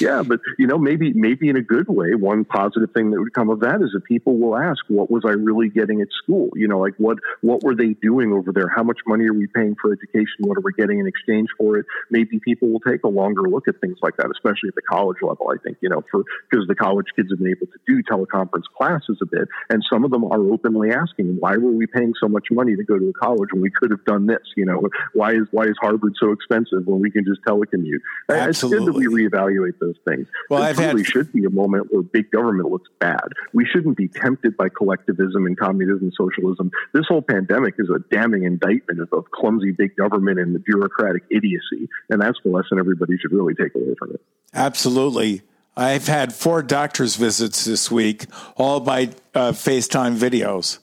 Yeah, 0.00 0.22
but 0.26 0.40
you 0.58 0.66
know, 0.66 0.78
maybe 0.78 1.12
maybe 1.12 1.48
in 1.48 1.56
a 1.56 1.62
good 1.62 1.88
way, 1.88 2.14
one 2.14 2.44
positive 2.44 2.90
thing 2.92 3.12
that 3.12 3.20
would 3.20 3.32
come 3.32 3.50
of 3.50 3.60
that 3.60 3.80
is 3.82 3.92
that 3.94 4.04
people 4.04 4.36
will 4.36 4.56
ask, 4.56 4.84
"What 4.88 5.10
was 5.10 5.22
I 5.24 5.30
really 5.30 5.68
getting 5.68 6.00
at 6.00 6.08
school? 6.10 6.50
You 6.54 6.66
know, 6.66 6.80
like 6.80 6.94
what 6.98 7.18
what 7.40 7.62
were 7.62 7.74
they 7.74 7.94
doing 8.02 8.32
over 8.32 8.52
there? 8.52 8.68
How 8.68 8.82
much 8.82 8.98
money 9.06 9.26
are 9.26 9.32
we 9.32 9.46
paying 9.46 9.76
for 9.80 9.92
education? 9.92 10.40
What 10.40 10.58
are 10.58 10.62
we 10.62 10.72
getting 10.72 10.98
in 10.98 11.06
exchange 11.06 11.48
for 11.56 11.78
it?" 11.78 11.86
Maybe 12.10 12.40
people 12.40 12.68
will 12.68 12.80
take 12.80 13.04
a 13.04 13.08
longer 13.08 13.42
look 13.42 13.68
at 13.68 13.80
things 13.80 13.98
like 14.02 14.16
that, 14.16 14.28
especially 14.30 14.68
at 14.68 14.74
the 14.74 14.82
college 14.82 15.18
level. 15.22 15.50
I 15.50 15.58
think 15.62 15.78
you 15.80 15.88
know, 15.88 16.02
for 16.10 16.24
because 16.50 16.66
the 16.66 16.74
college 16.74 17.06
kids 17.14 17.30
have 17.30 17.38
been 17.38 17.48
able 17.48 17.68
to 17.68 17.78
do 17.86 18.02
teleconference 18.02 18.66
classes 18.76 19.18
a 19.22 19.26
bit, 19.26 19.48
and 19.70 19.84
some 19.90 20.04
of 20.04 20.10
them 20.10 20.24
are 20.24 20.40
openly 20.40 20.90
asking, 20.90 21.36
"Why 21.38 21.56
were 21.56 21.70
we 21.70 21.86
paying 21.86 22.12
so 22.20 22.28
much 22.28 22.48
money 22.50 22.74
to 22.74 22.84
go 22.84 22.98
to 22.98 23.08
a 23.08 23.12
college 23.12 23.52
when 23.52 23.62
we 23.62 23.70
could 23.70 23.92
have 23.92 24.04
done 24.04 24.26
this?" 24.26 24.42
You 24.56 24.66
know, 24.66 24.88
why 25.14 25.34
is 25.34 25.46
why 25.52 25.64
is 25.64 25.76
Harvard 25.80 26.14
so 26.18 26.32
expensive 26.32 26.86
when 26.86 27.00
we 27.00 27.10
can 27.10 27.24
just 27.24 27.40
telecommute? 27.44 28.02
Absolutely. 28.28 28.48
It's 28.48 28.62
good 28.62 28.86
that 28.86 28.98
we 28.98 29.06
reevaluate 29.06 29.75
those 29.80 29.96
things. 30.08 30.26
Well, 30.50 30.60
this 30.60 30.70
I've 30.70 30.78
had- 30.78 30.94
really 30.94 31.04
should 31.04 31.32
be 31.32 31.44
a 31.44 31.50
moment 31.50 31.92
where 31.92 32.02
big 32.02 32.30
government 32.30 32.70
looks 32.70 32.88
bad. 33.00 33.28
We 33.52 33.64
shouldn't 33.66 33.96
be 33.96 34.08
tempted 34.08 34.56
by 34.56 34.68
collectivism 34.68 35.46
and 35.46 35.58
communism, 35.58 36.12
socialism. 36.16 36.70
This 36.92 37.04
whole 37.08 37.22
pandemic 37.22 37.74
is 37.78 37.88
a 37.90 37.98
damning 38.14 38.44
indictment 38.44 39.00
of, 39.00 39.12
of 39.12 39.30
clumsy 39.32 39.72
big 39.72 39.96
government 39.96 40.38
and 40.38 40.54
the 40.54 40.58
bureaucratic 40.60 41.22
idiocy, 41.30 41.88
and 42.10 42.20
that's 42.20 42.38
the 42.44 42.50
lesson 42.50 42.78
everybody 42.78 43.16
should 43.18 43.32
really 43.32 43.54
take 43.54 43.74
away 43.74 43.94
from 43.98 44.12
it. 44.12 44.20
Absolutely. 44.54 45.42
I've 45.76 46.06
had 46.06 46.32
four 46.32 46.62
doctor's 46.62 47.16
visits 47.16 47.64
this 47.66 47.90
week, 47.90 48.24
all 48.56 48.80
by 48.80 49.10
uh, 49.34 49.52
FaceTime 49.52 50.16
videos. 50.16 50.78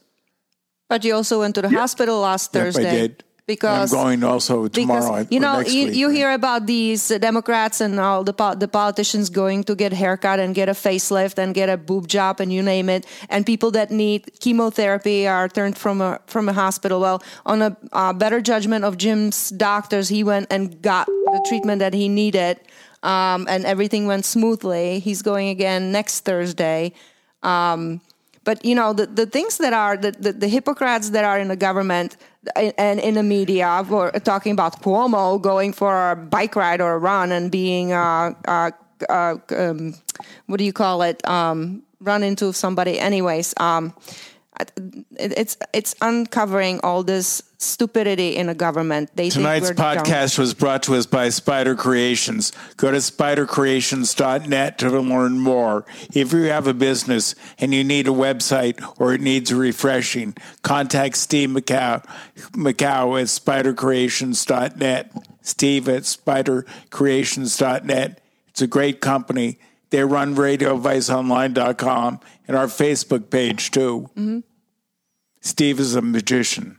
But 0.88 1.04
you 1.04 1.16
also 1.16 1.40
went 1.40 1.56
to 1.56 1.64
the 1.64 1.70
hospital 1.70 2.20
last 2.20 2.54
Yep, 2.54 2.64
Thursday. 2.64 2.88
I 2.88 2.92
did. 2.92 3.24
Because 3.46 3.94
I'm 3.94 4.00
going 4.00 4.24
also 4.24 4.70
tomorrow. 4.70 5.18
because 5.18 5.32
you 5.32 5.40
know 5.42 5.60
you, 5.60 5.88
week. 5.88 5.96
you 5.96 6.10
hear 6.10 6.32
about 6.32 6.66
these 6.66 7.10
Democrats 7.10 7.82
and 7.82 8.00
all 8.00 8.24
the 8.24 8.32
po- 8.32 8.56
the 8.56 8.70
politicians 8.70 9.30
going 9.30 9.66
to 9.66 9.76
get 9.76 9.92
haircut 9.92 10.40
and 10.40 10.56
get 10.56 10.70
a 10.70 10.72
facelift 10.72 11.38
and 11.38 11.54
get 11.54 11.68
a 11.68 11.76
boob 11.76 12.08
job 12.08 12.40
and 12.40 12.54
you 12.54 12.64
name 12.64 12.88
it, 12.88 13.06
and 13.30 13.46
people 13.46 13.70
that 13.72 13.92
need 13.92 14.32
chemotherapy 14.40 15.28
are 15.28 15.50
turned 15.50 15.78
from 15.78 16.00
a 16.00 16.22
from 16.26 16.48
a 16.48 16.54
hospital. 16.54 17.02
Well, 17.02 17.22
on 17.46 17.62
a 17.62 17.76
uh, 17.92 18.14
better 18.14 18.40
judgment 18.40 18.86
of 18.86 18.98
Jim's 18.98 19.50
doctors, 19.50 20.08
he 20.08 20.24
went 20.24 20.48
and 20.50 20.82
got 20.82 21.08
the 21.08 21.46
treatment 21.50 21.80
that 21.80 21.94
he 21.94 22.08
needed, 22.08 22.62
um, 23.04 23.46
and 23.50 23.66
everything 23.66 24.08
went 24.08 24.24
smoothly. 24.24 25.00
He's 25.00 25.22
going 25.22 25.50
again 25.50 25.92
next 25.92 26.22
Thursday. 26.22 26.94
Um, 27.42 28.00
but 28.44 28.64
you 28.64 28.76
know 28.76 28.94
the, 28.94 29.06
the 29.06 29.26
things 29.26 29.58
that 29.58 29.74
are 29.74 29.98
the, 29.98 30.12
the, 30.12 30.34
the 30.34 30.48
hypocrites 30.48 31.12
that 31.12 31.24
are 31.24 31.40
in 31.40 31.48
the 31.48 31.56
government 31.56 32.18
and 32.56 33.00
in 33.00 33.14
the 33.14 33.24
media 33.24 33.84
for 33.88 34.12
talking 34.12 34.52
about 34.52 34.82
Cuomo 34.82 35.42
going 35.42 35.74
for 35.74 36.12
a 36.12 36.16
bike 36.16 36.56
ride 36.56 36.82
or 36.82 36.94
a 36.94 36.98
run 36.98 37.32
and 37.32 37.52
being 37.52 37.94
uh, 37.94 38.34
uh, 38.48 38.72
uh, 39.10 39.36
um, 39.56 39.96
what 40.48 40.58
do 40.58 40.64
you 40.64 40.74
call 40.74 41.02
it? 41.02 41.26
Um, 41.28 41.84
run 42.00 42.24
into 42.24 42.54
somebody 42.54 43.00
anyways. 43.00 43.54
Um, 43.58 43.94
it's 45.12 45.58
it's 45.74 45.96
uncovering 46.02 46.80
all 46.82 47.04
this 47.04 47.44
stupidity 47.58 48.36
in 48.36 48.50
a 48.50 48.54
government 48.54 49.10
they 49.16 49.30
Tonight's 49.30 49.70
think 49.70 49.80
we're 49.80 49.96
dumb. 49.96 50.06
podcast 50.06 50.38
was 50.38 50.54
brought 50.54 50.84
to 50.84 50.96
us 50.96 51.06
by 51.06 51.30
Spider 51.30 51.76
Creations. 51.76 52.52
Go 52.78 52.92
to 52.92 52.98
spidercreations.net 52.98 54.78
to 54.80 55.00
learn 55.00 55.40
more. 55.40 55.86
If 56.14 56.34
you 56.34 56.44
have 56.44 56.68
a 56.68 56.74
business 56.74 57.36
and 57.58 57.74
you 57.74 57.84
need 57.84 58.08
a 58.08 58.12
website 58.12 58.84
or 59.00 59.14
it 59.14 59.22
needs 59.22 59.54
refreshing, 59.54 60.36
contact 60.62 61.18
Steve 61.18 61.50
McCow, 61.50 62.06
McCow 62.52 63.20
at 63.20 63.28
spidercreations.net. 63.28 65.12
Steve 65.42 65.90
at 65.90 66.04
spidercreations.net. 66.04 68.22
It's 68.50 68.62
a 68.62 68.68
great 68.68 69.02
company. 69.02 69.58
They 69.90 70.04
run 70.04 70.36
RadioViceOnline.com 70.36 72.20
and 72.48 72.58
our 72.58 72.68
Facebook 72.68 73.30
page 73.30 73.72
too. 73.72 74.10
Mhm. 74.18 74.44
Steve 75.42 75.80
is 75.80 75.96
a 75.96 76.02
magician. 76.02 76.78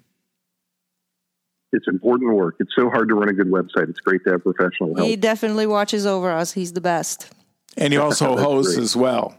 It's 1.73 1.87
important 1.89 2.35
work. 2.35 2.57
It's 2.61 2.73
so 2.77 2.89
hard 2.89 3.09
to 3.09 3.15
run 3.15 3.29
a 3.29 3.33
good 3.33 3.49
website. 3.49 3.89
It's 3.91 4.01
great 4.01 4.23
to 4.25 4.33
have 4.33 4.43
professional 4.45 4.95
help. 4.95 5.09
he 5.09 5.17
definitely 5.17 5.67
watches 5.67 6.07
over 6.07 6.31
us 6.31 6.53
he's 6.53 6.73
the 6.73 6.81
best 6.81 7.31
And 7.77 7.93
he 7.93 7.99
also 8.05 8.37
hosts 8.37 8.75
great. 8.77 8.85
as 8.85 8.97
well. 8.97 9.35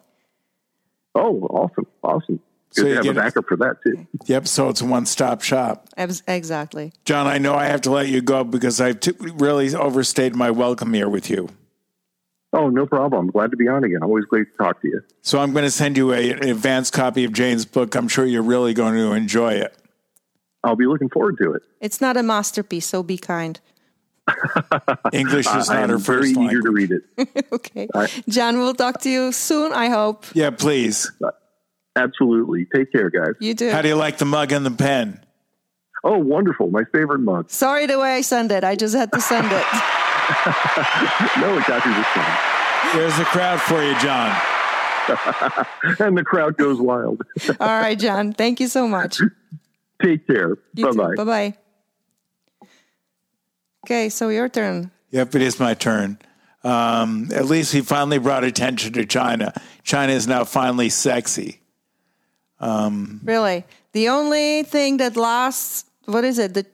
Oh, 1.15 1.41
awesome, 1.43 1.87
awesome. 2.03 2.39
So 2.71 2.83
Good 2.83 2.89
you 2.89 2.89
to 2.89 2.95
have 2.95 3.03
get 3.05 3.15
a 3.15 3.19
it- 3.19 3.23
backup 3.23 3.45
for 3.47 3.55
that 3.57 3.77
too. 3.83 4.05
Yep, 4.25 4.47
so 4.49 4.67
it's 4.67 4.81
a 4.81 4.85
one 4.85 5.05
stop 5.05 5.41
shop. 5.41 5.87
Exactly 5.97 6.91
John, 7.05 7.25
I 7.25 7.37
know 7.37 7.55
I 7.55 7.65
have 7.67 7.79
to 7.81 7.91
let 7.91 8.09
you 8.09 8.21
go 8.21 8.43
because 8.43 8.81
I've 8.81 8.99
t- 8.99 9.13
really 9.19 9.73
overstayed 9.73 10.35
my 10.35 10.51
welcome 10.51 10.93
here 10.93 11.07
with 11.07 11.29
you. 11.29 11.47
Oh, 12.57 12.69
no 12.69 12.85
problem. 12.85 13.25
I'm 13.25 13.31
glad 13.31 13.51
to 13.51 13.57
be 13.57 13.67
on 13.67 13.83
again. 13.83 14.01
Always 14.01 14.23
great 14.25 14.49
to 14.51 14.57
talk 14.57 14.81
to 14.81 14.87
you. 14.87 15.01
So 15.21 15.39
I'm 15.39 15.51
going 15.51 15.65
to 15.65 15.71
send 15.71 15.97
you 15.97 16.13
a, 16.13 16.31
an 16.31 16.47
advanced 16.47 16.93
copy 16.93 17.25
of 17.25 17.33
Jane's 17.33 17.65
book. 17.65 17.95
I'm 17.95 18.07
sure 18.07 18.25
you're 18.25 18.41
really 18.43 18.73
going 18.73 18.93
to 18.95 19.11
enjoy 19.11 19.53
it. 19.55 19.75
I'll 20.63 20.77
be 20.77 20.85
looking 20.87 21.09
forward 21.09 21.37
to 21.43 21.51
it. 21.53 21.61
it's 21.81 21.99
not 22.01 22.15
a 22.17 22.23
masterpiece 22.23 22.87
so 22.87 23.03
be 23.03 23.17
kind 23.17 23.59
English 25.13 25.45
is 25.47 25.69
not 25.69 25.77
am 25.83 25.89
her 25.89 25.97
very 25.97 26.19
first 26.21 26.31
eager 26.31 26.39
language. 26.39 26.63
to 26.63 26.71
read 26.71 26.91
it. 26.91 27.45
okay 27.51 27.87
I- 27.93 28.09
john 28.27 28.57
we'll 28.57 28.73
talk 28.73 28.99
to 29.01 29.09
you 29.09 29.31
soon 29.31 29.71
i 29.73 29.89
hope 29.89 30.25
Yeah, 30.33 30.49
please. 30.49 31.11
Uh, 31.23 31.29
absolutely. 31.95 32.65
Take 32.73 32.91
care, 32.91 33.09
guys. 33.11 33.35
you 33.39 33.53
do 33.53 33.69
How 33.69 33.81
do 33.83 33.89
you 33.89 33.95
like 33.95 34.17
the 34.17 34.25
mug 34.25 34.51
and 34.51 34.65
the 34.65 34.71
pen? 34.71 35.19
Oh, 36.03 36.17
wonderful. 36.17 36.69
My 36.71 36.83
favorite 36.91 37.19
mug. 37.19 37.51
sorry 37.51 37.85
the 37.85 37.99
way 37.99 38.13
i 38.15 38.21
send 38.21 38.51
it 38.51 38.63
i 38.63 38.75
just 38.75 38.95
had 38.95 39.11
to 39.11 39.21
send 39.21 39.47
it 39.51 39.65
no, 41.39 41.57
it 41.57 41.65
got 41.67 41.85
you 41.85 41.93
this. 41.93 42.07
There's 42.93 43.19
a 43.19 43.25
crowd 43.25 43.61
for 43.61 43.83
you, 43.83 43.97
John. 43.99 44.35
and 45.99 46.17
the 46.17 46.23
crowd 46.23 46.57
goes 46.57 46.79
wild. 46.81 47.21
all 47.59 47.79
right 47.79 47.99
john 47.99 48.33
thank 48.33 48.59
you 48.59 48.67
so 48.67 48.87
much 48.87 49.21
Take 50.03 50.27
care. 50.27 50.55
Bye 50.73 50.91
bye. 50.91 51.15
Bye 51.15 51.23
bye. 51.23 51.57
Okay, 53.85 54.09
so 54.09 54.29
your 54.29 54.49
turn. 54.49 54.91
Yep, 55.11 55.35
it 55.35 55.41
is 55.41 55.59
my 55.59 55.73
turn. 55.73 56.17
Um, 56.63 57.29
at 57.33 57.45
least 57.45 57.71
he 57.71 57.81
finally 57.81 58.17
brought 58.17 58.43
attention 58.43 58.93
to 58.93 59.05
China. 59.05 59.53
China 59.83 60.13
is 60.13 60.27
now 60.27 60.43
finally 60.43 60.89
sexy. 60.89 61.61
Um, 62.59 63.21
Really, 63.23 63.63
the 63.91 64.09
only 64.09 64.63
thing 64.63 64.97
that 64.97 65.15
lasts, 65.15 65.85
what 66.05 66.23
is 66.23 66.39
it? 66.39 66.55
The 66.55 66.65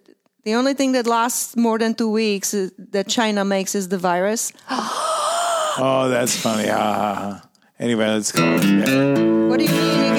the 0.43 0.55
only 0.55 0.73
thing 0.73 0.93
that 0.93 1.07
lasts 1.07 1.55
more 1.55 1.77
than 1.77 1.93
two 1.93 2.09
weeks 2.09 2.53
is, 2.53 2.71
that 2.91 3.07
China 3.07 3.45
makes 3.45 3.75
is 3.75 3.89
the 3.89 3.97
virus. 3.97 4.51
oh, 4.69 6.07
that's 6.09 6.35
funny. 6.35 6.69
Ah, 6.69 6.75
ha. 6.75 7.49
Anyway, 7.79 8.07
let's 8.07 8.31
go. 8.31 8.43
Yeah. 8.43 9.47
What 9.47 9.59
do 9.59 9.65
you 9.65 9.71
mean? 9.71 10.10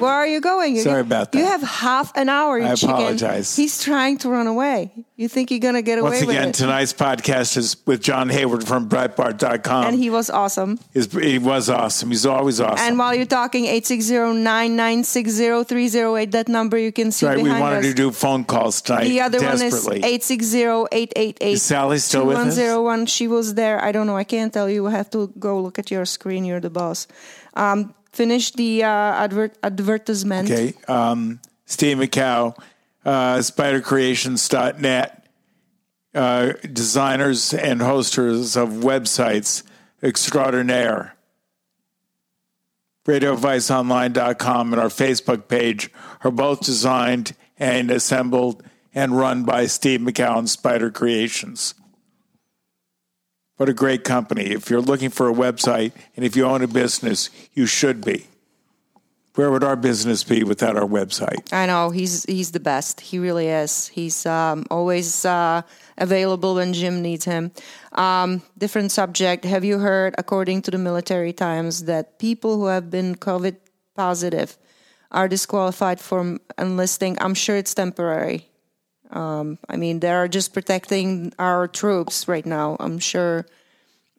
Where 0.00 0.12
are 0.12 0.26
you 0.26 0.40
going? 0.40 0.76
You- 0.76 0.82
Sorry 0.82 1.00
about 1.00 1.32
that. 1.32 1.38
You 1.38 1.44
have 1.44 1.62
half 1.62 2.12
an 2.16 2.28
hour. 2.28 2.58
You 2.58 2.66
I 2.66 2.74
chicken. 2.74 2.94
apologize. 2.96 3.54
He's 3.56 3.82
trying 3.82 4.18
to 4.18 4.28
run 4.28 4.46
away. 4.46 4.90
You 5.16 5.28
think 5.28 5.50
you're 5.50 5.60
gonna 5.60 5.82
get 5.82 5.98
away 5.98 6.10
Once 6.10 6.22
again, 6.22 6.46
with 6.46 6.56
it? 6.56 6.62
tonight's 6.62 6.92
podcast 6.94 7.56
is 7.58 7.76
with 7.86 8.00
John 8.02 8.28
Hayward 8.30 8.66
from 8.66 8.88
Breitbart.com. 8.88 9.86
and 9.86 9.98
he 9.98 10.08
was 10.10 10.30
awesome. 10.30 10.78
His- 10.94 11.08
he 11.12 11.38
was 11.38 11.68
awesome. 11.68 12.10
He's 12.10 12.24
always 12.24 12.58
awesome. 12.60 12.78
And 12.86 12.98
while 12.98 13.14
you're 13.14 13.26
talking, 13.26 13.66
860-996-0308, 13.66 16.30
that 16.32 16.48
number 16.48 16.78
you 16.78 16.92
can 16.92 17.12
see 17.12 17.26
right. 17.26 17.40
We 17.40 17.50
wanted 17.50 17.78
us. 17.80 17.84
to 17.86 17.94
do 17.94 18.10
phone 18.10 18.44
calls 18.44 18.80
tonight. 18.80 19.08
the 19.08 19.20
other 19.20 19.38
one 19.40 19.54
is 19.54 19.60
desperately. 19.60 20.00
860-888. 20.02 21.36
Is 21.40 21.62
Sally 21.62 21.98
still 21.98 22.26
with 22.26 22.36
us? 22.36 22.54
2101. 22.54 23.06
She 23.06 23.28
was 23.28 23.54
there. 23.54 23.82
I 23.82 23.92
don't 23.92 24.06
know. 24.06 24.16
I 24.16 24.24
can't 24.24 24.52
tell 24.52 24.68
you. 24.68 24.86
I 24.86 24.90
have 24.92 25.10
to 25.10 25.32
go 25.38 25.60
look 25.60 25.78
at 25.78 25.90
your 25.90 26.04
screen. 26.06 26.44
You're 26.44 26.60
the 26.60 26.70
boss. 26.70 27.06
Um, 27.54 27.94
finish 28.12 28.52
the 28.52 28.84
uh, 28.84 28.88
advert 28.88 29.56
advertisement. 29.62 30.50
Okay. 30.50 30.74
Um, 30.88 31.40
Steve 31.66 31.98
McCow, 31.98 32.58
uh, 33.04 33.36
spidercreations.net, 33.36 35.26
uh, 36.14 36.52
designers 36.72 37.54
and 37.54 37.80
hosters 37.80 38.56
of 38.56 38.68
websites 38.70 39.62
extraordinaire. 40.02 41.14
RadioViceOnline.com 43.06 44.72
and 44.72 44.80
our 44.80 44.88
Facebook 44.88 45.48
page 45.48 45.90
are 46.22 46.30
both 46.30 46.60
designed 46.60 47.34
and 47.58 47.90
assembled 47.90 48.62
and 48.94 49.16
run 49.16 49.44
by 49.44 49.66
Steve 49.66 50.00
McCow 50.00 50.38
and 50.38 50.50
Spider 50.50 50.90
Creations. 50.90 51.74
What 53.60 53.68
a 53.68 53.74
great 53.74 54.04
company. 54.04 54.44
If 54.44 54.70
you're 54.70 54.80
looking 54.80 55.10
for 55.10 55.28
a 55.28 55.34
website 55.34 55.92
and 56.16 56.24
if 56.24 56.34
you 56.34 56.46
own 56.46 56.62
a 56.62 56.66
business, 56.66 57.28
you 57.52 57.66
should 57.66 58.02
be. 58.02 58.26
Where 59.34 59.50
would 59.50 59.62
our 59.62 59.76
business 59.76 60.24
be 60.24 60.44
without 60.44 60.78
our 60.78 60.88
website? 60.88 61.52
I 61.52 61.66
know 61.66 61.90
he's 61.90 62.24
he's 62.24 62.52
the 62.52 62.58
best. 62.58 63.02
He 63.02 63.18
really 63.18 63.48
is. 63.48 63.88
He's 63.88 64.24
um, 64.24 64.64
always 64.70 65.26
uh, 65.26 65.60
available 65.98 66.54
when 66.54 66.72
Jim 66.72 67.02
needs 67.02 67.26
him. 67.26 67.52
Um, 67.92 68.40
different 68.56 68.92
subject. 68.92 69.44
Have 69.44 69.62
you 69.62 69.78
heard, 69.78 70.14
according 70.16 70.62
to 70.62 70.70
the 70.70 70.78
Military 70.78 71.34
Times, 71.34 71.84
that 71.84 72.18
people 72.18 72.56
who 72.56 72.64
have 72.64 72.88
been 72.88 73.14
COVID 73.14 73.56
positive 73.94 74.56
are 75.10 75.28
disqualified 75.28 76.00
from 76.00 76.40
enlisting? 76.56 77.18
I'm 77.20 77.34
sure 77.34 77.56
it's 77.56 77.74
temporary. 77.74 78.49
Um, 79.10 79.58
I 79.68 79.76
mean, 79.76 80.00
they're 80.00 80.28
just 80.28 80.52
protecting 80.52 81.32
our 81.38 81.68
troops 81.68 82.28
right 82.28 82.46
now. 82.46 82.76
I'm 82.78 82.98
sure 82.98 83.46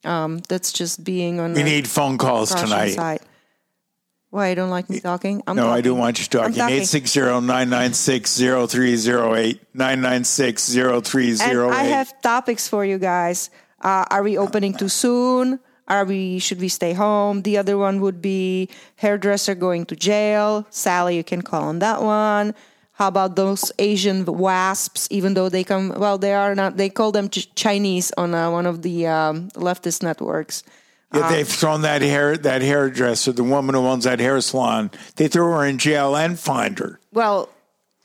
um, 0.04 0.40
that's 0.50 0.72
just 0.72 1.04
being 1.04 1.40
on. 1.40 1.54
We 1.54 1.64
need 1.64 1.88
phone 1.88 2.18
calls 2.18 2.54
tonight. 2.54 2.92
Side. 2.92 3.22
Why 4.32 4.50
you 4.50 4.56
don't 4.56 4.70
like 4.70 4.90
me 4.90 5.02
talking? 5.02 5.44
I'm 5.46 5.58
no, 5.58 5.68
I 5.68 5.70
talking. 5.72 5.84
do 5.84 5.96
want 5.96 6.20
you 6.20 6.26
talking. 6.26 6.54
I'm 6.54 6.72
talking. 6.72 6.76
860 6.76 7.20
996 7.20 8.38
0308. 8.38 9.74
996-0308. 9.76 11.72
I 11.72 11.84
have 11.84 12.22
topics 12.22 12.66
for 12.66 12.86
you 12.86 12.98
guys. 12.98 13.50
Uh, 13.82 14.06
are 14.10 14.24
we 14.24 14.38
opening 14.38 14.74
too 14.74 14.88
soon? 14.88 15.60
Are 15.90 16.06
we 16.06 16.40
should 16.40 16.62
we 16.62 16.70
stay 16.70 16.94
home? 16.94 17.42
The 17.42 17.58
other 17.58 17.78
one 17.78 18.00
would 18.00 18.22
be 18.22 18.70
hairdresser 18.96 19.54
going 19.54 19.86
to 19.88 19.98
jail. 19.98 20.66
Sally, 20.70 21.18
you 21.18 21.24
can 21.26 21.42
call 21.42 21.64
on 21.64 21.80
that 21.80 22.02
one. 22.02 22.56
How 23.02 23.08
about 23.08 23.36
those 23.36 23.72
Asian 23.80 24.26
wasps? 24.26 25.08
Even 25.10 25.34
though 25.34 25.50
they 25.50 25.64
come, 25.64 25.90
well, 25.98 26.20
they 26.20 26.36
are 26.36 26.54
not. 26.54 26.78
They 26.78 26.88
call 26.88 27.12
them 27.12 27.30
Ch- 27.30 27.50
Chinese 27.56 28.14
on 28.16 28.36
uh, 28.36 28.52
one 28.52 28.68
of 28.68 28.84
the 28.84 29.08
um, 29.08 29.50
leftist 29.58 30.04
networks. 30.04 30.62
Yeah, 31.12 31.28
they've 31.28 31.48
thrown 31.48 31.82
that 31.82 32.04
hair 32.04 32.38
that 32.38 32.62
hairdresser, 32.62 33.32
the 33.32 33.44
woman 33.44 33.74
who 33.74 33.82
owns 33.82 34.04
that 34.04 34.20
hair 34.20 34.40
salon, 34.40 34.92
they 35.16 35.28
threw 35.28 35.50
her 35.52 35.66
in 35.66 35.80
jail 35.80 36.16
and 36.16 36.38
find 36.40 36.78
her. 36.78 37.00
Well, 37.12 37.50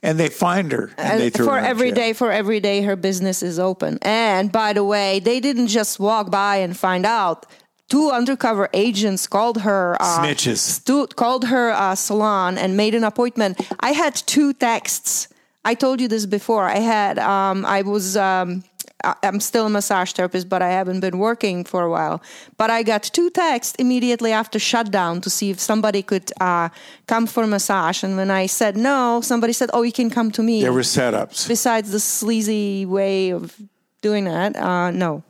And 0.02 0.18
they 0.18 0.30
find 0.30 0.72
her. 0.72 0.90
And 0.96 1.20
they 1.20 1.28
Uh, 1.28 1.44
for 1.44 1.60
her 1.60 1.66
every 1.66 1.92
day, 1.92 2.14
for 2.14 2.32
every 2.32 2.60
day, 2.60 2.80
her 2.80 2.96
business 2.96 3.42
is 3.42 3.58
open. 3.58 3.98
And 4.00 4.50
by 4.50 4.72
the 4.72 4.82
way, 4.82 5.20
they 5.20 5.40
didn't 5.40 5.68
just 5.68 6.00
walk 6.00 6.30
by 6.30 6.56
and 6.64 6.74
find 6.74 7.04
out. 7.04 7.44
Two 7.88 8.10
undercover 8.10 8.68
agents 8.72 9.26
called 9.28 9.60
her 9.62 9.96
uh, 10.00 10.18
Snitches. 10.20 10.58
stu- 10.58 11.06
called 11.06 11.44
her 11.46 11.70
uh, 11.70 11.94
salon 11.94 12.58
and 12.58 12.76
made 12.76 12.94
an 12.96 13.04
appointment. 13.04 13.60
I 13.80 13.92
had 13.92 14.14
two 14.26 14.52
texts. 14.52 15.28
I 15.64 15.74
told 15.74 16.00
you 16.00 16.08
this 16.08 16.26
before. 16.26 16.64
I 16.64 16.78
had 16.78 17.18
um, 17.18 17.64
I 17.64 17.82
was 17.82 18.16
um, 18.16 18.64
I'm 19.22 19.38
still 19.40 19.66
a 19.66 19.70
massage 19.70 20.12
therapist, 20.12 20.48
but 20.48 20.62
I 20.62 20.68
haven't 20.70 20.98
been 21.00 21.18
working 21.18 21.62
for 21.64 21.82
a 21.82 21.90
while. 21.90 22.20
But 22.56 22.70
I 22.70 22.82
got 22.82 23.02
two 23.04 23.30
texts 23.30 23.74
immediately 23.78 24.32
after 24.32 24.58
shutdown 24.58 25.20
to 25.20 25.30
see 25.30 25.50
if 25.50 25.60
somebody 25.60 26.02
could 26.02 26.32
uh, 26.40 26.70
come 27.06 27.26
for 27.28 27.46
massage. 27.46 28.02
And 28.02 28.16
when 28.16 28.30
I 28.32 28.46
said 28.46 28.76
no, 28.76 29.20
somebody 29.22 29.52
said, 29.52 29.70
"Oh, 29.72 29.82
you 29.82 29.92
can 29.92 30.10
come 30.10 30.30
to 30.32 30.42
me." 30.42 30.60
There 30.60 30.72
were 30.72 30.80
setups. 30.82 31.46
besides 31.46 31.92
the 31.92 32.00
sleazy 32.00 32.84
way 32.84 33.30
of 33.30 33.54
doing 34.02 34.24
that, 34.24 34.56
uh, 34.56 34.90
no. 34.90 35.22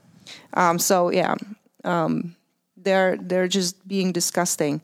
Um, 0.54 0.78
so 0.78 1.10
yeah, 1.10 1.34
um, 1.84 2.34
they're 2.86 3.18
they're 3.18 3.50
just 3.50 3.86
being 3.86 4.12
disgusting. 4.12 4.80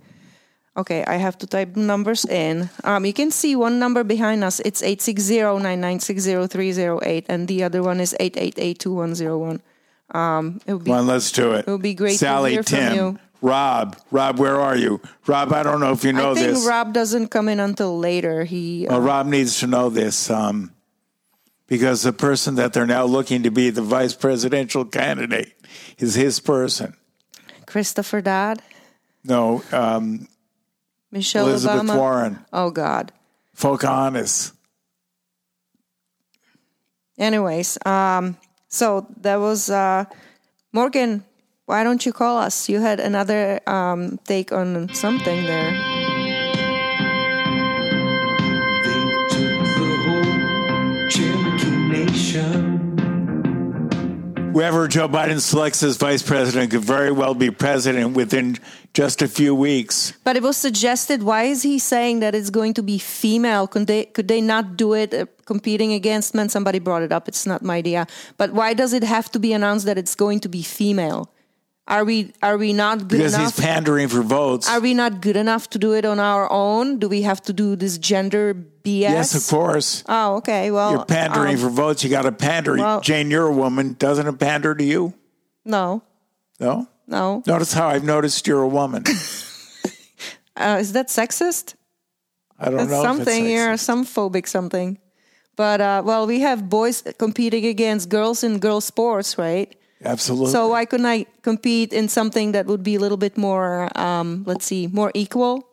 Okay, 0.74 1.04
I 1.04 1.16
have 1.16 1.36
to 1.38 1.46
type 1.46 1.76
numbers 1.76 2.24
in. 2.24 2.70
Um, 2.82 3.04
you 3.04 3.12
can 3.12 3.30
see 3.30 3.54
one 3.54 3.78
number 3.78 4.02
behind 4.02 4.42
us. 4.42 4.58
It's 4.60 4.80
860-996-0308, 4.80 7.26
and 7.28 7.46
the 7.46 7.62
other 7.62 7.82
one 7.82 8.00
is 8.00 8.16
888-2101. 8.18 9.60
Um, 10.16 10.62
it 10.64 10.72
would 10.72 10.84
be 10.84 10.90
Come 10.90 11.00
on, 11.00 11.06
let's 11.06 11.30
do 11.30 11.52
it. 11.52 11.68
It 11.68 11.70
would 11.70 11.82
be 11.82 11.92
great 11.92 12.12
to 12.12 12.18
Sally, 12.18 12.52
hear 12.52 12.62
from 12.62 12.78
Tim, 12.78 12.94
you. 12.94 13.18
Rob. 13.42 13.98
Rob, 14.10 14.38
where 14.38 14.58
are 14.58 14.76
you? 14.76 15.02
Rob, 15.26 15.52
I 15.52 15.62
don't 15.62 15.80
know 15.80 15.92
if 15.92 16.04
you 16.04 16.14
know 16.14 16.30
I 16.30 16.34
think 16.34 16.54
this. 16.54 16.66
Rob 16.66 16.94
doesn't 16.94 17.28
come 17.28 17.50
in 17.50 17.60
until 17.60 17.98
later. 17.98 18.44
He 18.44 18.86
Well, 18.88 19.02
Rob 19.02 19.26
needs 19.26 19.60
to 19.60 19.66
know 19.66 19.90
this 19.90 20.30
um, 20.30 20.72
because 21.66 22.00
the 22.00 22.14
person 22.14 22.54
that 22.54 22.72
they're 22.72 22.86
now 22.86 23.04
looking 23.04 23.42
to 23.42 23.50
be 23.50 23.68
the 23.68 23.82
vice 23.82 24.14
presidential 24.14 24.86
candidate 24.86 25.52
is 25.98 26.14
his 26.14 26.40
person. 26.40 26.96
Christopher 27.72 28.20
Dodd, 28.20 28.60
No, 29.24 29.62
um, 29.72 30.28
Michelle 31.10 31.48
Elizabeth 31.48 31.80
Obama. 31.80 31.96
Warren, 31.96 32.38
Oh 32.52 32.70
God. 32.70 33.12
Pocahontas. 33.56 34.52
Anyways, 37.18 37.78
um, 37.86 38.36
so 38.68 39.06
that 39.22 39.36
was 39.36 39.70
uh, 39.70 40.04
Morgan. 40.74 41.24
Why 41.64 41.82
don't 41.82 42.04
you 42.04 42.12
call 42.12 42.36
us? 42.36 42.68
You 42.68 42.80
had 42.80 43.00
another 43.00 43.60
um, 43.66 44.18
take 44.24 44.52
on 44.52 44.92
something 44.92 45.44
there. 45.44 45.91
Whoever 54.52 54.86
Joe 54.86 55.08
Biden 55.08 55.40
selects 55.40 55.82
as 55.82 55.96
vice 55.96 56.22
president 56.22 56.72
could 56.72 56.82
very 56.84 57.10
well 57.10 57.34
be 57.34 57.50
president 57.50 58.14
within 58.14 58.58
just 58.92 59.22
a 59.22 59.28
few 59.28 59.54
weeks. 59.54 60.12
But 60.24 60.36
it 60.36 60.42
was 60.42 60.58
suggested. 60.58 61.22
Why 61.22 61.44
is 61.44 61.62
he 61.62 61.78
saying 61.78 62.20
that 62.20 62.34
it's 62.34 62.50
going 62.50 62.74
to 62.74 62.82
be 62.82 62.98
female? 62.98 63.66
Could 63.66 63.86
they 63.86 64.04
could 64.04 64.28
they 64.28 64.42
not 64.42 64.76
do 64.76 64.92
it 64.92 65.14
uh, 65.14 65.24
competing 65.46 65.94
against 65.94 66.34
men? 66.34 66.50
Somebody 66.50 66.80
brought 66.80 67.00
it 67.00 67.12
up. 67.12 67.28
It's 67.28 67.46
not 67.46 67.62
my 67.62 67.76
idea. 67.76 68.06
But 68.36 68.52
why 68.52 68.74
does 68.74 68.92
it 68.92 69.02
have 69.02 69.30
to 69.32 69.38
be 69.38 69.54
announced 69.54 69.86
that 69.86 69.96
it's 69.96 70.14
going 70.14 70.40
to 70.40 70.50
be 70.50 70.62
female? 70.62 71.31
Are 71.88 72.04
we 72.04 72.32
are 72.42 72.56
we 72.56 72.72
not 72.72 72.98
good 73.00 73.08
Because 73.18 73.34
enough? 73.34 73.56
he's 73.56 73.64
pandering 73.64 74.08
for 74.08 74.22
votes. 74.22 74.68
Are 74.68 74.80
we 74.80 74.94
not 74.94 75.20
good 75.20 75.36
enough 75.36 75.68
to 75.70 75.78
do 75.78 75.94
it 75.94 76.04
on 76.04 76.20
our 76.20 76.50
own? 76.50 76.98
Do 76.98 77.08
we 77.08 77.22
have 77.22 77.42
to 77.42 77.52
do 77.52 77.74
this 77.76 77.98
gender 77.98 78.54
BS? 78.54 79.00
yes, 79.10 79.34
of 79.34 79.46
course. 79.50 80.04
Oh, 80.08 80.36
okay. 80.36 80.70
Well, 80.70 80.92
You're 80.92 81.04
pandering 81.04 81.54
um, 81.56 81.60
for 81.60 81.68
votes. 81.70 82.04
You 82.04 82.10
got 82.10 82.22
to 82.22 82.32
pander. 82.32 82.76
well- 82.76 83.00
Jane, 83.00 83.30
you're 83.30 83.46
a 83.48 83.52
woman. 83.52 83.94
Doesn't 83.98 84.26
it 84.28 84.38
pander 84.38 84.74
to 84.74 84.84
you? 84.84 85.12
no, 85.64 86.02
No. 86.60 86.86
no. 87.08 87.42
Notice 87.46 87.72
how 87.72 87.88
I've 87.88 88.04
noticed 88.04 88.46
you're 88.46 88.62
a 88.62 88.68
woman. 88.68 89.02
Uh, 90.54 90.76
is 90.78 90.92
that 90.92 91.08
sexist? 91.08 91.74
I 92.60 92.66
don't 92.66 92.76
That's 92.76 92.90
know. 92.90 93.02
something 93.02 93.44
here, 93.44 93.76
some 93.78 94.04
phobic 94.04 94.46
something. 94.46 94.98
But 95.56 95.80
uh, 95.80 96.02
well, 96.04 96.26
we 96.26 96.40
have 96.40 96.68
boys 96.68 97.02
competing 97.18 97.64
against 97.64 98.10
girls 98.10 98.44
in 98.44 98.58
girl 98.58 98.80
sports, 98.82 99.38
right? 99.38 99.74
Absolutely. 100.04 100.52
So 100.52 100.68
why 100.68 100.84
couldn't 100.84 101.06
I 101.06 101.26
compete 101.42 101.92
in 101.92 102.08
something 102.08 102.52
that 102.52 102.66
would 102.66 102.82
be 102.82 102.96
a 102.96 102.98
little 102.98 103.16
bit 103.16 103.36
more, 103.36 103.88
um, 103.98 104.44
let's 104.46 104.64
see, 104.64 104.86
more 104.86 105.10
equal? 105.14 105.68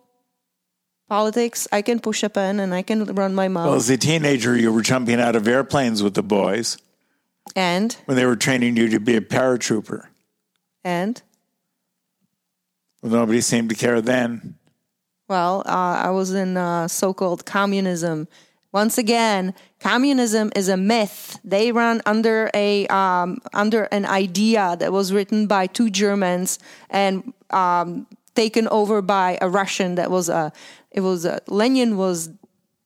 Politics. 1.08 1.68
I 1.72 1.82
can 1.82 2.00
push 2.00 2.22
a 2.22 2.30
pen 2.30 2.60
and 2.60 2.74
I 2.74 2.84
can 2.84 3.06
run 3.16 3.34
my 3.34 3.48
mouth. 3.48 3.66
well, 3.66 3.76
as 3.76 3.90
a 3.90 3.98
teenager, 3.98 4.56
you 4.56 4.72
were 4.72 4.84
jumping 4.84 5.20
out 5.20 5.36
of 5.36 5.48
airplanes 5.48 6.04
with 6.04 6.14
the 6.14 6.22
boys 6.22 6.78
and 7.56 7.94
when 8.06 8.16
they 8.16 8.26
were 8.26 8.36
training 8.36 8.78
you 8.78 8.90
to 8.90 9.00
be 9.00 9.16
a 9.16 9.22
paratrooper. 9.22 10.06
and 10.84 11.22
Well, 13.02 13.12
nobody 13.12 13.42
seemed 13.42 13.70
to 13.70 13.76
care 13.76 14.02
then. 14.02 14.56
Well, 15.28 15.64
uh, 15.66 16.02
I 16.06 16.10
was 16.12 16.34
in 16.34 16.58
uh, 16.58 16.88
so-called 16.88 17.46
communism. 17.46 18.28
Once 18.72 19.00
again, 19.00 19.54
communism 19.80 20.52
is 20.56 20.70
a 20.70 20.78
myth. 20.78 21.40
They 21.44 21.72
run 21.72 22.02
under 22.06 22.52
a 22.54 22.86
um, 22.88 23.40
under 23.54 23.84
an 23.86 24.06
idea 24.06 24.76
that 24.80 24.92
was 24.92 25.12
written 25.12 25.48
by 25.48 25.66
two 25.66 25.90
Germans 25.90 26.60
and 26.90 27.34
um, 27.50 28.06
taken 28.36 28.68
over 28.68 29.02
by 29.02 29.38
a 29.42 29.50
Russian. 29.50 29.96
That 29.96 30.12
was 30.12 30.30
a 30.30 30.54
it 30.92 31.02
was 31.02 31.26
a, 31.26 31.40
Lenin 31.48 31.98
was 31.98 32.30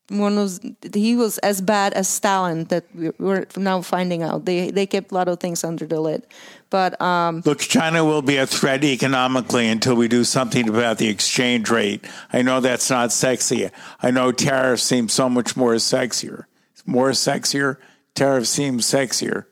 one 0.09 0.35
was 0.35 0.59
he 0.93 1.15
was 1.15 1.37
as 1.39 1.61
bad 1.61 1.93
as 1.93 2.07
Stalin 2.09 2.65
that 2.65 2.83
we- 2.93 3.11
we're 3.19 3.45
now 3.57 3.81
finding 3.81 4.21
out. 4.21 4.45
They 4.45 4.69
they 4.69 4.85
kept 4.85 5.11
a 5.11 5.15
lot 5.15 5.27
of 5.27 5.39
things 5.39 5.63
under 5.63 5.85
the 5.85 5.99
lid, 6.01 6.27
but 6.69 6.99
um, 7.01 7.41
Look, 7.45 7.59
China 7.59 8.03
will 8.03 8.21
be 8.21 8.37
a 8.37 8.45
threat 8.45 8.83
economically 8.83 9.67
until 9.67 9.95
we 9.95 10.07
do 10.07 10.23
something 10.23 10.67
about 10.67 10.97
the 10.97 11.07
exchange 11.07 11.69
rate. 11.69 12.03
I 12.33 12.41
know 12.41 12.59
that's 12.59 12.89
not 12.89 13.11
sexy. 13.11 13.69
I 14.01 14.11
know 14.11 14.31
tariffs 14.31 14.83
seem 14.83 15.07
so 15.09 15.29
much 15.29 15.55
more 15.55 15.75
sexier. 15.75 16.45
More 16.85 17.11
sexier? 17.11 17.77
Tariffs 18.13 18.49
seem 18.49 18.79
sexier. 18.79 19.45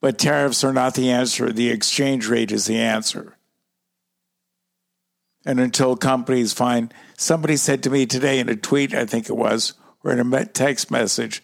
But 0.00 0.18
tariffs 0.18 0.64
are 0.64 0.72
not 0.72 0.94
the 0.94 1.10
answer. 1.10 1.52
The 1.52 1.70
exchange 1.70 2.26
rate 2.26 2.50
is 2.50 2.64
the 2.66 2.78
answer. 2.78 3.36
And 5.46 5.58
until 5.58 5.96
companies 5.96 6.52
find, 6.52 6.92
somebody 7.16 7.56
said 7.56 7.82
to 7.84 7.90
me 7.90 8.06
today 8.06 8.38
in 8.38 8.48
a 8.48 8.56
tweet, 8.56 8.94
I 8.94 9.06
think 9.06 9.28
it 9.28 9.36
was, 9.36 9.74
or 10.04 10.12
in 10.12 10.32
a 10.32 10.44
text 10.44 10.90
message, 10.90 11.42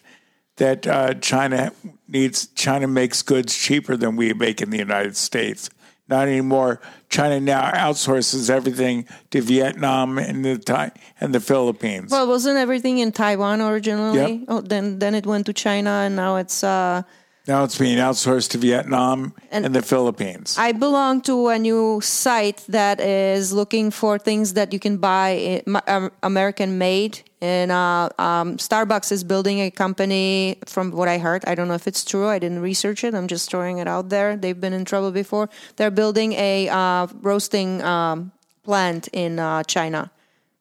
that 0.57 0.85
uh, 0.85 1.13
China 1.15 1.71
needs 2.07 2.47
China 2.47 2.87
makes 2.87 3.21
goods 3.21 3.55
cheaper 3.55 3.95
than 3.95 4.15
we 4.15 4.33
make 4.33 4.61
in 4.61 4.69
the 4.69 4.77
United 4.77 5.15
States. 5.15 5.69
Not 6.09 6.27
anymore. 6.27 6.79
China 7.09 7.39
now 7.39 7.69
outsources 7.71 8.49
everything 8.49 9.07
to 9.31 9.41
Vietnam 9.41 10.17
and 10.17 10.43
the 10.43 10.57
Thai 10.57 10.91
and 11.19 11.35
the 11.35 11.39
Philippines. 11.39 12.11
Well, 12.11 12.27
wasn't 12.27 12.57
everything 12.57 12.99
in 12.99 13.11
Taiwan 13.11 13.61
originally? 13.61 14.37
Yep. 14.37 14.45
Oh, 14.47 14.61
then 14.61 14.99
then 14.99 15.15
it 15.15 15.25
went 15.25 15.45
to 15.47 15.53
China, 15.53 15.89
and 15.89 16.15
now 16.15 16.37
it's. 16.37 16.63
Uh, 16.63 17.03
now 17.47 17.63
it's 17.63 17.77
being 17.77 17.97
outsourced 17.97 18.49
to 18.51 18.57
Vietnam 18.57 19.33
and, 19.51 19.65
And- 19.65 19.75
the 19.75 19.81
Philippines. 19.81 20.55
I 20.57 20.71
belong 20.73 21.21
to 21.21 21.47
a 21.47 21.57
new 21.57 22.01
site 22.01 22.63
that 22.67 22.99
is 22.99 23.53
looking 23.53 23.91
for 23.91 24.19
things 24.19 24.53
that 24.53 24.73
you 24.73 24.79
can 24.79 24.97
buy 24.97 25.63
um, 25.87 26.11
American 26.23 26.77
made. 26.77 27.21
And 27.39 27.71
uh, 27.71 28.09
um, 28.17 28.57
Starbucks 28.57 29.11
is 29.11 29.23
building 29.23 29.59
a 29.61 29.69
company, 29.69 30.57
from 30.65 30.91
what 30.91 31.07
I 31.07 31.19
heard. 31.19 31.45
I 31.45 31.53
don't 31.53 31.67
know 31.67 31.75
if 31.75 31.87
it's 31.87 32.03
true. 32.03 32.27
I 32.27 32.39
didn't 32.39 32.61
research 32.61 33.03
it. 33.03 33.13
I'm 33.13 33.27
just 33.27 33.49
throwing 33.49 33.77
it 33.77 33.87
out 33.87 34.09
there. 34.09 34.35
They've 34.35 34.59
been 34.59 34.73
in 34.73 34.85
trouble 34.85 35.11
before. 35.11 35.47
They're 35.75 35.91
building 35.91 36.33
a 36.33 36.67
uh, 36.67 37.07
roasting 37.21 37.83
um, 37.83 38.31
plant 38.63 39.07
in 39.13 39.37
uh, 39.39 39.63
China. 39.63 40.09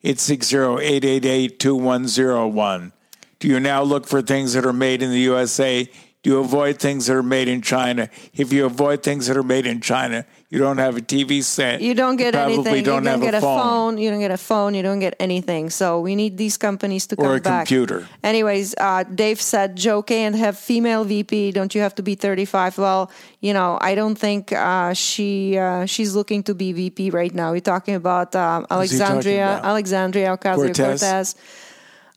860-888-2101. 0.04 2.92
Do 3.40 3.48
you 3.48 3.60
now 3.60 3.82
look 3.82 4.06
for 4.06 4.22
things 4.22 4.54
that 4.54 4.64
are 4.64 4.72
made 4.72 5.02
in 5.02 5.10
the 5.10 5.22
USA? 5.22 5.90
Do 6.22 6.32
you 6.32 6.40
avoid 6.40 6.80
things 6.80 7.08
that 7.08 7.16
are 7.16 7.24
made 7.24 7.48
in 7.48 7.62
China? 7.62 8.10
If 8.34 8.52
you 8.52 8.66
avoid 8.66 9.04
things 9.04 9.28
that 9.28 9.38
are 9.38 9.44
made 9.44 9.66
in 9.66 9.80
China, 9.80 10.26
you 10.50 10.60
don't 10.60 10.78
have 10.78 10.98
a 10.98 11.02
TV 11.02 11.42
set. 11.42 11.80
You 11.80 11.94
don't 11.94 12.18
get 12.18 12.34
probably 12.34 12.56
anything. 12.56 12.84
Don't 12.84 13.06
you 13.06 13.10
don't 13.10 13.22
get 13.22 13.36
a 13.36 13.40
phone. 13.40 13.98
You 13.98 14.10
don't 14.10 14.20
get 14.20 14.32
a 14.32 14.38
phone. 14.38 14.74
You 14.74 14.84
don't 14.84 15.00
get 15.00 15.16
anything. 15.18 15.70
So 15.70 16.02
we 16.02 16.16
need 16.16 16.38
these 16.38 16.58
companies 16.58 17.08
to 17.08 17.16
come 17.16 17.40
back. 17.40 17.46
Or 17.46 17.56
a 17.56 17.58
computer. 17.60 18.08
Anyways, 18.22 18.76
uh, 18.78 19.04
Dave 19.04 19.40
said 19.40 19.78
Joe 19.78 20.02
can't 20.02 20.36
have 20.36 20.58
female 20.58 21.06
VP. 21.06 21.54
Don't 21.54 21.74
you 21.74 21.80
have 21.80 21.96
to 21.96 22.04
be 22.04 22.16
35? 22.16 22.78
Well, 22.78 23.12
you 23.40 23.54
know, 23.54 23.78
I 23.80 23.96
don't 23.96 24.16
think 24.16 24.52
uh, 24.52 24.94
she 24.94 25.58
uh, 25.58 25.86
she's 25.86 26.16
looking 26.16 26.44
to 26.44 26.54
be 26.54 26.74
VP 26.74 27.12
right 27.12 27.34
now. 27.34 27.52
We're 27.52 27.62
talking 27.62 27.96
about 27.96 28.36
um, 28.36 28.64
he 28.64 28.68
talking 28.68 28.76
Alexandria 28.76 29.54
about? 29.54 29.66
Alexandria 29.66 30.38
Ocasio 30.38 30.76
Cortez? 30.76 31.36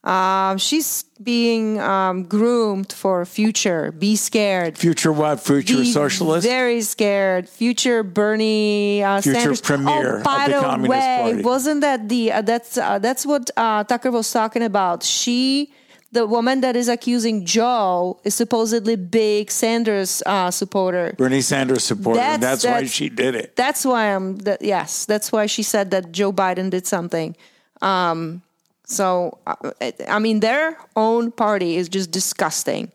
Um, 0.05 0.59
she's 0.59 1.05
being 1.23 1.79
um, 1.81 2.25
groomed 2.25 2.93
for 2.93 3.25
future. 3.25 3.93
Be 3.93 4.17
scared. 4.17 4.77
Future 4.77 5.13
what? 5.13 5.39
Future 5.39 5.77
Be 5.77 5.93
socialist? 5.93 6.45
Very 6.47 6.83
scared. 6.83 7.49
Future 7.49 8.03
Bernie 8.03 9.03
uh, 9.05 9.21
Future 9.21 9.39
Sanders. 9.39 9.61
premier 9.61 10.19
oh, 10.19 10.23
by 10.25 10.47
of 10.47 10.51
the 10.51 10.57
the 10.57 10.63
Communist 10.63 10.91
way, 10.91 11.19
Party. 11.23 11.43
wasn't 11.43 11.81
that 11.83 12.09
the 12.09 12.33
uh, 12.33 12.43
that's 12.43 12.77
uh, 12.77 12.99
that's 12.99 13.25
what 13.25 13.51
uh, 13.57 13.85
Tucker 13.85 14.11
was 14.11 14.31
talking 14.31 14.63
about? 14.63 15.03
She. 15.03 15.73
The 16.11 16.27
woman 16.27 16.61
that 16.61 16.77
is 16.77 16.89
accusing 16.89 17.47
Joe 17.47 18.21
is 18.23 18.35
supposedly 18.35 18.97
big 18.97 19.51
Sanders 19.51 20.23
uh, 20.27 20.51
supporter. 20.51 21.15
Bernie 21.17 21.41
Sanders 21.41 21.85
supporter. 21.85 22.21
That's- 22.21 22.35
and 22.35 22.43
that's, 22.43 22.65
why 22.67 22.85
she 22.85 23.09
did 23.09 23.35
it. 23.35 23.57
That's 23.57 23.83
why 23.83 24.15
I'm. 24.15 24.37
That, 24.45 24.61
yes, 24.61 25.07
that's 25.07 25.33
why 25.33 25.47
she 25.47 25.63
said 25.63 25.91
that 25.93 26.13
Joe 26.13 26.31
Biden 26.31 26.69
did 26.69 26.87
something. 26.87 27.35
Um, 27.81 28.43
so 28.93 29.39
uh, 29.47 29.55
I 30.09 30.19
mean, 30.19 30.41
their 30.41 30.77
own 30.97 31.31
party 31.33 31.77
is 31.77 31.89
just 31.89 32.11
disgusting. 32.11 32.91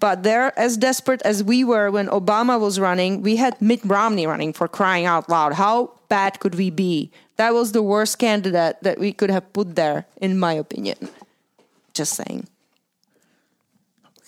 But 0.00 0.22
they're 0.24 0.52
as 0.58 0.76
desperate 0.76 1.22
as 1.24 1.44
we 1.44 1.62
were 1.62 1.88
when 1.90 2.08
Obama 2.08 2.58
was 2.58 2.80
running. 2.80 3.22
We 3.22 3.36
had 3.36 3.60
Mitt 3.62 3.80
Romney 3.84 4.26
running 4.26 4.52
for 4.52 4.66
crying 4.66 5.04
out 5.06 5.28
loud. 5.28 5.52
How 5.52 5.92
bad 6.08 6.40
could 6.40 6.56
we 6.56 6.70
be? 6.70 7.12
That 7.36 7.54
was 7.54 7.70
the 7.70 7.84
worst 7.84 8.18
candidate 8.18 8.78
that 8.82 8.98
we 8.98 9.12
could 9.12 9.30
have 9.30 9.52
put 9.52 9.76
there, 9.76 10.06
in 10.20 10.38
my 10.40 10.54
opinion. 10.54 10.96
Just 11.94 12.14
saying. 12.14 12.48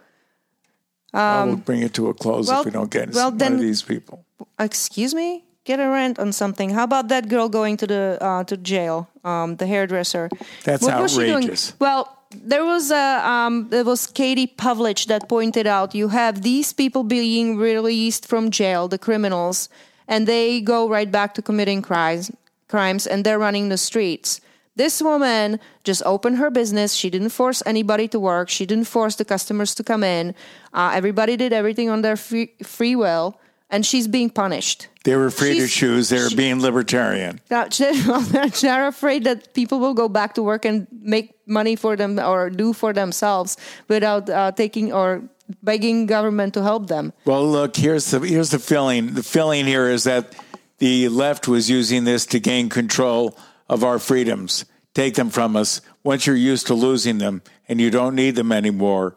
I 1.14 1.46
will 1.46 1.54
Um, 1.54 1.60
bring 1.64 1.82
it 1.82 1.94
to 1.94 2.10
a 2.10 2.14
close 2.14 2.48
well- 2.50 2.60
if 2.62 2.66
we 2.66 2.72
don't 2.72 2.92
get 2.92 3.14
well, 3.14 3.30
one 3.30 3.38
then- 3.38 3.54
of 3.54 3.60
these 3.62 3.82
people. 3.82 4.26
excuse 4.60 5.14
me. 5.16 5.44
Get 5.64 5.80
a 5.82 5.90
rant 5.90 6.18
on 6.18 6.32
something. 6.32 6.70
How 6.70 6.84
about 6.86 7.10
that 7.10 7.28
girl 7.28 7.50
going 7.50 7.76
to 7.78 7.88
the 7.88 8.18
uh, 8.22 8.44
to 8.46 8.56
jail? 8.56 9.08
Um, 9.26 9.58
the 9.58 9.66
hairdresser. 9.68 10.30
That's 10.64 10.82
What 10.84 11.02
was 11.02 11.12
she 11.12 11.18
doing? 11.26 11.44
outrageous. 11.44 11.74
Well, 11.78 12.08
there 12.32 12.64
was 12.64 12.90
a 12.90 13.06
um, 13.34 13.68
there 13.70 13.84
was 13.84 14.08
Katie 14.08 14.48
Pavlich 14.48 15.08
that 15.08 15.28
pointed 15.28 15.68
out 15.68 15.94
you 15.94 16.08
have 16.10 16.42
these 16.42 16.72
people 16.72 17.04
being 17.04 17.58
released 17.60 18.26
from 18.32 18.50
jail, 18.50 18.88
the 18.88 18.98
criminals, 18.98 19.68
and 20.08 20.26
they 20.26 20.62
go 20.62 20.88
right 20.88 21.12
back 21.12 21.34
to 21.36 21.42
committing 21.42 21.82
crimes, 21.82 22.32
crimes, 22.70 23.06
and 23.06 23.26
they're 23.26 23.40
running 23.48 23.68
the 23.70 23.78
streets. 23.78 24.40
This 24.78 25.02
woman 25.02 25.60
just 25.84 26.02
opened 26.06 26.38
her 26.38 26.50
business. 26.52 26.94
She 26.94 27.10
didn't 27.10 27.30
force 27.30 27.64
anybody 27.66 28.08
to 28.10 28.20
work. 28.20 28.48
She 28.50 28.66
didn't 28.66 28.86
force 28.88 29.16
the 29.16 29.26
customers 29.26 29.74
to 29.76 29.84
come 29.84 30.04
in. 30.04 30.36
Uh, 30.72 30.92
everybody 30.94 31.36
did 31.36 31.52
everything 31.52 31.90
on 31.90 32.04
their 32.04 32.16
free, 32.16 32.54
free 32.64 32.96
will, 32.96 33.40
and 33.70 33.84
she's 33.86 34.08
being 34.08 34.30
punished. 34.30 34.88
They 35.04 35.16
were 35.16 35.32
free 35.32 35.56
to 35.56 35.68
She's- 35.68 35.72
choose. 35.74 36.10
They 36.10 36.20
were 36.22 36.30
she- 36.30 36.36
being 36.36 36.62
libertarian. 36.62 37.42
They're 37.50 37.68
they're 38.62 38.88
afraid 38.88 39.24
that 39.24 39.54
people 39.54 39.80
will 39.80 39.94
go 39.96 40.08
back 40.08 40.36
to 40.36 40.44
work 40.44 40.64
and 40.66 40.86
make 40.92 41.34
money 41.48 41.76
for 41.76 41.96
them 41.96 42.20
or 42.20 42.50
do 42.52 42.72
for 42.74 42.94
themselves 42.94 43.58
without 43.88 44.30
uh, 44.30 44.52
taking 44.52 44.94
or 44.94 45.24
begging 45.64 46.06
government 46.06 46.54
to 46.54 46.62
help 46.62 46.88
them. 46.88 47.14
Well, 47.26 47.46
look, 47.50 47.76
here's 47.78 48.12
the 48.12 48.20
here's 48.20 48.52
the 48.52 48.60
feeling. 48.60 49.16
The 49.16 49.24
feeling 49.24 49.66
here 49.66 49.90
is 49.90 50.04
that 50.04 50.36
the 50.78 51.10
left 51.10 51.48
was 51.48 51.68
using 51.70 52.04
this 52.06 52.26
to 52.28 52.40
gain 52.40 52.70
control 52.70 53.34
of 53.70 53.84
our 53.84 54.00
freedoms, 54.00 54.66
take 54.94 55.16
them 55.16 55.30
from 55.30 55.56
us. 55.56 55.82
Once 56.04 56.26
you're 56.26 56.36
used 56.36 56.68
to 56.68 56.74
losing 56.74 57.18
them 57.18 57.42
and 57.68 57.82
you 57.82 57.90
don't 57.90 58.16
need 58.16 58.36
them 58.36 58.52
anymore, 58.52 59.16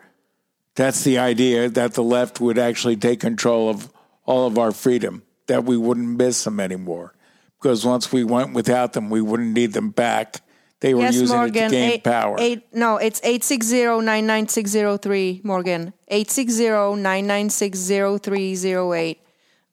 that's 0.75 1.05
the 1.05 1.19
idea 1.19 1.69
that 1.69 1.95
the 1.95 2.03
left 2.03 2.41
would 2.41 2.59
actually 2.59 2.97
take 2.97 3.21
control 3.21 3.69
of 3.69 3.93
all 4.25 4.47
of 4.47 4.59
our 4.59 4.73
freedom, 4.73 5.23
that 5.47 5.65
we 5.65 5.77
wouldn't 5.77 6.19
miss 6.19 6.45
them 6.45 6.61
anymore. 6.61 7.15
Because 7.61 7.85
once 7.85 8.13
we 8.13 8.25
went 8.25 8.55
without 8.55 8.95
them, 8.95 9.11
we 9.11 9.21
wouldn't 9.21 9.53
need 9.53 9.73
them 9.73 9.91
back. 9.91 10.37
They 10.81 10.95
were 10.95 11.03
yes, 11.03 11.17
using 11.17 11.37
Morgan. 11.37 11.65
it 11.65 11.69
to 11.69 11.75
gain 11.75 11.91
eight, 11.91 12.05
power. 12.05 12.37
Eight, 12.39 12.63
no, 12.73 12.97
it's 12.97 13.21
860-99603, 13.21 15.45
Morgan. 15.45 15.93
860-9960308. 16.11 19.11
I'm 19.11 19.17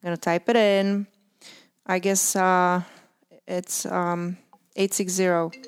going 0.04 0.16
to 0.16 0.22
type 0.22 0.50
it 0.50 0.58
in. 0.58 1.08
I 1.86 2.00
guess 2.00 2.36
uh, 2.36 2.82
it's 3.48 3.86
um, 3.86 4.38
860. 4.78 5.60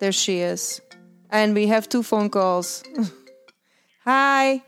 There 0.00 0.12
she 0.12 0.40
is. 0.40 0.80
And 1.30 1.54
we 1.54 1.68
have 1.68 1.88
two 1.88 2.02
phone 2.02 2.28
calls. 2.30 2.82
Hi. 4.04 4.62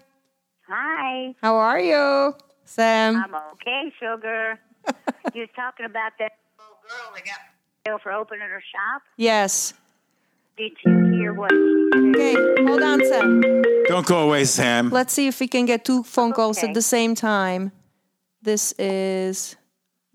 Hi. 0.69 1.35
How 1.43 1.57
are 1.57 1.81
you, 1.81 2.35
Sam? 2.65 3.17
I'm 3.17 3.35
okay, 3.53 3.93
sugar. 3.99 4.59
you 5.35 5.43
was 5.43 5.49
talking 5.57 5.87
about 5.87 6.13
that 6.19 6.33
little 6.59 6.77
girl 6.89 7.15
that 7.15 7.25
got 7.25 7.39
jail 7.87 7.99
for 8.03 8.13
opening 8.13 8.49
her 8.49 8.63
shop. 8.73 9.03
Yes. 9.17 9.75
Did 10.57 10.73
you 10.85 11.07
hear 11.13 11.33
what? 11.33 11.53
Okay, 11.53 12.35
hold 12.67 12.83
on, 12.83 13.05
Sam. 13.05 13.41
Don't 13.87 14.07
go 14.07 14.27
away, 14.29 14.45
Sam. 14.45 14.91
Let's 14.91 15.13
see 15.13 15.29
if 15.29 15.41
we 15.41 15.47
can 15.49 15.67
get 15.67 15.85
two 15.85 16.03
phone 16.03 16.33
calls 16.33 16.59
Okay. 16.59 16.69
at 16.69 16.75
the 16.75 16.83
same 16.83 17.15
time. 17.15 17.71
This 18.43 18.73
is, 18.79 19.57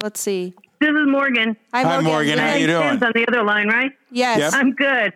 let's 0.02 0.20
see. 0.20 0.54
This 0.84 0.90
is 0.90 1.08
Morgan. 1.08 1.56
Hi, 1.74 2.02
Morgan. 2.02 2.38
How 2.38 2.56
you 2.56 2.68
doing? 2.68 2.82
Sam's 2.84 3.04
on 3.04 3.12
the 3.16 3.26
other 3.30 3.42
line, 3.42 3.70
right? 3.70 3.94
Yes. 4.12 4.40
Yep. 4.40 4.54
I'm 4.54 4.72
good. 4.74 5.14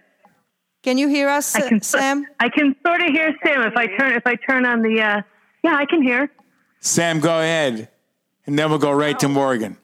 Can 0.82 0.98
you 0.98 1.10
hear 1.10 1.28
us, 1.28 1.54
I 1.58 1.68
can, 1.68 1.82
Sam? 1.82 2.26
I 2.40 2.48
can 2.48 2.74
sort 2.86 3.02
of 3.02 3.08
hear 3.08 3.36
Sam 3.44 3.64
if 3.64 3.76
I 3.76 3.88
turn 3.88 4.14
if 4.14 4.26
I 4.26 4.36
turn 4.36 4.66
on 4.66 4.82
the. 4.82 5.02
Uh, 5.02 5.22
yeah, 5.66 5.76
I 5.76 5.84
can 5.86 6.02
hear. 6.02 6.32
Sam, 6.80 7.20
go 7.20 7.38
ahead. 7.40 7.90
And 8.46 8.58
then 8.58 8.70
we'll 8.70 8.80
go 8.80 8.94
right 8.94 9.20
to 9.20 9.28
Morgan. 9.28 9.76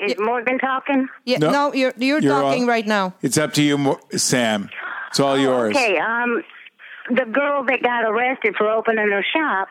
Is 0.00 0.14
Morgan 0.18 0.58
talking? 0.58 1.08
Yeah, 1.26 1.38
No, 1.38 1.50
no, 1.50 1.74
you're 1.74 1.92
you're, 1.98 2.20
you're 2.20 2.32
talking 2.32 2.62
on. 2.62 2.68
right 2.68 2.86
now. 2.86 3.16
It's 3.20 3.36
up 3.36 3.52
to 3.54 3.62
you, 3.62 3.98
Sam. 4.12 4.70
It's 5.08 5.20
all 5.20 5.36
yours. 5.36 5.76
Oh, 5.76 5.78
Okay. 5.78 5.98
Um, 5.98 6.42
the 7.10 7.26
girl 7.26 7.64
that 7.64 7.82
got 7.82 8.04
arrested 8.04 8.54
for 8.56 8.70
opening 8.70 9.10
her 9.10 9.22
shop. 9.36 9.68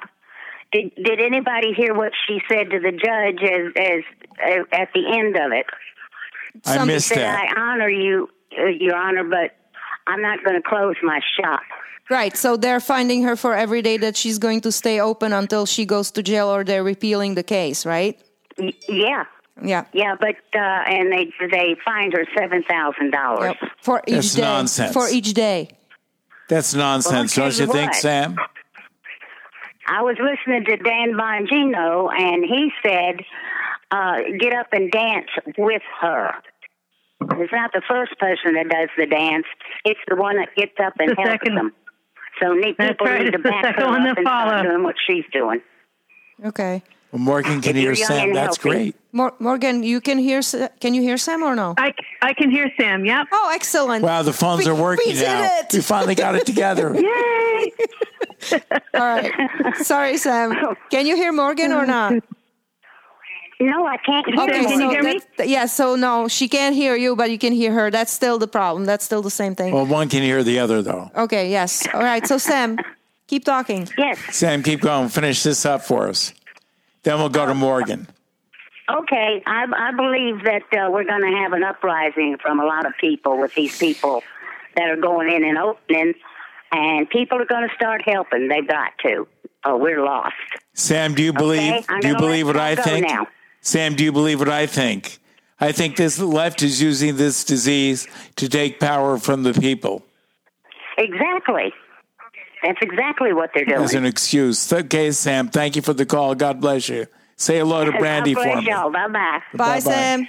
Did 0.71 0.91
Did 0.95 1.19
anybody 1.21 1.73
hear 1.73 1.93
what 1.93 2.11
she 2.27 2.39
said 2.49 2.69
to 2.71 2.79
the 2.79 2.91
judge 2.91 3.41
as 3.43 3.73
as, 3.77 4.03
as 4.43 4.65
at 4.71 4.89
the 4.93 5.03
end 5.17 5.35
of 5.35 5.51
it? 5.51 5.65
I 6.65 6.83
missed 6.85 7.07
said, 7.09 7.17
that. 7.19 7.53
"I 7.55 7.59
honor 7.59 7.89
you, 7.89 8.29
uh, 8.57 8.65
Your 8.65 8.95
Honor, 8.95 9.23
but 9.23 9.55
I'm 10.07 10.21
not 10.21 10.43
going 10.43 10.55
to 10.61 10.67
close 10.67 10.95
my 11.03 11.19
shop." 11.39 11.61
Right. 12.09 12.35
So 12.37 12.55
they're 12.57 12.79
finding 12.79 13.23
her 13.23 13.35
for 13.35 13.53
every 13.53 13.81
day 13.81 13.97
that 13.97 14.15
she's 14.15 14.37
going 14.39 14.61
to 14.61 14.71
stay 14.71 14.99
open 14.99 15.33
until 15.33 15.65
she 15.65 15.85
goes 15.85 16.09
to 16.11 16.23
jail 16.23 16.47
or 16.47 16.63
they're 16.63 16.83
repealing 16.83 17.35
the 17.35 17.43
case, 17.43 17.85
right? 17.85 18.17
Y- 18.57 18.71
yeah. 18.87 19.25
Yeah. 19.63 19.85
Yeah, 19.91 20.15
but 20.19 20.35
uh, 20.55 20.59
and 20.59 21.11
they 21.11 21.33
they 21.51 21.75
fined 21.83 22.13
her 22.13 22.25
seven 22.37 22.63
thousand 22.63 23.11
dollars 23.11 23.55
For 23.81 24.03
each 24.07 24.15
That's 24.15 24.35
day. 24.35 24.41
nonsense. 24.41 24.93
For 24.93 25.09
each 25.09 25.33
day. 25.33 25.69
That's 26.47 26.73
nonsense, 26.73 27.35
Well, 27.35 27.49
don't 27.49 27.59
you 27.59 27.65
you 27.65 27.71
think. 27.73 27.93
Sam? 27.95 28.37
I 29.87 30.01
was 30.01 30.17
listening 30.19 30.65
to 30.65 30.77
Dan 30.77 31.13
Bongino, 31.13 32.11
and 32.13 32.43
he 32.43 32.71
said, 32.83 33.21
uh, 33.91 34.17
"Get 34.39 34.53
up 34.53 34.67
and 34.73 34.91
dance 34.91 35.27
with 35.57 35.81
her." 36.01 36.33
It's 37.21 37.51
not 37.53 37.71
the 37.73 37.81
first 37.87 38.17
person 38.19 38.53
that 38.55 38.69
does 38.69 38.89
the 38.97 39.05
dance; 39.05 39.45
it's 39.85 39.99
the 40.07 40.15
one 40.15 40.37
that 40.37 40.49
gets 40.55 40.73
up 40.83 40.93
and 40.99 41.11
The 41.11 41.15
helps 41.15 41.31
second. 41.31 41.55
them. 41.55 41.73
So 42.41 42.53
need 42.53 42.77
people 42.77 43.07
right, 43.07 43.23
need 43.23 43.31
to 43.31 43.37
it's 43.37 43.43
the 43.43 43.49
back 43.49 43.75
her 43.79 43.85
one 43.87 44.01
up 44.01 44.15
that 44.15 44.17
and 44.19 44.27
start 44.27 44.49
follow. 44.51 44.63
doing 44.63 44.83
what 44.83 44.95
she's 45.07 45.25
doing. 45.33 45.61
Okay. 46.45 46.83
Well, 47.11 47.21
Morgan 47.21 47.61
can 47.61 47.71
If 47.71 47.81
hear 47.81 47.95
Sam. 47.95 48.33
That's 48.33 48.57
healthy. 48.57 48.69
great. 48.69 48.95
Mor- 49.13 49.33
Morgan, 49.39 49.81
you 49.81 50.01
can 50.01 50.17
hear. 50.19 50.41
Sa- 50.41 50.67
Can 50.81 50.93
you 50.93 51.01
hear 51.01 51.17
Sam 51.17 51.41
or 51.41 51.55
no? 51.55 51.73
I, 51.77 51.93
I 52.21 52.33
can 52.33 52.51
hear 52.51 52.69
Sam. 52.79 53.05
Yep. 53.05 53.27
Oh, 53.31 53.51
excellent. 53.55 54.03
Wow, 54.03 54.21
the 54.23 54.33
phones 54.33 54.65
We- 54.65 54.71
are 54.71 54.75
working 54.75 55.05
we 55.07 55.13
did 55.13 55.23
now. 55.23 55.59
it. 55.61 55.73
We 55.73 55.79
finally 55.81 56.13
got 56.15 56.35
it 56.35 56.45
together. 56.45 56.93
Yay! 56.99 57.71
All 58.53 58.59
right. 58.93 59.31
Sorry, 59.77 60.17
Sam. 60.17 60.53
Can 60.91 61.05
you 61.05 61.15
hear 61.15 61.31
Morgan 61.31 61.71
or 61.71 61.85
not? 61.85 62.13
No, 63.59 63.87
I 63.87 63.97
can't 63.97 64.25
hear 64.27 64.35
Okay, 64.43 64.57
her. 64.57 64.63
Can 64.69 64.71
you 64.71 64.77
so 64.77 64.89
hear 64.91 65.03
me? 65.03 65.19
that- 65.37 65.49
yeah, 65.49 65.65
so 65.65 65.95
no, 65.95 66.27
she 66.27 66.47
can't 66.47 66.75
hear 66.75 66.95
you, 66.95 67.15
but 67.15 67.31
you 67.31 67.39
can 67.39 67.53
hear 67.53 67.71
her. 67.73 67.89
That's 67.89 68.11
still 68.13 68.37
the 68.37 68.47
problem. 68.47 68.85
That's 68.85 69.03
still 69.03 69.23
the 69.23 69.31
same 69.31 69.55
thing. 69.55 69.73
Well, 69.73 69.85
one 69.87 70.09
can 70.09 70.21
hear 70.21 70.43
the 70.43 70.59
other, 70.59 70.83
though. 70.83 71.09
Okay, 71.15 71.49
yes. 71.49 71.87
All 71.93 72.03
right, 72.03 72.25
so 72.27 72.37
Sam, 72.37 72.77
keep 73.25 73.45
talking. 73.45 73.87
Yes. 73.97 74.19
Sam, 74.31 74.61
keep 74.61 74.81
going. 74.81 75.09
Finish 75.09 75.41
this 75.41 75.65
up 75.65 75.81
for 75.81 76.07
us. 76.07 76.33
Then 77.01 77.17
we'll 77.17 77.29
go 77.29 77.47
to 77.47 77.55
Morgan. 77.55 78.07
Okay, 78.89 79.41
I, 79.45 79.65
I 79.75 79.91
believe 79.91 80.43
that 80.43 80.61
uh, 80.71 80.91
we're 80.91 81.03
going 81.03 81.21
to 81.23 81.35
have 81.39 81.51
an 81.53 81.63
uprising 81.63 82.37
from 82.39 82.59
a 82.59 82.65
lot 82.65 82.85
of 82.85 82.93
people 82.99 83.39
with 83.39 83.55
these 83.55 83.77
people 83.77 84.21
that 84.75 84.87
are 84.89 84.95
going 84.97 85.31
in 85.33 85.43
and 85.43 85.57
opening, 85.57 86.13
and 86.71 87.09
people 87.09 87.41
are 87.41 87.45
going 87.45 87.67
to 87.67 87.75
start 87.75 88.01
helping. 88.05 88.47
They've 88.47 88.67
got 88.67 88.91
to, 89.05 89.27
or 89.65 89.77
we're 89.79 90.03
lost. 90.03 90.33
Sam, 90.73 91.13
do 91.13 91.23
you 91.23 91.33
believe? 91.33 91.85
I'm 91.89 91.99
do 92.01 92.09
you 92.09 92.17
believe 92.17 92.47
what 92.47 92.57
I 92.57 92.75
think? 92.75 93.07
now. 93.07 93.27
Sam, 93.61 93.95
do 93.95 94.03
you 94.03 94.11
believe 94.11 94.39
what 94.39 94.49
I 94.49 94.65
think? 94.67 95.19
I 95.59 95.71
think 95.71 95.95
this 95.95 96.19
left 96.19 96.61
is 96.61 96.81
using 96.81 97.15
this 97.17 97.43
disease 97.43 98.07
to 98.35 98.47
take 98.47 98.79
power 98.79 99.17
from 99.17 99.41
the 99.43 99.53
people 99.53 100.03
Exactly. 100.97 101.73
That's 102.63 102.79
exactly 102.81 103.33
what 103.33 103.51
they're 103.53 103.65
doing. 103.65 103.81
as 103.81 103.93
an 103.93 104.05
excuse. 104.05 104.71
Okay, 104.73 105.11
Sam, 105.11 105.47
thank 105.49 105.75
you 105.75 105.81
for 105.81 105.93
the 105.93 106.05
call. 106.05 106.33
God 106.35 106.59
bless 106.59 106.89
you. 106.89 107.05
Say 107.35 107.59
hello 107.59 107.85
to 107.85 107.91
Brandy 107.99 108.33
God 108.33 108.41
for 108.43 108.49
bless 108.51 108.63
me. 108.65 108.71
y'all. 108.71 108.91
Bye 108.91 109.07
bye. 109.07 109.39
Bye, 109.53 109.57
Bye-bye. 109.57 109.79
Sam. 109.79 110.27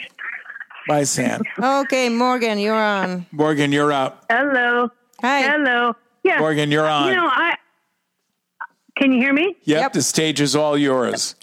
Bye, 0.86 1.05
Sam. 1.05 1.43
Okay, 1.59 2.09
Morgan, 2.11 2.59
you're 2.59 2.74
on. 2.74 3.26
Morgan, 3.32 3.72
you're 3.72 3.93
up. 3.93 4.24
Hello. 4.30 4.91
Hi. 5.22 5.41
Hello. 5.43 5.95
Yeah. 6.25 6.41
Morgan, 6.41 6.71
you're 6.71 6.89
on. 6.89 7.09
You 7.09 7.16
know, 7.16 7.27
I. 7.27 7.55
Can 8.97 9.12
you 9.12 9.21
hear 9.21 9.33
me? 9.33 9.57
Yep, 9.62 9.93
the 9.93 10.03
stage 10.03 10.41
is 10.41 10.57
all 10.57 10.77
yours. 10.77 11.37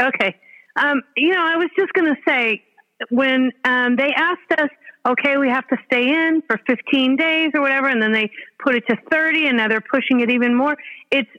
Okay. 0.00 0.34
Um, 0.76 1.02
you 1.16 1.30
know, 1.30 1.44
I 1.44 1.56
was 1.56 1.68
just 1.76 1.92
going 1.92 2.14
to 2.14 2.20
say 2.26 2.62
when 3.10 3.52
um, 3.64 3.96
they 3.96 4.12
asked 4.14 4.52
us, 4.52 4.70
okay, 5.06 5.36
we 5.36 5.48
have 5.48 5.66
to 5.68 5.76
stay 5.86 6.08
in 6.08 6.42
for 6.46 6.58
15 6.66 7.16
days 7.16 7.50
or 7.54 7.60
whatever, 7.60 7.88
and 7.88 8.02
then 8.02 8.12
they 8.12 8.30
put 8.58 8.74
it 8.74 8.86
to 8.88 8.96
30, 9.10 9.48
and 9.48 9.56
now 9.56 9.68
they're 9.68 9.80
pushing 9.80 10.20
it 10.20 10.30
even 10.30 10.54
more. 10.54 10.76
It's 11.10 11.30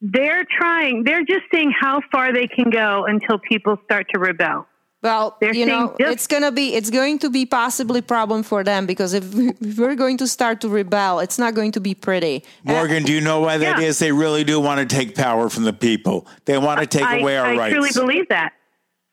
they're 0.00 0.44
trying. 0.58 1.04
They're 1.04 1.24
just 1.24 1.42
seeing 1.52 1.72
how 1.78 2.00
far 2.10 2.32
they 2.32 2.48
can 2.48 2.70
go 2.70 3.04
until 3.04 3.38
people 3.38 3.76
start 3.84 4.06
to 4.14 4.18
rebel. 4.18 4.66
Well, 5.02 5.36
They're 5.40 5.54
you 5.54 5.66
know, 5.66 5.96
just- 5.98 6.12
it's 6.12 6.26
gonna 6.28 6.52
be 6.52 6.74
it's 6.74 6.90
going 6.90 7.18
to 7.20 7.30
be 7.30 7.44
possibly 7.44 8.00
problem 8.00 8.42
for 8.44 8.62
them 8.62 8.86
because 8.86 9.14
if, 9.14 9.34
we- 9.34 9.48
if 9.60 9.78
we're 9.78 9.96
going 9.96 10.16
to 10.18 10.28
start 10.28 10.60
to 10.60 10.68
rebel, 10.68 11.18
it's 11.18 11.38
not 11.38 11.54
going 11.54 11.72
to 11.72 11.80
be 11.80 11.94
pretty. 11.94 12.44
Morgan, 12.64 13.02
do 13.02 13.12
you 13.12 13.20
know 13.20 13.40
why 13.40 13.58
that 13.58 13.80
is? 13.80 14.00
Yeah. 14.00 14.06
They 14.06 14.12
really 14.12 14.44
do 14.44 14.60
want 14.60 14.78
to 14.78 14.96
take 14.96 15.14
power 15.14 15.48
from 15.48 15.64
the 15.64 15.72
people. 15.72 16.26
They 16.44 16.56
want 16.56 16.80
to 16.80 16.86
take 16.86 17.04
I, 17.04 17.18
away 17.18 17.36
our 17.36 17.46
I 17.46 17.56
rights. 17.56 17.74
I 17.74 17.78
truly 17.78 17.90
believe 17.94 18.28
that. 18.28 18.52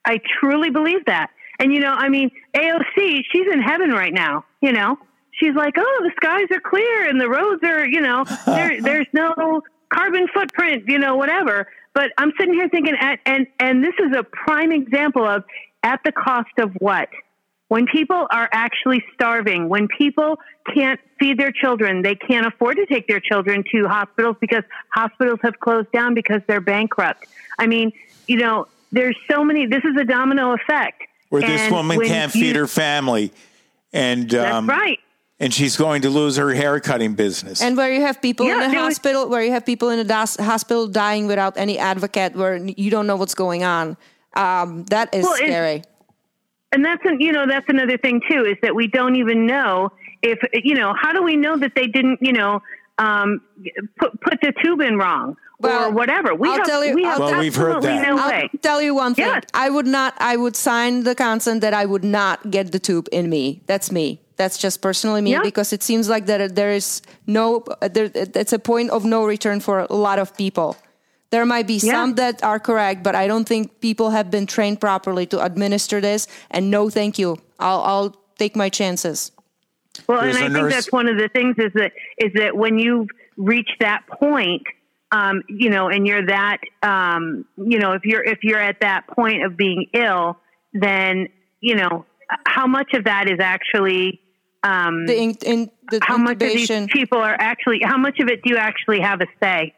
I 0.04 0.20
truly 0.40 0.70
believe 0.70 1.04
that. 1.06 1.30
And 1.58 1.72
you 1.72 1.80
know, 1.80 1.92
I 1.92 2.08
mean, 2.08 2.30
AOC, 2.54 3.22
she's 3.30 3.46
in 3.52 3.60
heaven 3.60 3.90
right 3.90 4.14
now. 4.14 4.44
You 4.60 4.72
know, 4.72 4.96
she's 5.32 5.54
like, 5.54 5.74
oh, 5.76 6.00
the 6.02 6.12
skies 6.16 6.46
are 6.52 6.60
clear 6.60 7.08
and 7.08 7.20
the 7.20 7.28
roads 7.28 7.62
are, 7.64 7.86
you 7.86 8.00
know, 8.00 8.24
there, 8.46 8.80
there's 8.80 9.06
no 9.12 9.62
carbon 9.92 10.28
footprint, 10.32 10.84
you 10.86 10.98
know, 10.98 11.16
whatever. 11.16 11.66
But 11.94 12.12
I'm 12.16 12.32
sitting 12.38 12.54
here 12.54 12.68
thinking, 12.68 12.94
at, 12.98 13.18
and 13.26 13.46
and 13.58 13.82
this 13.82 13.94
is 13.98 14.16
a 14.16 14.22
prime 14.22 14.70
example 14.70 15.26
of 15.26 15.42
at 15.82 16.00
the 16.04 16.12
cost 16.12 16.50
of 16.58 16.72
what? 16.74 17.08
When 17.68 17.86
people 17.86 18.26
are 18.32 18.48
actually 18.50 19.04
starving, 19.14 19.68
when 19.68 19.86
people 19.86 20.40
can't 20.74 20.98
feed 21.20 21.38
their 21.38 21.52
children, 21.52 22.02
they 22.02 22.16
can't 22.16 22.44
afford 22.46 22.76
to 22.78 22.86
take 22.86 23.06
their 23.06 23.20
children 23.20 23.62
to 23.72 23.86
hospitals 23.86 24.36
because 24.40 24.64
hospitals 24.92 25.38
have 25.42 25.58
closed 25.60 25.90
down 25.92 26.14
because 26.14 26.42
they're 26.48 26.60
bankrupt. 26.60 27.26
I 27.58 27.66
mean, 27.68 27.92
you 28.26 28.38
know, 28.38 28.66
there's 28.90 29.16
so 29.30 29.44
many, 29.44 29.66
this 29.66 29.84
is 29.84 29.96
a 30.00 30.04
domino 30.04 30.52
effect. 30.52 31.02
Where 31.28 31.42
this 31.42 31.70
woman 31.70 32.00
can't 32.00 32.34
you- 32.34 32.40
feed 32.40 32.56
her 32.56 32.66
family. 32.66 33.32
And 33.92 34.30
That's 34.30 34.52
um, 34.54 34.68
right. 34.68 34.98
and 35.38 35.54
she's 35.54 35.76
going 35.76 36.02
to 36.02 36.10
lose 36.10 36.36
her 36.36 36.52
hair 36.52 36.78
cutting 36.80 37.14
business. 37.14 37.60
And 37.62 37.76
where 37.76 37.92
you 37.92 38.00
have 38.02 38.20
people 38.20 38.46
Yeah, 38.46 38.54
in 38.54 38.60
the 38.60 38.66
there 38.68 38.84
was- 38.84 38.94
hospital, 38.96 39.28
where 39.28 39.42
you 39.44 39.52
have 39.52 39.64
people 39.64 39.90
in 39.90 39.98
the 39.98 40.04
das- 40.04 40.36
hospital 40.36 40.88
dying 40.88 41.28
without 41.28 41.56
any 41.56 41.78
advocate, 41.78 42.34
where 42.34 42.56
you 42.56 42.90
don't 42.90 43.06
know 43.06 43.16
what's 43.16 43.34
going 43.34 43.62
on, 43.62 43.96
um, 44.34 44.84
that 44.86 45.14
is 45.14 45.24
Well, 45.24 45.36
scary. 45.36 45.82
and 46.72 46.84
that's 46.84 47.02
an, 47.04 47.20
you 47.20 47.32
know 47.32 47.46
that's 47.46 47.66
another 47.68 47.98
thing 47.98 48.20
too 48.30 48.44
is 48.44 48.56
that 48.62 48.74
we 48.74 48.86
don't 48.88 49.16
even 49.16 49.46
know 49.46 49.90
if 50.22 50.38
you 50.52 50.74
know 50.74 50.94
how 51.00 51.12
do 51.12 51.22
we 51.22 51.36
know 51.36 51.56
that 51.58 51.72
they 51.74 51.86
didn't 51.86 52.18
you 52.22 52.32
know 52.32 52.62
um, 52.98 53.40
put 53.98 54.20
put 54.20 54.40
the 54.42 54.52
tube 54.62 54.80
in 54.82 54.98
wrong 54.98 55.36
or 55.62 55.90
whatever. 55.90 56.34
We 56.34 56.48
I'll 56.48 56.56
have, 56.58 56.66
tell 56.66 56.84
you- 56.84 56.94
we 56.94 57.04
have 57.04 57.18
Well, 57.18 57.38
we've 57.38 57.54
heard 57.54 57.82
that. 57.82 58.06
no 58.08 58.16
I'll 58.18 58.30
way. 58.30 58.50
tell 58.62 58.80
you 58.80 58.94
one 58.94 59.14
thing. 59.14 59.26
Yes. 59.26 59.42
I 59.52 59.68
would 59.68 59.86
not. 59.86 60.14
I 60.18 60.36
would 60.36 60.56
sign 60.56 61.02
the 61.04 61.14
consent 61.14 61.60
that 61.60 61.74
I 61.74 61.84
would 61.84 62.04
not 62.04 62.50
get 62.50 62.72
the 62.72 62.78
tube 62.78 63.08
in 63.12 63.28
me. 63.28 63.62
That's 63.66 63.90
me. 63.92 64.20
That's 64.36 64.56
just 64.56 64.80
personally 64.80 65.20
me 65.20 65.32
Yeah. 65.32 65.42
because 65.42 65.72
it 65.74 65.82
seems 65.82 66.08
like 66.08 66.24
that 66.26 66.54
there 66.56 66.70
is 66.72 67.02
no. 67.26 67.62
There, 67.82 68.10
it's 68.14 68.52
a 68.54 68.58
point 68.58 68.88
of 68.90 69.04
no 69.04 69.24
return 69.26 69.60
for 69.60 69.80
a 69.90 69.94
lot 69.94 70.18
of 70.18 70.34
people. 70.36 70.76
There 71.30 71.46
might 71.46 71.66
be 71.66 71.74
Yeah. 71.74 71.92
some 71.92 72.14
that 72.16 72.42
are 72.42 72.58
correct, 72.58 73.02
but 73.02 73.14
I 73.14 73.26
don't 73.26 73.46
think 73.46 73.80
people 73.80 74.10
have 74.10 74.30
been 74.30 74.46
trained 74.46 74.80
properly 74.80 75.26
to 75.26 75.42
administer 75.44 76.00
this. 76.00 76.26
And 76.50 76.70
no, 76.70 76.90
thank 76.90 77.18
you. 77.18 77.38
I'll, 77.58 77.80
I'll 77.82 78.16
take 78.38 78.56
my 78.56 78.68
chances. 78.68 79.30
Well, 80.08 80.22
There's 80.22 80.36
and 80.36 80.44
I 80.44 80.46
a 80.48 80.50
think 80.50 80.64
nurse- 80.64 80.74
that's 80.74 80.92
one 80.92 81.08
of 81.08 81.18
the 81.18 81.28
things 81.28 81.56
is 81.58 81.72
that 81.74 81.92
is 82.18 82.32
that 82.34 82.56
when 82.56 82.78
you've 82.78 83.08
reached 83.36 83.76
that 83.80 84.02
point, 84.08 84.62
um, 85.12 85.42
you 85.48 85.70
know, 85.70 85.88
and 85.88 86.06
you're 86.06 86.24
that, 86.26 86.58
um, 86.82 87.44
you 87.56 87.78
know, 87.78 87.92
if 87.92 88.04
you're 88.04 88.22
if 88.24 88.38
you're 88.42 88.60
at 88.60 88.80
that 88.80 89.06
point 89.08 89.44
of 89.44 89.56
being 89.56 89.86
ill, 89.94 90.36
then 90.72 91.28
you 91.60 91.74
know 91.74 92.06
how 92.46 92.66
much 92.66 92.94
of 92.94 93.04
that 93.04 93.28
is 93.28 93.40
actually 93.40 94.20
um, 94.62 95.06
The 95.06 95.16
in, 95.16 95.30
in 95.44 95.70
the 95.90 95.98
how 96.02 96.16
much 96.16 96.34
of 96.34 96.38
these 96.40 96.70
people 96.92 97.18
are 97.18 97.36
actually 97.38 97.80
how 97.84 97.96
much 97.98 98.20
of 98.20 98.28
it 98.28 98.42
do 98.44 98.50
you 98.50 98.56
actually 98.56 99.00
have 99.00 99.20
a 99.20 99.26
say? 99.42 99.74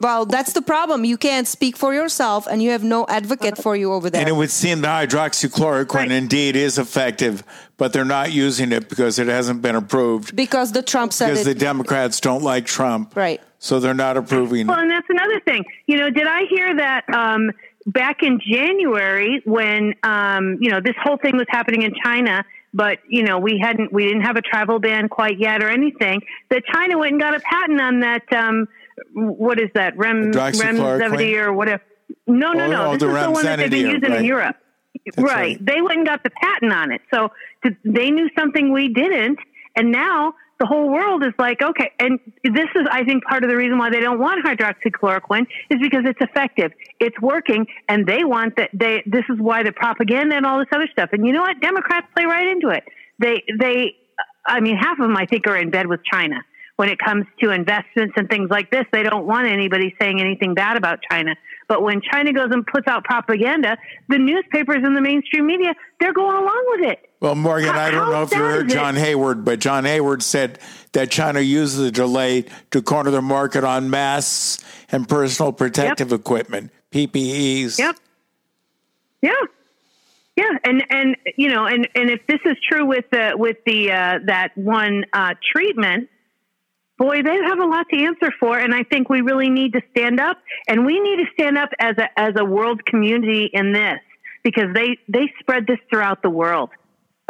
Well, 0.00 0.24
that's 0.24 0.54
the 0.54 0.62
problem. 0.62 1.04
You 1.04 1.16
can't 1.18 1.46
speak 1.46 1.76
for 1.76 1.92
yourself, 1.92 2.46
and 2.50 2.62
you 2.62 2.70
have 2.70 2.82
no 2.82 3.06
advocate 3.06 3.58
for 3.58 3.76
you 3.76 3.92
over 3.92 4.08
there. 4.08 4.20
And 4.20 4.28
it 4.28 4.32
would 4.32 4.50
seem 4.50 4.80
the 4.80 4.88
hydroxychloroquine 4.88 6.10
indeed 6.10 6.56
is 6.56 6.78
effective, 6.78 7.42
but 7.76 7.92
they're 7.92 8.04
not 8.04 8.32
using 8.32 8.72
it 8.72 8.88
because 8.88 9.18
it 9.18 9.26
hasn't 9.26 9.60
been 9.62 9.76
approved. 9.76 10.34
because 10.34 10.72
the 10.72 10.82
Trump 10.82 11.12
said 11.12 11.28
Because 11.30 11.46
it. 11.46 11.54
the 11.54 11.60
Democrats 11.60 12.18
don't 12.20 12.42
like 12.42 12.64
Trump. 12.66 13.14
Right. 13.14 13.40
So 13.58 13.78
they're 13.78 13.92
not 13.94 14.16
approving 14.16 14.66
Well, 14.68 14.78
it. 14.78 14.82
and 14.82 14.90
that's 14.90 15.06
another 15.10 15.40
thing. 15.40 15.64
You 15.86 15.98
know, 15.98 16.10
did 16.10 16.26
I 16.26 16.44
hear 16.48 16.74
that 16.76 17.04
um, 17.12 17.50
back 17.86 18.22
in 18.22 18.40
January 18.40 19.42
when 19.44 19.94
um, 20.02 20.58
you 20.60 20.70
know 20.70 20.80
this 20.80 20.94
whole 21.02 21.18
thing 21.18 21.36
was 21.36 21.46
happening 21.50 21.82
in 21.82 21.92
China, 22.02 22.44
but 22.72 22.98
you 23.08 23.22
know 23.24 23.38
we 23.38 23.58
hadn't 23.62 23.92
we 23.92 24.04
didn't 24.04 24.22
have 24.22 24.36
a 24.36 24.42
travel 24.42 24.78
ban 24.78 25.08
quite 25.08 25.38
yet 25.38 25.62
or 25.62 25.68
anything. 25.68 26.22
That 26.50 26.62
China 26.72 26.98
went 26.98 27.12
and 27.12 27.20
got 27.20 27.34
a 27.34 27.40
patent 27.40 27.80
on 27.80 28.00
that. 28.00 28.32
Um, 28.32 28.66
what 29.14 29.60
is 29.60 29.70
that? 29.74 29.96
Rem? 29.96 30.32
Remdesivir 30.32 31.44
or 31.44 31.52
whatever. 31.52 31.82
No, 32.26 32.52
no, 32.52 32.64
Oh, 32.64 32.70
no. 32.70 32.86
oh, 32.86 32.92
this 32.92 33.00
the 33.02 33.08
is 33.16 33.24
the 33.24 33.30
one 33.30 33.44
that 33.44 33.56
they've 33.56 33.70
been 33.70 33.86
using 33.86 34.10
right. 34.10 34.18
in 34.20 34.24
Europe. 34.24 34.56
That's 35.04 35.18
right. 35.18 35.34
right. 35.34 35.64
They 35.64 35.80
went 35.80 35.98
and 35.98 36.06
got 36.06 36.22
the 36.24 36.30
patent 36.30 36.72
on 36.72 36.92
it. 36.92 37.00
So 37.12 37.30
th- 37.62 37.76
they 37.84 38.10
knew 38.10 38.28
something 38.38 38.72
we 38.72 38.88
didn't, 38.88 39.38
and 39.76 39.92
now 39.92 40.34
the 40.60 40.66
whole 40.66 40.90
world 40.90 41.22
is 41.24 41.32
like, 41.38 41.62
okay. 41.62 41.92
And 42.00 42.18
this 42.42 42.68
is, 42.74 42.86
I 42.90 43.04
think, 43.04 43.24
part 43.24 43.44
of 43.44 43.50
the 43.50 43.56
reason 43.56 43.78
why 43.78 43.90
they 43.90 44.00
don't 44.00 44.18
want 44.18 44.44
hydroxychloroquine 44.44 45.46
is 45.70 45.78
because 45.80 46.02
it's 46.04 46.20
effective, 46.20 46.72
it's 46.98 47.18
working, 47.20 47.66
and 47.88 48.06
they 48.06 48.24
want 48.24 48.56
that. 48.56 48.70
They 48.72 49.02
this 49.06 49.24
is 49.30 49.38
why 49.38 49.62
the 49.62 49.72
propaganda 49.72 50.34
and 50.36 50.44
all 50.44 50.58
this 50.58 50.68
other 50.74 50.88
stuff. 50.90 51.10
And 51.12 51.26
you 51.26 51.32
know 51.32 51.42
what? 51.42 51.60
Democrats 51.60 52.06
play 52.14 52.24
right 52.24 52.48
into 52.48 52.68
it. 52.70 52.84
They 53.18 53.44
they, 53.58 53.94
I 54.46 54.60
mean, 54.60 54.76
half 54.76 54.98
of 54.98 55.06
them 55.06 55.16
I 55.16 55.26
think 55.26 55.46
are 55.46 55.56
in 55.56 55.70
bed 55.70 55.86
with 55.86 56.00
China. 56.10 56.36
When 56.78 56.88
it 56.88 56.98
comes 57.00 57.26
to 57.40 57.50
investments 57.50 58.14
and 58.16 58.28
things 58.28 58.48
like 58.50 58.70
this, 58.70 58.84
they 58.92 59.02
don't 59.02 59.26
want 59.26 59.48
anybody 59.48 59.92
saying 60.00 60.20
anything 60.20 60.54
bad 60.54 60.76
about 60.76 61.00
China. 61.10 61.34
But 61.66 61.82
when 61.82 62.00
China 62.00 62.32
goes 62.32 62.50
and 62.52 62.64
puts 62.64 62.86
out 62.86 63.02
propaganda, 63.02 63.76
the 64.08 64.16
newspapers 64.16 64.84
and 64.84 64.96
the 64.96 65.00
mainstream 65.00 65.48
media, 65.48 65.74
they're 65.98 66.12
going 66.12 66.36
along 66.36 66.64
with 66.68 66.90
it. 66.92 67.10
Well, 67.18 67.34
Morgan, 67.34 67.70
How- 67.70 67.80
I 67.80 67.90
don't 67.90 68.12
know 68.12 68.22
if 68.22 68.30
you 68.30 68.38
heard 68.38 68.68
is 68.68 68.72
it? 68.72 68.76
John 68.76 68.94
Hayward, 68.94 69.44
but 69.44 69.58
John 69.58 69.84
Hayward 69.86 70.22
said 70.22 70.60
that 70.92 71.10
China 71.10 71.40
used 71.40 71.76
the 71.76 71.90
delay 71.90 72.44
to 72.70 72.80
corner 72.80 73.10
the 73.10 73.22
market 73.22 73.64
on 73.64 73.90
masks 73.90 74.64
and 74.92 75.08
personal 75.08 75.52
protective 75.52 76.12
equipment, 76.12 76.70
PPEs. 76.92 77.76
Yep. 77.80 77.96
Yeah. 79.20 79.32
Yeah, 80.36 80.50
and 80.62 80.84
and 80.90 81.16
you 81.36 81.48
know, 81.48 81.66
and 81.66 81.88
and 81.96 82.08
if 82.08 82.24
this 82.28 82.38
is 82.44 82.56
true 82.70 82.86
with 82.86 83.06
the 83.10 83.32
with 83.34 83.56
the 83.66 83.90
uh, 83.90 84.18
that 84.26 84.56
one 84.56 85.04
uh, 85.12 85.34
treatment, 85.52 86.08
boy, 86.98 87.22
they 87.22 87.36
have 87.36 87.58
a 87.58 87.64
lot 87.64 87.86
to 87.90 88.04
answer 88.04 88.30
for, 88.38 88.58
and 88.58 88.74
I 88.74 88.82
think 88.82 89.08
we 89.08 89.20
really 89.22 89.48
need 89.48 89.72
to 89.72 89.80
stand 89.92 90.20
up, 90.20 90.36
and 90.66 90.84
we 90.84 91.00
need 91.00 91.16
to 91.16 91.30
stand 91.32 91.56
up 91.56 91.70
as 91.78 91.96
a 91.96 92.18
as 92.18 92.34
a 92.36 92.44
world 92.44 92.84
community 92.84 93.48
in 93.52 93.72
this 93.72 94.00
because 94.42 94.74
they 94.74 94.98
they 95.08 95.32
spread 95.38 95.66
this 95.66 95.78
throughout 95.88 96.22
the 96.22 96.30
world. 96.30 96.70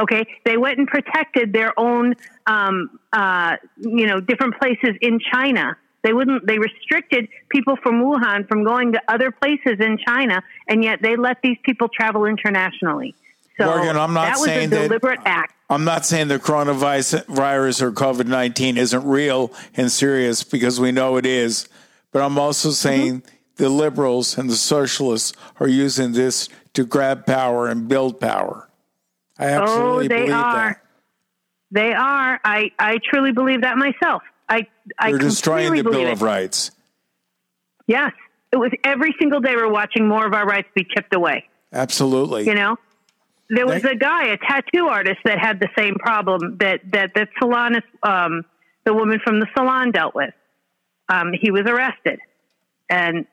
Okay, 0.01 0.27
they 0.45 0.57
went 0.57 0.79
and 0.79 0.87
protected 0.87 1.53
their 1.53 1.79
own, 1.79 2.15
um, 2.47 2.99
uh, 3.13 3.57
you 3.79 4.07
know, 4.07 4.21
different 4.21 4.59
places 4.59 4.97
in 5.01 5.19
China. 5.33 5.77
They 6.03 6.13
wouldn't. 6.13 6.47
They 6.47 6.59
restricted 6.59 7.29
people 7.49 7.77
from 7.83 8.03
Wuhan 8.03 8.49
from 8.49 8.65
going 8.65 8.93
to 8.93 9.03
other 9.09 9.31
places 9.33 9.81
in 9.81 9.99
China, 9.99 10.43
and 10.69 10.85
yet 10.85 11.01
they 11.03 11.17
let 11.17 11.39
these 11.43 11.59
people 11.65 11.89
travel 11.89 12.25
internationally. 12.25 13.15
So 13.59 13.67
Morgan, 13.67 13.97
I'm 13.97 14.15
not 14.15 14.27
that 14.27 14.37
was 14.37 14.45
saying 14.45 14.73
a 14.73 14.89
that- 14.89 15.19
act. 15.25 15.55
I'm 15.71 15.85
not 15.85 16.07
saying 16.07 16.29
the 16.29 16.39
coronavirus 16.39 17.27
virus 17.27 17.83
or 17.83 17.93
COVID 17.93 18.27
19 18.27 18.79
isn't 18.79 19.05
real 19.05 19.53
and 19.75 19.91
serious 19.91 20.43
because 20.45 20.81
we 20.81 20.93
know 20.93 21.17
it 21.17 21.27
is, 21.27 21.69
but 22.13 22.23
I'm 22.23 22.39
also 22.39 22.69
mm-hmm. 22.69 22.75
saying 22.75 23.23
the 23.57 23.69
liberals 23.69 24.39
and 24.39 24.49
the 24.49 24.57
socialists 24.57 25.33
are 25.61 25.69
using 25.69 26.13
this 26.13 26.49
to 26.75 26.87
grab 26.87 27.27
power 27.27 27.69
and 27.69 27.89
build 27.89 28.21
power. 28.21 28.69
I 29.39 29.51
oh, 29.51 29.63
absolutely 29.63 30.07
oh, 30.07 30.09
they 30.09 30.17
believe 30.21 30.33
are. 30.33 30.69
that. 30.69 30.85
They 31.71 31.93
are. 31.93 32.41
I 32.45 32.71
I 32.79 32.99
truly 33.05 33.33
believe 33.33 33.61
that 33.63 33.77
myself. 33.77 34.23
I 34.49 34.67
I 34.99 35.11
They're 35.11 35.19
destroying 35.19 35.75
the 35.75 35.83
Bill 35.83 35.93
believe 35.93 36.09
of 36.09 36.23
it. 36.23 36.25
Rights. 36.25 36.71
Yes, 37.87 38.13
it 38.53 38.57
was 38.57 38.71
every 38.85 39.15
single 39.19 39.41
day 39.41 39.55
we're 39.55 39.71
watching 39.71 40.07
more 40.09 40.27
of 40.27 40.33
our 40.33 40.47
rights 40.47 40.69
be 40.75 40.85
chipped 40.85 41.15
away. 41.15 41.49
Absolutely. 41.73 42.47
You 42.47 42.55
know, 42.55 42.79
there 43.51 43.67
was 43.67 43.85
a 43.85 43.95
guy, 43.95 44.27
a 44.27 44.37
tattoo 44.37 44.87
artist, 44.89 45.19
that 45.25 45.39
had 45.39 45.61
the 45.61 45.69
same 45.77 45.95
problem 45.95 46.59
that 46.61 46.81
that 46.93 47.13
that 47.15 47.29
salonist, 47.41 47.83
um, 48.03 48.45
the 48.85 48.93
woman 48.93 49.21
from 49.25 49.41
the 49.41 49.47
salon 49.57 49.91
dealt 49.91 50.15
with. 50.15 50.35
Um, 51.09 51.33
he 51.39 51.51
was 51.51 51.63
arrested, 51.67 52.19
and 52.91 53.27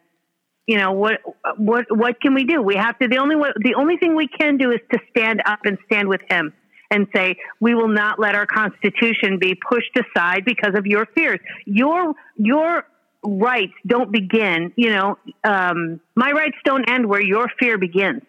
you 0.66 0.78
know 0.78 0.94
what 0.94 1.20
what 1.58 1.86
what 1.90 2.22
can 2.22 2.34
we 2.34 2.46
do? 2.46 2.62
We 2.62 2.76
have 2.76 2.98
to. 3.00 3.08
The 3.08 3.18
only 3.18 3.36
way, 3.36 3.50
the 3.58 3.76
only 3.76 3.98
thing 3.98 4.16
we 4.16 4.28
can 4.28 4.58
do 4.58 4.72
is 4.72 4.80
to 4.92 5.00
stand 5.10 5.42
up 5.46 5.60
and 5.66 5.78
stand 5.86 6.08
with 6.08 6.22
him 6.30 6.54
and 6.92 7.08
say 7.14 7.36
we 7.60 7.76
will 7.76 7.90
not 7.90 8.20
let 8.20 8.36
our 8.36 8.46
constitution 8.46 9.38
be 9.40 9.56
pushed 9.56 9.98
aside 9.98 10.46
because 10.46 10.76
of 10.76 10.86
your 10.86 11.06
fears. 11.14 11.40
Your 11.66 12.14
your 12.38 12.86
rights 13.24 13.74
don't 13.86 14.12
begin. 14.12 14.72
You 14.78 14.92
know, 14.92 15.18
um, 15.44 16.00
my 16.16 16.32
rights 16.32 16.58
don't 16.64 16.90
end 16.90 17.06
where 17.06 17.22
your 17.22 17.50
fear 17.60 17.78
begins. 17.78 18.22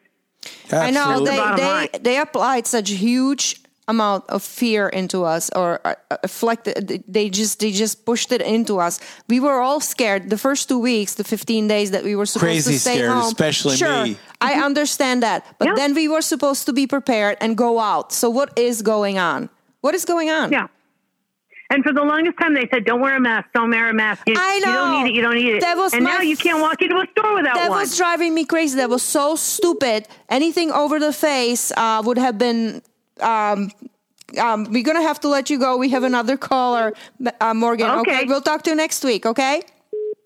I 0.73 0.91
know 0.91 1.07
That's 1.09 1.19
the 1.21 1.25
they 1.25 1.37
they, 1.37 1.65
line. 1.65 1.89
they 2.01 2.19
applied 2.19 2.67
such 2.67 2.91
huge 2.91 3.61
amount 3.89 4.25
of 4.29 4.43
fear 4.43 4.89
into 4.89 5.23
us 5.23 5.49
or 5.55 5.81
uh, 5.85 5.95
uh, 6.11 6.57
they 7.07 7.31
just 7.31 7.61
they 7.61 7.71
just 7.71 8.05
pushed 8.05 8.33
it 8.33 8.43
into 8.43 8.79
us. 8.81 8.99
We 9.29 9.39
were 9.39 9.61
all 9.61 9.81
scared 9.81 10.29
the 10.29 10.39
first 10.39 10.69
two 10.69 10.79
weeks 10.81 11.15
the 11.15 11.25
15 11.25 11.69
days 11.69 11.93
that 11.93 12.03
we 12.03 12.17
were 12.17 12.27
supposed 12.27 12.45
Crazy 12.47 12.73
to 12.73 12.81
stay 12.81 12.95
scared, 12.97 13.11
home. 13.11 13.29
especially 13.29 13.77
sure 13.77 14.05
me. 14.05 14.17
i 14.41 14.55
understand 14.55 15.23
that 15.23 15.45
but 15.59 15.77
then 15.77 15.95
we 15.95 16.09
were 16.09 16.23
supposed 16.23 16.67
to 16.67 16.73
be 16.73 16.87
prepared 16.87 17.37
and 17.41 17.57
go 17.57 17.79
out. 17.79 18.13
So 18.13 18.29
what 18.29 18.59
is 18.59 18.83
going 18.83 19.19
on? 19.19 19.49
What 19.83 19.95
is 19.95 20.05
going 20.05 20.31
on? 20.31 20.51
Yeah 20.53 20.67
And 21.69 21.83
for 21.83 21.93
the 21.93 22.03
longest 22.03 22.39
time, 22.39 22.55
they 22.55 22.69
said, 22.73 22.85
"Don't 22.85 23.01
wear 23.01 23.17
a 23.17 23.21
mask. 23.21 23.49
Don't 23.53 23.71
wear 23.71 23.91
a 23.91 23.95
mask. 23.95 24.23
You, 24.27 24.35
I 24.37 24.55
you 24.57 24.61
don't 24.65 25.05
need 25.05 25.11
it. 25.11 25.15
You 25.15 25.23
don't 25.23 25.35
need 25.35 25.55
it." 25.55 25.61
That 25.63 25.77
was 25.77 25.93
and 25.95 26.05
my 26.05 26.11
now 26.11 26.21
you 26.21 26.37
can't 26.37 26.61
walk 26.61 26.81
into 26.81 26.95
a 26.97 27.07
store 27.11 27.35
without 27.35 27.55
that 27.55 27.69
one. 27.69 27.79
That 27.79 27.83
was 27.83 27.97
driving 27.97 28.35
me 28.35 28.45
crazy. 28.45 28.77
That 28.77 28.89
was 28.89 29.03
so 29.03 29.35
stupid. 29.35 30.07
Anything 30.29 30.71
over 30.71 31.01
the 31.01 31.13
face 31.13 31.73
uh, 31.77 32.03
would 32.05 32.19
have 32.19 32.39
been. 32.39 32.83
Um, 33.21 33.71
um, 34.39 34.65
we're 34.71 34.85
gonna 34.85 35.03
have 35.03 35.21
to 35.21 35.29
let 35.29 35.51
you 35.51 35.59
go. 35.59 35.77
We 35.77 35.89
have 35.91 36.05
another 36.05 36.37
caller, 36.37 36.93
uh, 37.41 37.55
Morgan. 37.55 37.91
Okay. 37.91 38.01
Okay. 38.01 38.25
we'll 38.27 38.41
talk 38.41 38.63
to 38.63 38.71
you 38.71 38.77
next 38.77 39.05
week. 39.05 39.27
Okay. 39.27 39.63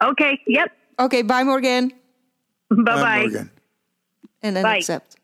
Okay. 0.02 0.40
Yep. 0.46 0.72
Okay. 0.98 1.22
Bye, 1.22 1.44
Morgan. 1.44 1.92
Bye 2.70 2.82
bye. 2.82 3.20
Morgan. 3.20 3.50
And 4.42 4.56
then 4.56 4.62
Bye. 4.62 4.76
accept. 4.78 5.16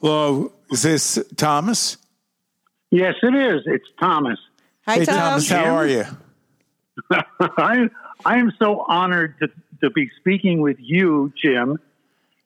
Hello, 0.00 0.52
is 0.70 0.82
this 0.82 1.18
Thomas? 1.36 1.96
Yes, 2.90 3.14
it 3.22 3.34
is. 3.34 3.62
It's 3.66 3.86
Thomas. 3.98 4.38
Hi, 4.88 5.00
hey, 5.00 5.04
Tom. 5.04 5.16
Thomas, 5.16 5.48
how 5.50 5.74
are 5.74 5.86
you? 5.86 6.04
I 7.12 7.90
I 8.24 8.38
am 8.38 8.50
so 8.58 8.86
honored 8.88 9.34
to, 9.38 9.48
to 9.82 9.90
be 9.90 10.08
speaking 10.18 10.62
with 10.62 10.78
you, 10.80 11.30
Jim, 11.36 11.76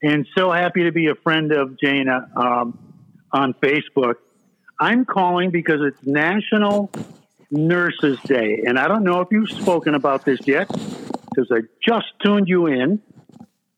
and 0.02 0.26
so 0.36 0.50
happy 0.50 0.82
to 0.82 0.90
be 0.90 1.06
a 1.06 1.14
friend 1.14 1.52
of 1.52 1.78
Jana 1.78 2.28
um, 2.34 2.96
on 3.30 3.54
Facebook. 3.62 4.16
I'm 4.80 5.04
calling 5.04 5.52
because 5.52 5.82
it's 5.82 6.04
National 6.04 6.90
Nurses 7.52 8.18
Day, 8.24 8.64
and 8.66 8.76
I 8.76 8.88
don't 8.88 9.04
know 9.04 9.20
if 9.20 9.28
you've 9.30 9.48
spoken 9.48 9.94
about 9.94 10.24
this 10.24 10.40
yet 10.44 10.66
because 10.66 11.48
I 11.52 11.60
just 11.80 12.06
tuned 12.24 12.48
you 12.48 12.66
in. 12.66 13.00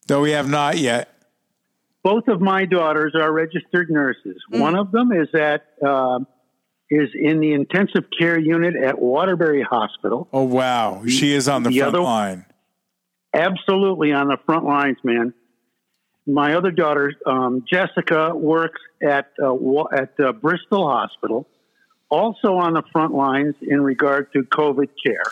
No, 0.08 0.22
we 0.22 0.30
have 0.30 0.48
not 0.48 0.78
yet. 0.78 1.14
Both 2.02 2.28
of 2.28 2.40
my 2.40 2.64
daughters 2.64 3.14
are 3.14 3.30
registered 3.30 3.90
nurses. 3.90 4.42
One 4.48 4.74
of 4.74 4.90
them 4.90 5.12
is 5.12 5.28
at 5.34 5.66
um 5.86 6.26
is 6.90 7.10
in 7.14 7.40
the 7.40 7.52
intensive 7.52 8.04
care 8.18 8.38
unit 8.38 8.74
at 8.76 8.98
Waterbury 9.00 9.62
Hospital. 9.62 10.28
Oh, 10.32 10.44
wow. 10.44 11.02
She 11.08 11.32
is 11.32 11.48
on 11.48 11.62
the, 11.62 11.70
The 11.70 11.78
front 11.80 11.94
other- 11.94 12.04
line. 12.04 12.46
absolutely 13.34 14.12
on 14.12 14.28
the 14.28 14.36
front 14.46 14.64
lines, 14.64 14.98
man. 15.02 15.32
My 16.26 16.54
other 16.54 16.70
daughter, 16.70 17.12
um, 17.26 17.64
Jessica, 17.70 18.34
works 18.34 18.80
at 19.02 19.30
uh, 19.42 19.54
at 19.92 20.18
uh, 20.18 20.32
Bristol 20.32 20.88
Hospital, 20.88 21.46
also 22.08 22.54
on 22.56 22.72
the 22.72 22.82
front 22.92 23.12
lines 23.12 23.54
in 23.60 23.82
regard 23.82 24.32
to 24.32 24.42
COVID 24.44 24.88
care. 25.04 25.24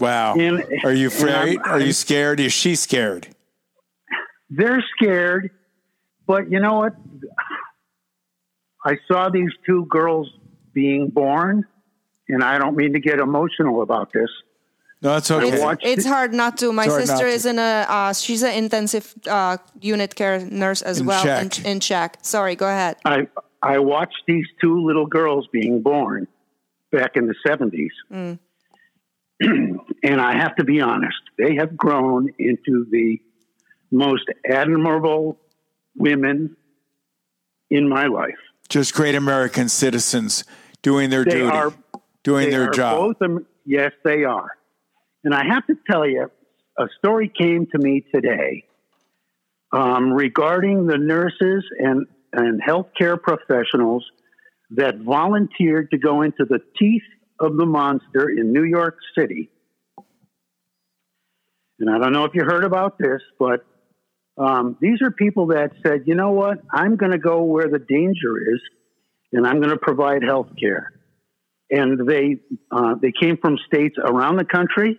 Wow. 0.00 0.34
And- 0.34 0.64
are 0.84 0.92
you 0.92 1.08
afraid? 1.08 1.60
Are 1.64 1.80
you 1.80 1.92
scared? 1.92 2.40
Is 2.40 2.52
she 2.52 2.74
scared? 2.74 3.28
They're 4.50 4.82
scared, 4.96 5.50
but 6.26 6.50
you 6.50 6.58
know 6.58 6.74
what? 6.78 6.94
I 8.84 8.96
saw 9.08 9.28
these 9.28 9.50
two 9.66 9.86
girls 9.86 10.28
being 10.72 11.08
born, 11.08 11.64
and 12.28 12.42
I 12.42 12.58
don't 12.58 12.76
mean 12.76 12.92
to 12.92 13.00
get 13.00 13.18
emotional 13.18 13.82
about 13.82 14.12
this. 14.12 14.30
No, 15.00 15.16
it's 15.16 15.30
I 15.30 15.36
okay. 15.44 15.60
watched 15.60 15.84
It's 15.86 16.04
it- 16.04 16.08
hard 16.08 16.32
not 16.34 16.56
to. 16.58 16.72
My 16.72 16.84
It's 16.86 16.94
sister 16.94 17.12
not 17.14 17.20
to. 17.20 17.26
is 17.28 17.46
in 17.46 17.58
a. 17.58 17.86
Uh, 17.88 18.12
she's 18.12 18.42
an 18.42 18.54
intensive 18.54 19.14
uh, 19.28 19.58
unit 19.80 20.14
care 20.14 20.40
nurse 20.44 20.82
as 20.82 21.00
In 21.00 21.06
well 21.06 21.22
Czech. 21.22 21.58
in, 21.60 21.66
in 21.66 21.80
Czech. 21.80 22.18
Sorry, 22.22 22.56
go 22.56 22.66
ahead. 22.66 22.96
I 23.04 23.28
I 23.62 23.78
watched 23.78 24.22
these 24.26 24.46
two 24.60 24.84
little 24.84 25.06
girls 25.06 25.46
being 25.52 25.82
born 25.82 26.26
back 26.90 27.16
in 27.16 27.26
the 27.26 27.34
seventies. 27.46 27.92
Mm. 28.12 28.38
and 29.40 30.20
I 30.20 30.34
have 30.36 30.56
to 30.56 30.64
be 30.64 30.80
honest, 30.80 31.20
they 31.36 31.54
have 31.56 31.76
grown 31.76 32.30
into 32.38 32.86
the 32.90 33.20
most 33.92 34.24
admirable 34.48 35.38
women 35.96 36.56
in 37.70 37.88
my 37.88 38.06
life. 38.06 38.34
Just 38.68 38.94
great 38.94 39.14
American 39.14 39.68
citizens 39.68 40.44
doing 40.82 41.10
their 41.10 41.24
They 41.24 41.30
duty, 41.30 41.56
are- 41.56 41.72
doing 42.22 42.46
They 42.46 42.50
their 42.56 42.68
are 42.68 42.72
job. 42.72 43.16
Both, 43.20 43.42
yes, 43.64 43.92
they 44.04 44.24
are. 44.24 44.50
And 45.24 45.34
I 45.34 45.44
have 45.46 45.66
to 45.66 45.74
tell 45.90 46.06
you, 46.06 46.30
a 46.78 46.86
story 46.98 47.30
came 47.36 47.66
to 47.66 47.78
me 47.78 48.04
today 48.14 48.64
um, 49.72 50.12
regarding 50.12 50.86
the 50.86 50.96
nurses 50.98 51.64
and, 51.78 52.06
and 52.32 52.60
healthcare 52.62 53.20
professionals 53.20 54.04
that 54.70 54.98
volunteered 54.98 55.90
to 55.90 55.98
go 55.98 56.22
into 56.22 56.44
the 56.44 56.60
teeth 56.78 57.02
of 57.40 57.56
the 57.56 57.66
monster 57.66 58.28
in 58.28 58.52
New 58.52 58.64
York 58.64 58.98
City. 59.18 59.50
And 61.80 61.88
I 61.90 61.98
don't 61.98 62.12
know 62.12 62.24
if 62.24 62.32
you 62.34 62.44
heard 62.44 62.64
about 62.64 62.98
this, 62.98 63.22
but 63.38 63.64
um, 64.38 64.76
these 64.80 65.02
are 65.02 65.10
people 65.10 65.48
that 65.48 65.72
said, 65.84 66.04
you 66.06 66.14
know 66.14 66.30
what, 66.30 66.58
I'm 66.72 66.96
going 66.96 67.12
to 67.12 67.18
go 67.18 67.42
where 67.42 67.68
the 67.68 67.80
danger 67.80 68.38
is, 68.54 68.60
and 69.32 69.46
I'm 69.46 69.58
going 69.58 69.70
to 69.70 69.78
provide 69.78 70.22
health 70.22 70.50
care. 70.58 70.92
And 71.70 72.08
they 72.08 72.38
uh, 72.70 72.94
they 72.94 73.12
came 73.12 73.36
from 73.36 73.58
states 73.66 73.96
around 74.02 74.36
the 74.36 74.44
country 74.44 74.98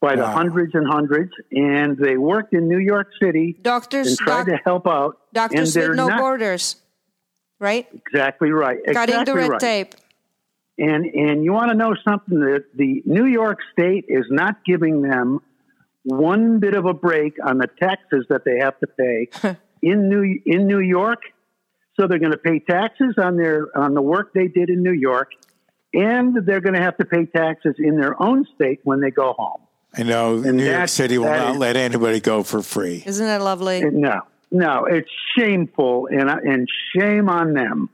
by 0.00 0.16
the 0.16 0.26
hundreds 0.26 0.74
and 0.74 0.84
hundreds, 0.84 1.30
and 1.52 1.96
they 1.96 2.16
worked 2.16 2.54
in 2.54 2.68
New 2.68 2.80
York 2.80 3.08
City 3.22 3.56
Doctors, 3.62 4.08
and 4.08 4.18
tried 4.18 4.46
doc- 4.46 4.46
to 4.46 4.56
help 4.64 4.88
out. 4.88 5.18
Doctors 5.32 5.76
and 5.76 5.90
with 5.90 5.96
no 5.96 6.08
not 6.08 6.18
borders, 6.18 6.74
right? 7.60 7.86
exactly 7.92 8.50
right. 8.50 8.78
Cutting 8.84 9.14
exactly 9.14 9.24
the 9.32 9.34
red 9.38 9.50
right. 9.50 9.60
tape. 9.60 9.94
And 10.76 11.04
and 11.04 11.44
you 11.44 11.52
want 11.52 11.70
to 11.70 11.76
know 11.76 11.94
something 12.04 12.40
that 12.40 12.64
the 12.74 13.02
New 13.06 13.26
York 13.26 13.60
State 13.72 14.06
is 14.08 14.26
not 14.28 14.64
giving 14.64 15.02
them 15.02 15.40
one 16.04 16.58
bit 16.58 16.74
of 16.74 16.84
a 16.86 16.94
break 16.94 17.34
on 17.44 17.58
the 17.58 17.68
taxes 17.80 18.26
that 18.28 18.44
they 18.44 18.58
have 18.58 18.78
to 18.80 18.86
pay 18.86 19.28
in 19.82 20.08
New 20.08 20.40
in 20.44 20.66
New 20.66 20.80
York. 20.80 21.22
So 21.98 22.06
they're 22.06 22.18
going 22.18 22.32
to 22.32 22.38
pay 22.38 22.58
taxes 22.58 23.14
on 23.18 23.36
their 23.36 23.66
on 23.76 23.94
the 23.94 24.02
work 24.02 24.32
they 24.32 24.48
did 24.48 24.70
in 24.70 24.82
New 24.82 24.92
York, 24.94 25.32
and 25.92 26.34
they're 26.46 26.60
going 26.60 26.74
to 26.74 26.80
have 26.80 26.96
to 26.98 27.04
pay 27.04 27.26
taxes 27.26 27.74
in 27.78 28.00
their 28.00 28.20
own 28.20 28.46
state 28.54 28.80
when 28.84 29.00
they 29.00 29.10
go 29.10 29.34
home. 29.34 29.60
I 29.94 30.04
know 30.04 30.36
And 30.36 30.56
New 30.56 30.64
York 30.64 30.88
City 30.88 31.18
will 31.18 31.26
not 31.26 31.52
is- 31.52 31.58
let 31.58 31.76
anybody 31.76 32.20
go 32.20 32.42
for 32.42 32.62
free. 32.62 33.02
Isn't 33.04 33.26
that 33.26 33.42
lovely? 33.42 33.82
No, 33.84 34.22
no, 34.50 34.86
it's 34.86 35.10
shameful, 35.36 36.08
and 36.10 36.30
and 36.30 36.66
shame 36.96 37.28
on 37.28 37.52
them. 37.52 37.90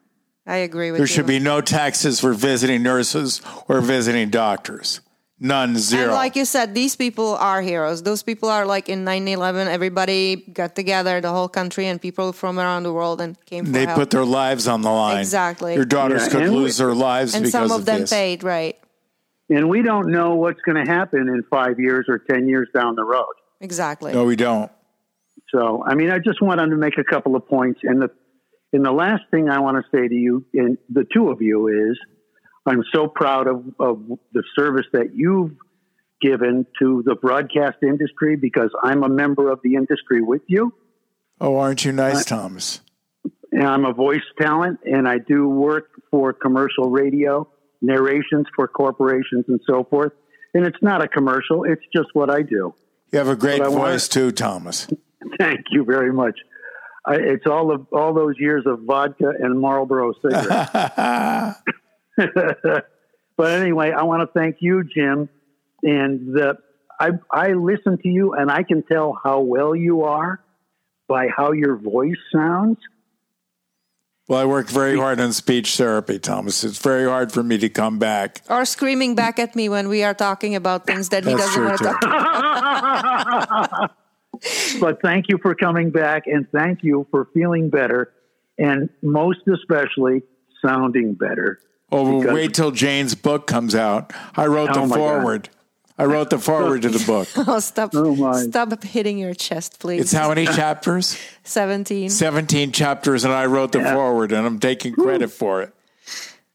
I 0.47 0.59
agree 0.59 0.93
with 0.93 0.99
There 0.99 1.05
you. 1.05 1.09
There 1.09 1.15
should 1.15 1.27
be 1.27 1.41
no 1.41 1.61
taxes 1.61 2.21
for 2.21 2.33
visiting 2.33 2.83
nurses 2.83 3.43
or 3.67 3.81
visiting 3.81 4.31
doctors. 4.31 5.01
None, 5.41 5.77
zero. 5.77 6.03
And 6.05 6.13
like 6.15 6.35
you 6.35 6.45
said, 6.45 6.75
these 6.75 6.97
people 6.97 7.37
are 7.37 7.63
heroes. 7.63 8.03
Those 8.03 8.25
people 8.25 8.49
are 8.49 8.67
like 8.67 8.89
in 8.89 9.05
9/11. 9.05 9.69
Everybody 9.69 10.37
got 10.53 10.75
together, 10.75 11.21
the 11.21 11.31
whole 11.31 11.49
country, 11.49 11.87
and 11.87 12.03
people 12.03 12.33
from 12.33 12.59
around 12.59 12.83
the 12.83 12.93
world, 12.93 13.21
and 13.21 13.37
came. 13.47 13.67
For 13.67 13.71
they 13.71 13.87
help. 13.87 13.97
put 13.99 14.11
their 14.11 14.25
lives 14.25 14.67
on 14.67 14.83
the 14.83 14.91
line. 14.91 15.19
Exactly. 15.19 15.75
Your 15.77 15.85
daughters 15.85 16.23
Yeah, 16.25 16.33
could 16.33 16.43
and 16.43 16.53
we- 16.55 16.59
lose 16.63 16.79
their 16.79 16.93
lives 16.95 17.35
and 17.35 17.45
because 17.45 17.53
some 17.71 17.71
of 17.71 17.85
them 17.85 18.01
this. 18.01 18.11
paid 18.11 18.43
right. 18.43 18.77
And 19.49 19.69
we 19.71 19.83
don't 19.83 20.11
know 20.11 20.35
what's 20.35 20.61
going 20.61 20.85
to 20.85 20.91
happen 20.91 21.21
in 21.29 21.43
five 21.49 21.79
years 21.79 22.07
or 22.09 22.19
ten 22.19 22.49
years 22.49 22.69
down 22.75 22.97
the 22.97 23.05
road. 23.05 23.33
Exactly. 23.61 24.13
No, 24.13 24.25
we 24.25 24.37
don't. 24.37 24.71
So, 25.55 25.83
I 25.87 25.95
mean, 25.95 26.11
I 26.11 26.19
just 26.19 26.43
wanted 26.43 26.69
to 26.71 26.77
make 26.77 26.99
a 26.99 27.05
couple 27.05 27.35
of 27.37 27.47
points. 27.49 27.81
And 27.85 28.03
the, 28.03 28.11
and 28.73 28.85
the 28.85 28.93
last 28.93 29.23
thing 29.31 29.49
I 29.49 29.61
want 29.61 29.77
to 29.83 29.97
say 29.97 30.07
to 30.07 30.15
you, 30.15 30.45
and 30.53 30.77
the 30.91 31.05
two 31.11 31.31
of 31.31 31.41
you, 31.41 31.69
is 31.69 31.99
I'm 32.69 32.85
so 32.95 33.09
proud 33.09 33.47
of, 33.47 33.65
of 33.81 34.07
the 34.33 34.43
service 34.59 34.87
that 34.93 35.15
you've 35.15 35.53
given 36.21 36.67
to 36.81 37.03
the 37.07 37.15
broadcast 37.15 37.79
industry 37.83 38.37
because 38.37 38.71
I'm 38.83 39.03
a 39.05 39.09
member 39.09 39.51
of 39.51 39.61
the 39.63 39.75
industry 39.75 40.21
with 40.21 40.43
you. 40.49 40.75
Oh, 41.41 41.57
aren't 41.57 41.85
you 41.85 41.93
nice, 41.93 42.25
Thomas? 42.25 42.81
I'm 43.59 43.85
a 43.85 43.93
voice 43.93 44.23
talent, 44.41 44.81
and 44.85 45.09
I 45.09 45.19
do 45.19 45.49
work 45.49 45.89
for 46.11 46.33
commercial 46.33 46.91
radio, 46.91 47.49
narrations 47.81 48.47
for 48.55 48.69
corporations, 48.69 49.45
and 49.49 49.61
so 49.69 49.85
forth. 49.85 50.13
And 50.55 50.67
it's 50.67 50.83
not 50.83 51.03
a 51.03 51.09
commercial, 51.09 51.65
it's 51.65 51.85
just 51.95 52.09
what 52.13 52.31
I 52.31 52.43
do. 52.43 52.75
You 53.13 53.19
have 53.19 53.29
a 53.29 53.37
great 53.37 53.63
I 53.63 53.69
wanna- 53.69 53.93
voice 53.93 54.09
too, 54.09 54.33
Thomas. 54.33 54.87
Thank 55.39 55.61
you 55.71 55.85
very 55.85 56.13
much. 56.13 56.39
I, 57.07 57.15
it's 57.17 57.47
all 57.47 57.73
of 57.73 57.87
all 57.93 58.13
those 58.13 58.35
years 58.39 58.65
of 58.67 58.81
vodka 58.83 59.33
and 59.41 59.59
Marlboro 59.61 60.13
cigarettes. 60.23 60.71
but 63.37 63.53
anyway, 63.53 63.93
I 63.93 64.03
want 64.03 64.23
to 64.23 64.39
thank 64.39 64.57
you, 64.61 64.85
Jim, 64.85 65.29
and 65.83 66.35
the, 66.35 66.57
I 66.99 67.11
I 67.31 67.53
listen 67.53 67.99
to 67.99 68.09
you, 68.09 68.35
and 68.35 68.51
I 68.51 68.63
can 68.63 68.83
tell 68.83 69.19
how 69.23 69.41
well 69.41 69.75
you 69.75 70.03
are 70.03 70.41
by 71.07 71.29
how 71.35 71.53
your 71.53 71.77
voice 71.77 72.17
sounds. 72.35 72.79
Well, 74.29 74.41
I 74.41 74.45
work 74.45 74.69
very 74.69 74.99
hard 74.99 75.21
on 75.21 75.33
speech 75.33 75.77
therapy, 75.79 76.19
Thomas. 76.19 76.63
It's 76.63 76.79
very 76.79 77.09
hard 77.09 77.33
for 77.33 77.43
me 77.43 77.57
to 77.59 77.71
come 77.71 77.99
back. 77.99 78.43
Or 78.51 78.67
screaming 78.67 79.15
back 79.15 79.39
at 79.39 79.57
me 79.57 79.71
when 79.71 79.89
we 79.89 80.03
are 80.03 80.13
talking 80.13 80.55
about 80.55 80.87
things 80.87 81.09
that 81.09 81.25
he 81.25 81.33
That's 81.33 81.47
doesn't 81.47 81.65
want 81.65 81.79
to 81.79 81.85
talk 81.85 82.03
about. 83.63 83.91
but 84.81 85.01
thank 85.01 85.31
you 85.31 85.39
for 85.41 85.55
coming 85.55 85.91
back, 85.91 86.27
and 86.27 86.47
thank 86.53 86.81
you 86.83 87.07
for 87.11 87.29
feeling 87.33 87.71
better, 87.71 88.13
and 88.59 88.91
most 89.03 89.41
especially 89.49 90.23
sounding 90.63 91.15
better. 91.15 91.61
Oh, 91.91 92.03
well, 92.03 92.21
Because- 92.21 92.35
wait 92.35 92.55
till 92.55 92.71
Jane's 92.71 93.15
book 93.15 93.47
comes 93.47 93.75
out. 93.75 94.13
I 94.37 94.47
wrote 94.47 94.71
Oh, 94.71 94.75
the 94.75 94.81
my 94.87 94.97
God. 94.97 94.97
forward. 94.97 95.49
I 96.01 96.05
wrote 96.05 96.31
the 96.31 96.39
forward 96.39 96.83
to 96.83 96.91
the 96.91 97.05
book. 97.07 97.29
Oh, 97.49 97.59
stop! 97.59 97.91
Oh, 97.95 98.15
my. 98.15 98.43
Stop 98.43 98.85
hitting 98.85 99.19
your 99.19 99.35
chest, 99.35 99.81
please. 99.81 100.01
It's 100.03 100.13
how 100.13 100.29
many 100.29 100.47
chapters? 100.61 101.19
Seventeen. 101.43 102.09
17 102.11 102.71
chapters, 102.71 103.25
and 103.25 103.33
I 103.35 103.47
wrote 103.47 103.73
the 103.73 103.83
forward, 103.83 104.31
and 104.31 104.47
I'm 104.47 104.61
taking 104.61 104.95
credit 104.95 105.29
for 105.33 105.63
it. 105.63 105.75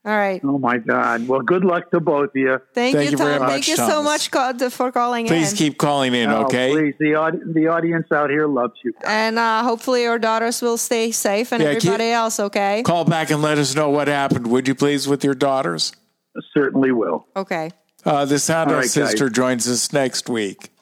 All 0.06 0.18
right. 0.18 0.42
Oh 0.44 0.60
my 0.60 0.80
God! 0.80 1.30
Well, 1.30 1.40
good 1.40 1.64
luck 1.64 1.90
to 1.92 2.02
both 2.02 2.32
of 2.32 2.36
you. 2.36 2.60
Thank, 2.74 2.96
Thank 2.96 3.06
you, 3.06 3.12
you 3.12 3.18
very 3.18 3.38
Tom. 3.38 3.44
much, 3.44 3.52
Thank 3.52 3.68
you 3.70 3.76
so 3.78 4.04
much 4.04 4.32
co- 4.32 4.70
for 4.70 4.92
calling 4.92 5.28
Please 5.28 5.52
in. 5.52 5.58
Please 5.58 5.58
keep 5.58 5.78
calling 5.78 6.14
in, 6.14 6.30
Oh, 6.30 6.44
okay? 6.44 6.72
Please, 6.72 6.94
the 7.00 7.16
aud- 7.16 7.40
the 7.54 7.68
audience 7.68 8.08
out 8.12 8.30
here 8.30 8.46
loves 8.48 8.74
you. 8.84 8.92
And 9.06 9.40
uh, 9.40 9.64
hopefully 9.64 10.04
your 10.04 10.20
daughters 10.20 10.62
will 10.62 10.76
stay 10.76 11.12
safe 11.12 11.54
and 11.54 11.64
Yeah, 11.64 11.76
keep- 11.76 11.86
everybody 11.86 12.12
else 12.12 12.38
okay. 12.42 12.84
Call 12.84 13.06
back 13.06 13.32
and 13.32 13.42
let 13.42 13.58
us 13.58 13.76
know 13.76 13.90
what 13.92 14.10
happened, 14.10 14.48
would 14.48 14.68
you 14.68 14.76
please, 14.76 15.08
with 15.08 15.24
your 15.24 15.36
daughters? 15.36 15.94
Certainly 16.54 16.92
will. 16.92 17.26
Okay. 17.38 17.72
Uh, 18.06 18.26
the 18.26 18.40
Sound 18.40 18.72
All 18.72 18.78
right, 18.80 18.90
sister 18.90 19.30
guys. 19.30 19.36
joins 19.38 19.68
us 19.70 19.94
next 19.94 20.28
week. 20.28 20.73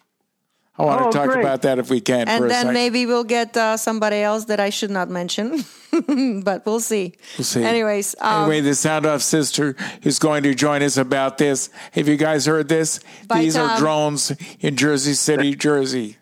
I 0.78 0.84
want 0.84 1.02
Oh, 1.02 1.12
to 1.12 1.18
talk 1.18 1.28
great. 1.30 1.40
about 1.42 1.62
that 1.64 1.80
if 1.80 1.90
we 1.90 2.00
can 2.00 2.28
And 2.30 2.46
a 2.46 2.48
then 2.48 2.62
second. 2.62 2.74
maybe 2.74 3.06
we'll 3.06 3.26
get 3.26 3.56
uh, 3.58 3.76
somebody 3.78 4.18
else 4.18 4.46
that 4.46 4.60
I 4.60 4.70
should 4.70 4.90
not 4.90 5.10
mention, 5.10 5.64
but 6.44 6.66
we'll 6.66 6.80
see. 6.80 7.14
We'll 7.38 7.46
see. 7.46 7.64
Anyways, 7.64 8.16
um, 8.22 8.44
anyway, 8.44 8.62
the 8.62 8.74
Sound 8.74 9.06
Off 9.06 9.22
sister 9.22 9.76
is 10.02 10.18
going 10.18 10.44
to 10.44 10.56
join 10.56 10.82
us 10.82 10.96
about 10.98 11.38
this. 11.38 11.70
Have 11.92 12.08
you 12.08 12.16
guys 12.18 12.46
heard 12.46 12.68
this? 12.70 13.00
Bye, 13.28 13.42
These 13.42 13.58
are 13.58 13.78
drones 13.78 14.32
in 14.62 14.78
Jersey 14.78 15.14
City, 15.14 15.56
Jersey. 15.56 16.18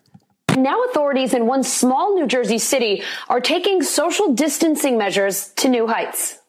Now, 0.57 0.81
authorities 0.85 1.35
in 1.35 1.45
one 1.45 1.61
small 1.63 2.15
New 2.15 2.25
Jersey 2.25 2.57
city 2.57 3.03
are 3.29 3.39
taking 3.39 3.83
social 3.83 4.33
distancing 4.33 4.97
measures 4.97 5.49
to 5.57 5.69
new 5.69 5.85
heights. 5.87 6.39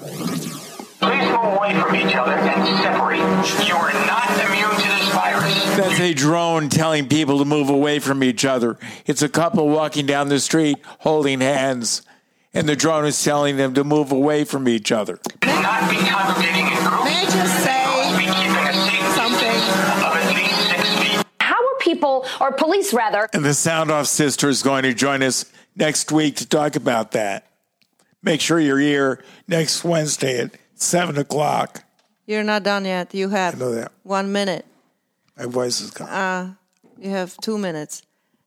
Please 0.00 0.48
move 1.00 1.56
away 1.56 1.78
from 1.78 1.94
each 1.94 2.14
other 2.16 2.32
and 2.32 2.78
separate. 2.82 3.18
You 3.68 3.74
are 3.76 3.92
not 4.06 4.30
immune 4.46 4.70
to 4.70 4.76
this 4.76 4.82
virus. 4.82 4.93
That's 5.76 6.00
a 6.00 6.14
drone 6.14 6.68
telling 6.68 7.08
people 7.08 7.38
to 7.38 7.44
move 7.44 7.68
away 7.68 7.98
from 7.98 8.22
each 8.22 8.44
other. 8.44 8.78
It's 9.06 9.22
a 9.22 9.28
couple 9.28 9.68
walking 9.68 10.06
down 10.06 10.28
the 10.28 10.40
street 10.40 10.78
holding 11.00 11.40
hands, 11.40 12.02
and 12.52 12.68
the 12.68 12.76
drone 12.76 13.04
is 13.06 13.22
telling 13.22 13.56
them 13.56 13.74
to 13.74 13.84
move 13.84 14.12
away 14.12 14.44
from 14.44 14.68
each 14.68 14.92
other. 14.92 15.18
Do 15.40 15.48
not 15.48 15.90
be 15.90 15.96
congregating 15.96 16.66
in 16.66 16.72
groups. 16.84 17.04
May 17.04 17.16
I 17.16 17.24
just 17.24 17.64
say 17.64 18.16
Be 18.16 18.24
keeping 18.24 18.66
a 18.66 18.72
safe 18.72 19.14
something? 19.14 19.50
distance 19.50 20.04
of 20.04 20.14
at 20.14 20.34
least 20.36 20.68
six 20.70 20.88
feet. 21.18 21.26
How 21.40 21.54
are 21.56 21.78
people, 21.80 22.26
or 22.40 22.52
police 22.52 22.92
rather, 22.94 23.28
And 23.32 23.44
the 23.44 23.54
Sound 23.54 23.90
Off 23.90 24.06
sister 24.06 24.48
is 24.48 24.62
going 24.62 24.84
to 24.84 24.94
join 24.94 25.22
us 25.22 25.44
next 25.76 26.12
week 26.12 26.36
to 26.36 26.46
talk 26.48 26.76
about 26.76 27.12
that. 27.12 27.46
Make 28.22 28.40
sure 28.40 28.58
you're 28.60 28.78
here 28.78 29.22
next 29.48 29.82
Wednesday 29.84 30.40
at 30.40 30.52
7 30.76 31.18
o'clock. 31.18 31.82
you're 32.26 32.44
not 32.44 32.62
done 32.62 32.84
yet. 32.84 33.12
You 33.14 33.28
have 33.30 33.58
know 33.58 33.72
that. 33.72 33.92
one 34.02 34.32
minute. 34.32 34.64
My 35.36 35.46
voice 35.46 35.80
is 35.80 35.90
gone. 35.90 36.08
Uh, 36.08 36.54
you 36.98 37.10
have 37.10 37.36
two 37.38 37.58
minutes. 37.58 38.02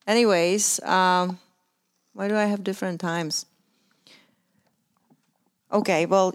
Anyways, 0.06 0.80
um, 0.84 1.40
why 2.14 2.28
do 2.28 2.36
I 2.36 2.46
have 2.46 2.64
different 2.64 3.02
times? 3.02 3.46
Okay, 5.72 6.06
well, 6.06 6.34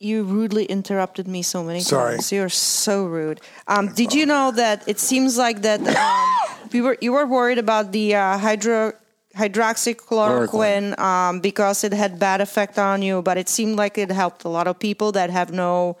you 0.00 0.24
rudely 0.24 0.64
interrupted 0.64 1.28
me 1.28 1.42
so 1.42 1.62
many 1.62 1.80
Sorry. 1.80 2.14
times. 2.14 2.32
You're 2.32 2.48
so 2.48 3.04
rude. 3.04 3.40
Um, 3.68 3.94
did 3.94 4.12
you 4.12 4.26
know 4.26 4.50
that 4.50 4.86
it 4.88 4.98
seems 4.98 5.38
like 5.38 5.62
that 5.62 5.80
um, 5.86 6.68
we 6.72 6.80
were 6.80 6.98
you 7.00 7.12
were 7.12 7.26
worried 7.26 7.58
about 7.58 7.92
the 7.92 8.16
uh, 8.16 8.38
hydro 8.38 8.92
hydroxychloroquine 9.36 10.98
um, 10.98 11.40
because 11.40 11.84
it 11.84 11.92
had 11.92 12.18
bad 12.18 12.40
effect 12.40 12.78
on 12.78 13.02
you, 13.02 13.22
but 13.22 13.38
it 13.38 13.48
seemed 13.48 13.76
like 13.76 13.96
it 13.96 14.10
helped 14.10 14.44
a 14.44 14.48
lot 14.48 14.66
of 14.66 14.78
people 14.78 15.12
that 15.12 15.30
have 15.30 15.52
no 15.52 15.96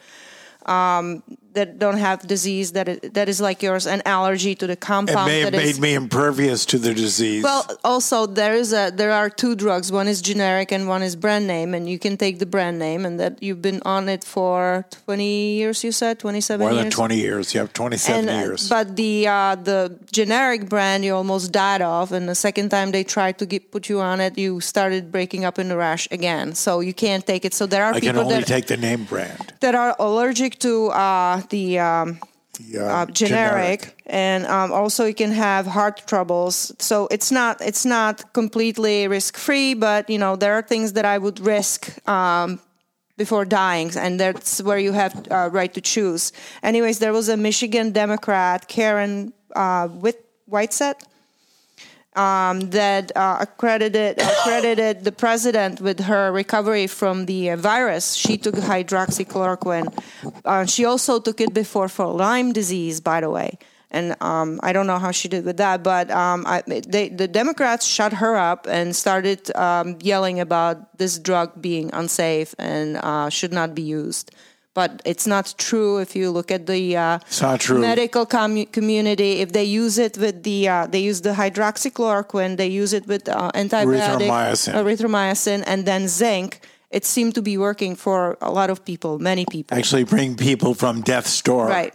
um, 0.66 1.22
that 1.54 1.78
don't 1.78 1.98
have 1.98 2.26
disease 2.26 2.72
that 2.72 3.14
that 3.14 3.28
is 3.28 3.40
like 3.40 3.62
yours, 3.62 3.86
an 3.86 4.02
allergy 4.06 4.54
to 4.54 4.66
the 4.66 4.72
It 4.72 4.80
compound. 4.80 5.26
may 5.26 5.40
have 5.40 5.52
that 5.52 5.58
made 5.58 5.68
is- 5.76 5.80
me 5.80 5.94
impervious 5.94 6.64
to 6.66 6.78
the 6.78 6.94
disease. 6.94 7.42
well, 7.44 7.64
also 7.84 8.26
there 8.26 8.54
is 8.54 8.72
a 8.72 8.90
there 8.94 9.12
are 9.12 9.28
two 9.28 9.54
drugs. 9.54 9.92
One 9.92 10.08
is 10.08 10.22
generic 10.22 10.72
and 10.72 10.88
one 10.88 11.02
is 11.02 11.14
brand 11.16 11.46
name, 11.46 11.74
and 11.74 11.88
you 11.88 11.98
can 11.98 12.16
take 12.16 12.38
the 12.38 12.46
brand 12.46 12.78
name, 12.78 13.04
and 13.06 13.20
that 13.20 13.42
you've 13.42 13.62
been 13.62 13.80
on 13.84 14.08
it 14.08 14.24
for 14.24 14.86
twenty 15.04 15.54
years. 15.60 15.84
You 15.84 15.92
said 15.92 16.18
twenty 16.18 16.40
seven 16.40 16.64
More 16.66 16.72
years. 16.72 16.84
than 16.84 16.90
20 16.90 17.16
years. 17.16 17.54
You 17.54 17.60
have 17.60 17.72
27 17.72 18.28
uh, 18.28 18.38
years. 18.40 18.68
But 18.68 18.96
the 18.96 19.26
uh, 19.28 19.54
the 19.56 19.98
generic 20.10 20.68
brand 20.68 21.04
you 21.04 21.14
almost 21.14 21.52
died 21.52 21.82
of, 21.82 22.12
and 22.12 22.28
the 22.28 22.34
second 22.34 22.70
time 22.70 22.92
they 22.92 23.04
tried 23.04 23.38
to 23.38 23.46
get, 23.46 23.70
put 23.70 23.88
you 23.88 24.00
on 24.00 24.20
it, 24.20 24.38
you 24.38 24.60
started 24.60 25.10
breaking 25.12 25.44
up 25.44 25.58
in 25.58 25.70
a 25.70 25.76
rash 25.76 26.08
again. 26.10 26.54
So 26.54 26.80
you 26.80 26.94
can't 26.94 27.26
take 27.26 27.44
it. 27.44 27.52
So 27.54 27.66
there 27.66 27.84
are 27.84 27.92
I 27.94 28.00
can 28.00 28.14
people 28.14 28.22
only 28.22 28.36
that 28.40 28.46
take 28.46 28.66
the 28.66 28.76
name 28.76 29.04
brand. 29.04 29.52
that 29.60 29.74
are 29.74 29.94
allergic 29.98 30.58
to 30.60 30.88
uh, 30.88 31.41
the 31.50 31.78
um, 31.78 32.18
The, 32.58 32.80
uh, 32.80 32.84
uh, 32.84 33.06
generic, 33.06 33.96
and 34.06 34.44
um, 34.46 34.72
also 34.72 35.06
you 35.06 35.14
can 35.14 35.32
have 35.32 35.66
heart 35.66 36.02
troubles. 36.06 36.70
So 36.78 37.08
it's 37.10 37.30
not 37.30 37.60
it's 37.60 37.84
not 37.84 38.32
completely 38.34 39.08
risk 39.08 39.38
free, 39.38 39.74
but 39.74 40.10
you 40.10 40.18
know 40.18 40.36
there 40.36 40.52
are 40.52 40.62
things 40.62 40.92
that 40.92 41.04
I 41.04 41.16
would 41.16 41.40
risk 41.40 41.88
um, 42.06 42.60
before 43.16 43.46
dying, 43.46 43.90
and 43.96 44.20
that's 44.20 44.60
where 44.62 44.78
you 44.78 44.92
have 44.92 45.14
uh, 45.30 45.48
right 45.50 45.72
to 45.72 45.80
choose. 45.80 46.32
Anyways, 46.62 46.98
there 46.98 47.12
was 47.12 47.28
a 47.28 47.36
Michigan 47.36 47.92
Democrat, 47.92 48.68
Karen 48.68 49.32
uh, 49.56 49.88
Whit- 49.88 50.26
Whitsett, 50.46 51.02
um, 52.14 52.70
that 52.70 53.10
uh, 53.16 53.38
accredited 53.40 54.20
accredited 54.20 55.04
the 55.04 55.12
president 55.12 55.80
with 55.80 56.00
her 56.00 56.30
recovery 56.32 56.86
from 56.86 57.26
the 57.26 57.50
uh, 57.50 57.56
virus. 57.56 58.14
She 58.14 58.36
took 58.36 58.54
hydroxychloroquine. 58.54 59.92
Uh, 60.44 60.66
she 60.66 60.84
also 60.84 61.20
took 61.20 61.40
it 61.40 61.54
before 61.54 61.88
for 61.88 62.06
Lyme 62.06 62.52
disease, 62.52 63.00
by 63.00 63.20
the 63.20 63.30
way. 63.30 63.58
And 63.90 64.16
um, 64.22 64.58
I 64.62 64.72
don't 64.72 64.86
know 64.86 64.98
how 64.98 65.10
she 65.10 65.28
did 65.28 65.44
with 65.44 65.58
that, 65.58 65.82
but 65.82 66.10
um, 66.10 66.44
I, 66.46 66.62
they, 66.66 67.10
the 67.10 67.28
Democrats 67.28 67.84
shut 67.84 68.14
her 68.14 68.36
up 68.36 68.66
and 68.66 68.96
started 68.96 69.54
um, 69.54 69.98
yelling 70.00 70.40
about 70.40 70.96
this 70.96 71.18
drug 71.18 71.60
being 71.60 71.90
unsafe 71.92 72.54
and 72.58 72.96
uh, 72.96 73.28
should 73.28 73.52
not 73.52 73.74
be 73.74 73.82
used 73.82 74.32
but 74.74 75.02
it's 75.04 75.26
not 75.26 75.54
true 75.58 75.98
if 75.98 76.16
you 76.16 76.30
look 76.30 76.50
at 76.50 76.66
the 76.66 76.96
uh, 76.96 77.18
it's 77.26 77.42
not 77.42 77.60
true. 77.60 77.78
medical 77.78 78.24
com- 78.26 78.66
community. 78.66 79.40
If 79.40 79.52
they 79.52 79.64
use 79.64 79.98
it 79.98 80.16
with 80.16 80.42
the, 80.42 80.68
uh, 80.68 80.86
they 80.86 81.00
use 81.00 81.20
the 81.20 81.32
hydroxychloroquine, 81.32 82.56
they 82.56 82.68
use 82.68 82.92
it 82.92 83.06
with 83.06 83.28
uh, 83.28 83.50
antibiotic, 83.52 84.28
Erythromycin. 84.28 84.74
erythromycin, 84.74 85.64
and 85.66 85.84
then 85.84 86.08
zinc. 86.08 86.60
It 86.90 87.04
seemed 87.06 87.34
to 87.36 87.42
be 87.42 87.56
working 87.56 87.96
for 87.96 88.36
a 88.42 88.50
lot 88.50 88.68
of 88.68 88.84
people, 88.84 89.18
many 89.18 89.46
people. 89.46 89.76
Actually, 89.78 90.04
bring 90.04 90.36
people 90.36 90.74
from 90.74 91.00
death's 91.00 91.40
door. 91.40 91.66
Right. 91.66 91.94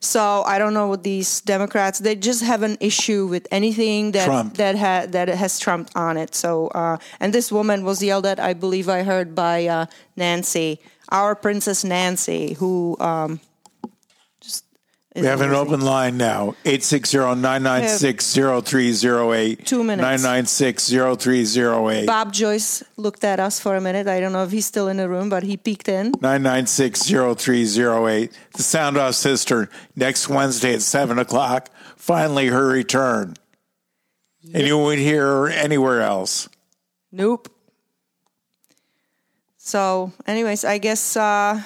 So 0.00 0.42
I 0.44 0.58
don't 0.58 0.74
know 0.74 0.88
what 0.88 1.02
these 1.02 1.40
Democrats. 1.40 1.98
They 1.98 2.14
just 2.14 2.42
have 2.42 2.62
an 2.62 2.76
issue 2.80 3.26
with 3.26 3.48
anything 3.50 4.12
that 4.12 4.26
Trump. 4.26 4.56
that 4.58 4.76
ha- 4.76 5.06
that 5.08 5.28
has 5.28 5.58
Trump 5.58 5.90
on 5.94 6.18
it. 6.18 6.34
So 6.34 6.68
uh, 6.68 6.98
and 7.20 7.32
this 7.32 7.50
woman 7.50 7.84
was 7.84 8.02
yelled 8.02 8.26
at. 8.26 8.38
I 8.38 8.52
believe 8.52 8.90
I 8.90 9.02
heard 9.02 9.34
by 9.34 9.66
uh, 9.66 9.86
Nancy, 10.14 10.78
our 11.10 11.34
Princess 11.34 11.84
Nancy, 11.84 12.54
who 12.54 12.96
um, 13.00 13.40
just 14.40 14.64
We 15.14 15.22
have 15.22 15.40
an 15.40 15.52
open 15.52 15.80
line 15.80 16.16
now 16.16 16.56
860 16.64 17.18
996 17.18 18.34
0308. 18.34 19.66
Two 19.66 19.84
minutes. 19.84 20.22
996 20.22 20.88
0308. 20.90 22.06
Bob 22.06 22.32
Joyce 22.32 22.82
looked 22.96 23.24
at 23.24 23.38
us 23.40 23.60
for 23.60 23.76
a 23.76 23.80
minute. 23.80 24.08
I 24.08 24.20
don't 24.20 24.32
know 24.32 24.44
if 24.44 24.50
he's 24.50 24.66
still 24.66 24.88
in 24.88 24.96
the 24.96 25.08
room, 25.08 25.28
but 25.28 25.42
he 25.42 25.56
peeked 25.56 25.88
in. 25.88 26.12
996 26.20 27.02
0308. 27.08 28.32
The 28.52 28.62
Sound 28.62 28.96
Off 28.96 29.14
Sister 29.14 29.68
next 29.94 30.28
Wednesday 30.28 30.74
at 30.74 30.82
7 30.82 31.18
o'clock. 31.18 31.70
Finally, 31.96 32.48
her 32.48 32.66
return. 32.66 33.34
And 34.52 34.66
you 34.66 34.76
won't 34.76 34.98
hear 34.98 35.24
her 35.24 35.48
anywhere 35.48 36.02
else. 36.02 36.48
Nope. 37.10 37.48
So, 39.64 40.12
anyways, 40.26 40.62
I 40.66 40.76
guess 40.76 41.16
uh, 41.16 41.58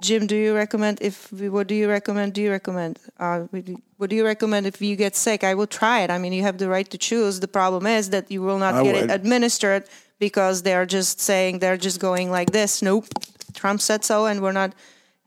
Jim, 0.00 0.28
do 0.28 0.36
you 0.36 0.54
recommend 0.54 1.02
if 1.02 1.32
what 1.32 1.66
do 1.66 1.74
you 1.74 1.88
recommend? 1.88 2.34
Do 2.34 2.40
you 2.40 2.52
recommend? 2.52 3.00
Uh, 3.18 3.48
what 3.96 4.10
do 4.10 4.14
you 4.14 4.24
recommend 4.24 4.68
if 4.68 4.80
you 4.80 4.94
get 4.94 5.16
sick? 5.16 5.42
I 5.42 5.54
will 5.54 5.66
try 5.66 6.02
it. 6.02 6.10
I 6.10 6.18
mean, 6.18 6.32
you 6.32 6.42
have 6.42 6.58
the 6.58 6.68
right 6.68 6.88
to 6.90 6.96
choose. 6.96 7.40
The 7.40 7.48
problem 7.48 7.84
is 7.88 8.10
that 8.10 8.30
you 8.30 8.42
will 8.42 8.58
not 8.58 8.74
I 8.74 8.84
get 8.84 8.94
would. 8.94 9.04
it 9.04 9.10
administered 9.10 9.88
because 10.20 10.62
they're 10.62 10.86
just 10.86 11.18
saying 11.20 11.58
they're 11.58 11.76
just 11.76 11.98
going 11.98 12.30
like 12.30 12.52
this. 12.52 12.80
Nope, 12.80 13.06
Trump 13.54 13.80
said 13.80 14.04
so, 14.04 14.26
and 14.26 14.40
we're 14.40 14.52
not. 14.52 14.72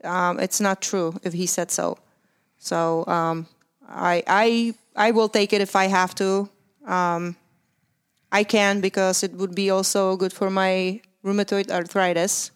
Um, 0.05 0.39
it's 0.39 0.61
not 0.61 0.81
true 0.81 1.19
if 1.21 1.33
he 1.33 1.47
said 1.47 1.69
so. 1.69 1.97
So 2.59 3.05
um, 3.07 3.47
I 3.85 4.23
I 4.25 4.73
I 4.95 5.11
will 5.11 5.27
take 5.27 5.51
it 5.51 5.59
if 5.59 5.75
I 5.75 5.87
have 5.87 6.15
to. 6.15 6.47
Um, 6.87 7.35
I 8.31 8.45
can 8.45 8.79
because 8.79 9.21
it 9.21 9.33
would 9.33 9.53
be 9.53 9.69
also 9.69 10.15
good 10.15 10.31
for 10.31 10.49
my 10.49 11.01
rheumatoid 11.25 11.71
arthritis. 11.71 12.51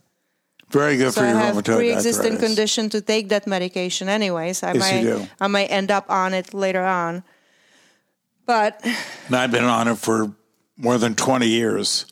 Very 0.71 0.97
good 0.97 1.13
so 1.13 1.21
for 1.21 1.27
I 1.27 1.31
your 1.31 1.39
have 1.39 1.55
rheumatoid 1.55 1.75
pre-existing 1.77 2.33
arthritis. 2.33 2.47
condition 2.47 2.89
to 2.91 3.01
take 3.01 3.29
that 3.29 3.47
medication 3.47 4.07
anyways. 4.07 4.61
I 4.63 4.73
Yes, 4.73 4.79
might 4.79 4.99
you 5.01 5.09
do. 5.17 5.27
I 5.41 5.47
might 5.47 5.71
end 5.71 5.89
up 5.91 6.05
on 6.09 6.33
it 6.35 6.53
later 6.53 6.83
on. 6.85 7.23
But 8.45 8.79
And 9.27 9.35
I've 9.35 9.51
been 9.51 9.63
on 9.65 9.87
it 9.87 9.97
for 9.97 10.31
more 10.77 10.97
than 10.97 11.15
20 11.15 11.47
years. 11.47 12.05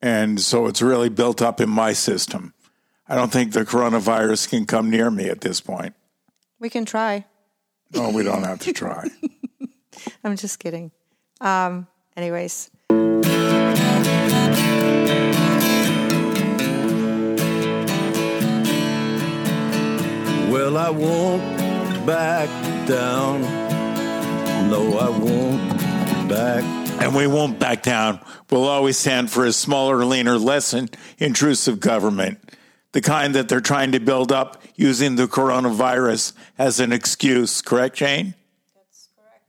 And 0.00 0.40
so 0.40 0.66
it's 0.66 0.80
really 0.80 1.08
built 1.08 1.42
up 1.42 1.60
in 1.60 1.68
my 1.68 1.92
system. 1.92 2.54
I 3.08 3.14
don't 3.16 3.32
think 3.32 3.52
the 3.52 3.64
coronavirus 3.64 4.48
can 4.48 4.64
come 4.66 4.90
near 4.90 5.10
me 5.10 5.28
at 5.28 5.40
this 5.40 5.60
point. 5.60 5.94
we 6.60 6.68
can 6.70 6.84
try. 6.84 7.24
No, 7.94 8.10
we 8.10 8.22
don't 8.22 8.44
have 8.44 8.60
to 8.60 8.72
try. 8.72 9.08
I'm 10.24 10.36
just 10.36 10.58
kidding. 10.58 10.90
Um, 11.40 11.86
anyways. 12.16 12.70
Well, 20.68 20.76
I 20.76 20.90
won't 20.90 22.06
back 22.06 22.86
down. 22.86 23.40
No, 24.68 24.98
I 24.98 25.08
won't 25.08 26.28
back. 26.28 26.62
And 27.02 27.14
we 27.14 27.26
won't 27.26 27.58
back 27.58 27.82
down. 27.82 28.20
We'll 28.50 28.68
always 28.68 28.98
stand 28.98 29.30
for 29.30 29.46
a 29.46 29.52
smaller, 29.54 30.04
leaner, 30.04 30.36
less 30.36 30.74
intrusive 31.16 31.80
government. 31.80 32.54
The 32.92 33.00
kind 33.00 33.34
that 33.34 33.48
they're 33.48 33.62
trying 33.62 33.92
to 33.92 33.98
build 33.98 34.30
up 34.30 34.62
using 34.76 35.16
the 35.16 35.26
coronavirus 35.26 36.34
as 36.58 36.80
an 36.80 36.92
excuse. 36.92 37.62
Correct, 37.62 37.96
Jane? 37.96 38.34
That's 38.74 39.08
correct. 39.16 39.44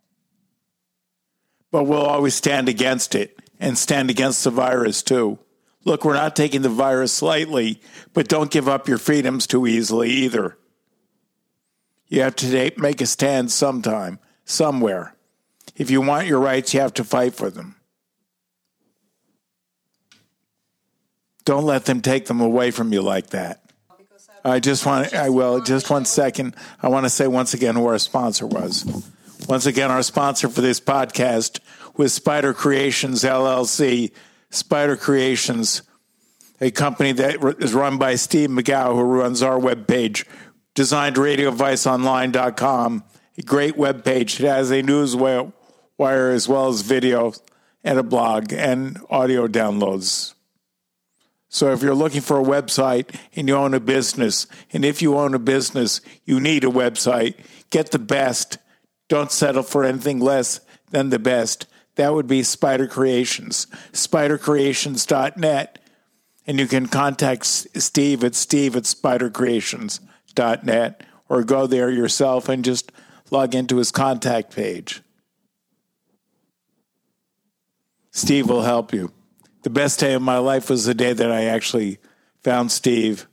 But 1.70 1.84
we'll 1.84 1.99
always 1.99 2.36
stand 2.36 2.70
against 2.70 3.13
it 3.13 3.38
and 3.59 3.78
stand 3.78 4.09
against 4.09 4.45
the 4.45 4.51
virus 4.51 5.03
too. 5.03 5.38
Look, 5.84 6.05
we're 6.05 6.13
not 6.13 6.38
taking 6.38 6.61
the 6.61 6.70
virus 6.70 7.22
lightly, 7.22 7.82
but 8.13 8.30
don't 8.30 8.49
give 8.49 8.70
up 8.70 8.88
your 8.88 8.97
freedoms 8.97 9.47
too 9.47 9.67
easily 9.67 10.11
either. 10.11 10.55
You 12.10 12.22
have 12.22 12.36
to 12.38 12.72
make 12.78 13.01
a 13.01 13.05
stand 13.05 13.51
sometime, 13.51 14.20
somewhere. 14.43 15.16
If 15.76 15.89
you 15.91 16.01
want 16.01 16.28
your 16.28 16.39
rights, 16.39 16.74
you 16.74 16.82
have 16.82 16.93
to 16.95 17.03
fight 17.03 17.36
for 17.36 17.49
them. 17.49 17.76
Don't 21.45 21.66
let 21.66 21.86
them 21.86 22.01
take 22.01 22.26
them 22.26 22.41
away 22.41 22.72
from 22.72 22.91
you 22.91 23.01
like 23.01 23.28
that. 23.28 23.64
I 24.43 24.60
just 24.60 24.86
want, 24.86 25.14
I 25.14 25.30
will, 25.30 25.62
just 25.62 25.89
one 25.89 26.05
second. 26.05 26.55
I 26.82 26.88
want 26.88 27.05
to 27.05 27.10
say 27.10 27.28
once 27.28 27.53
again 27.53 27.76
who 27.76 27.86
our 27.88 27.97
sponsor 27.97 28.47
was. 28.47 28.86
Once 29.47 29.66
again, 29.66 29.91
our 29.91 30.03
sponsor 30.03 30.49
for 30.49 30.62
this 30.62 30.80
podcast 30.80 31.60
was 31.97 32.14
Spider 32.14 32.53
Creations 32.53 33.24
LLC. 33.24 34.12
Spider 34.49 34.95
Creations, 34.95 35.84
a 36.60 36.72
company 36.72 37.12
that 37.12 37.55
is 37.60 37.74
run 37.74 37.97
by 37.97 38.16
Steve 38.16 38.49
McGow, 38.49 38.95
who 38.95 39.01
runs 39.01 39.43
our 39.43 39.60
webpage, 39.60 40.26
designed 40.80 41.17
radioviceonline.com, 41.17 43.03
a 43.38 43.41
great 43.41 43.75
webpage. 43.75 44.39
It 44.39 44.47
has 44.47 44.71
a 44.71 44.82
news 44.82 45.13
wire 45.13 46.32
as 46.32 46.47
well 46.47 46.69
as 46.69 46.84
video 46.84 47.34
and 47.84 47.99
a 47.99 48.03
blog 48.03 48.53
and 48.53 48.97
audio 49.09 49.45
downloads. 49.49 50.36
So 51.49 51.73
if 51.73 51.82
you're 51.82 51.93
looking 51.93 52.21
for 52.21 52.39
a 52.39 52.45
website 52.45 53.13
and 53.36 53.49
you 53.49 53.57
own 53.57 53.73
a 53.73 53.82
business, 53.82 54.47
and 54.71 54.86
if 54.86 55.01
you 55.01 55.17
own 55.17 55.34
a 55.34 55.39
business, 55.39 55.99
you 56.23 56.39
need 56.39 56.63
a 56.63 56.67
website, 56.67 57.36
get 57.71 57.91
the 57.91 57.99
best. 57.99 58.57
Don't 59.09 59.34
settle 59.34 59.63
for 59.63 59.84
anything 59.84 60.21
less 60.21 60.61
than 60.91 61.09
the 61.09 61.19
best. 61.19 61.65
That 61.95 62.13
would 62.13 62.27
be 62.27 62.41
Spider 62.41 62.88
Creations, 62.88 63.67
spidercreations.net. 63.91 65.80
And 66.47 66.57
you 66.57 66.67
can 66.67 66.86
contact 66.86 67.45
Steve 67.45 68.23
at 68.23 68.34
steve 68.34 68.77
at 68.77 68.84
spidercreations.net 70.40 71.04
or 71.28 71.44
go 71.44 71.68
there 71.68 71.90
yourself 71.90 72.50
and 72.50 72.66
just 72.66 72.92
log 73.32 73.54
into 73.54 73.78
his 73.78 73.92
contact 73.92 74.56
page. 74.56 75.02
Steve 78.12 78.50
will 78.50 78.64
help 78.64 78.94
you. 78.94 79.12
The 79.62 79.70
best 79.70 80.00
day 80.00 80.14
of 80.14 80.22
my 80.22 80.38
life 80.38 80.70
was 80.70 80.86
the 80.86 80.94
day 80.94 81.14
that 81.14 81.32
I 81.32 81.46
actually 81.46 82.00
found 82.44 82.72
Steve. 82.72 83.28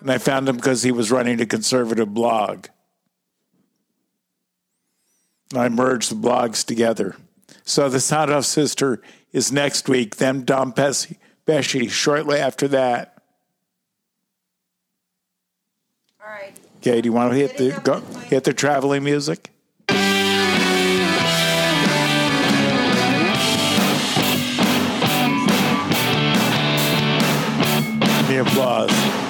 And 0.00 0.10
I 0.10 0.18
found 0.18 0.48
him 0.48 0.56
because 0.56 0.82
he 0.82 0.90
was 0.90 1.10
running 1.10 1.40
a 1.40 1.46
conservative 1.46 2.12
blog. 2.12 2.66
I 5.54 5.68
merged 5.68 6.10
the 6.10 6.16
blogs 6.16 6.64
together. 6.64 7.16
So 7.64 7.88
the 7.88 8.00
Sound 8.00 8.30
Off 8.30 8.46
Sister 8.46 9.02
is 9.32 9.52
next 9.52 9.88
week, 9.88 10.16
then 10.16 10.44
Dom 10.44 10.72
Pesci 10.72 11.90
shortly 11.90 12.38
after 12.38 12.66
that. 12.68 13.22
All 16.24 16.30
right. 16.30 16.56
Okay, 16.84 17.00
do 17.00 17.06
you 17.06 17.12
want 17.12 17.30
to 17.30 17.38
hit 17.38 17.56
the 17.58 17.80
go, 17.84 18.00
hit 18.26 18.42
the 18.42 18.52
traveling 18.52 19.04
music? 19.04 19.52
The 28.26 28.40
applause. 28.40 29.21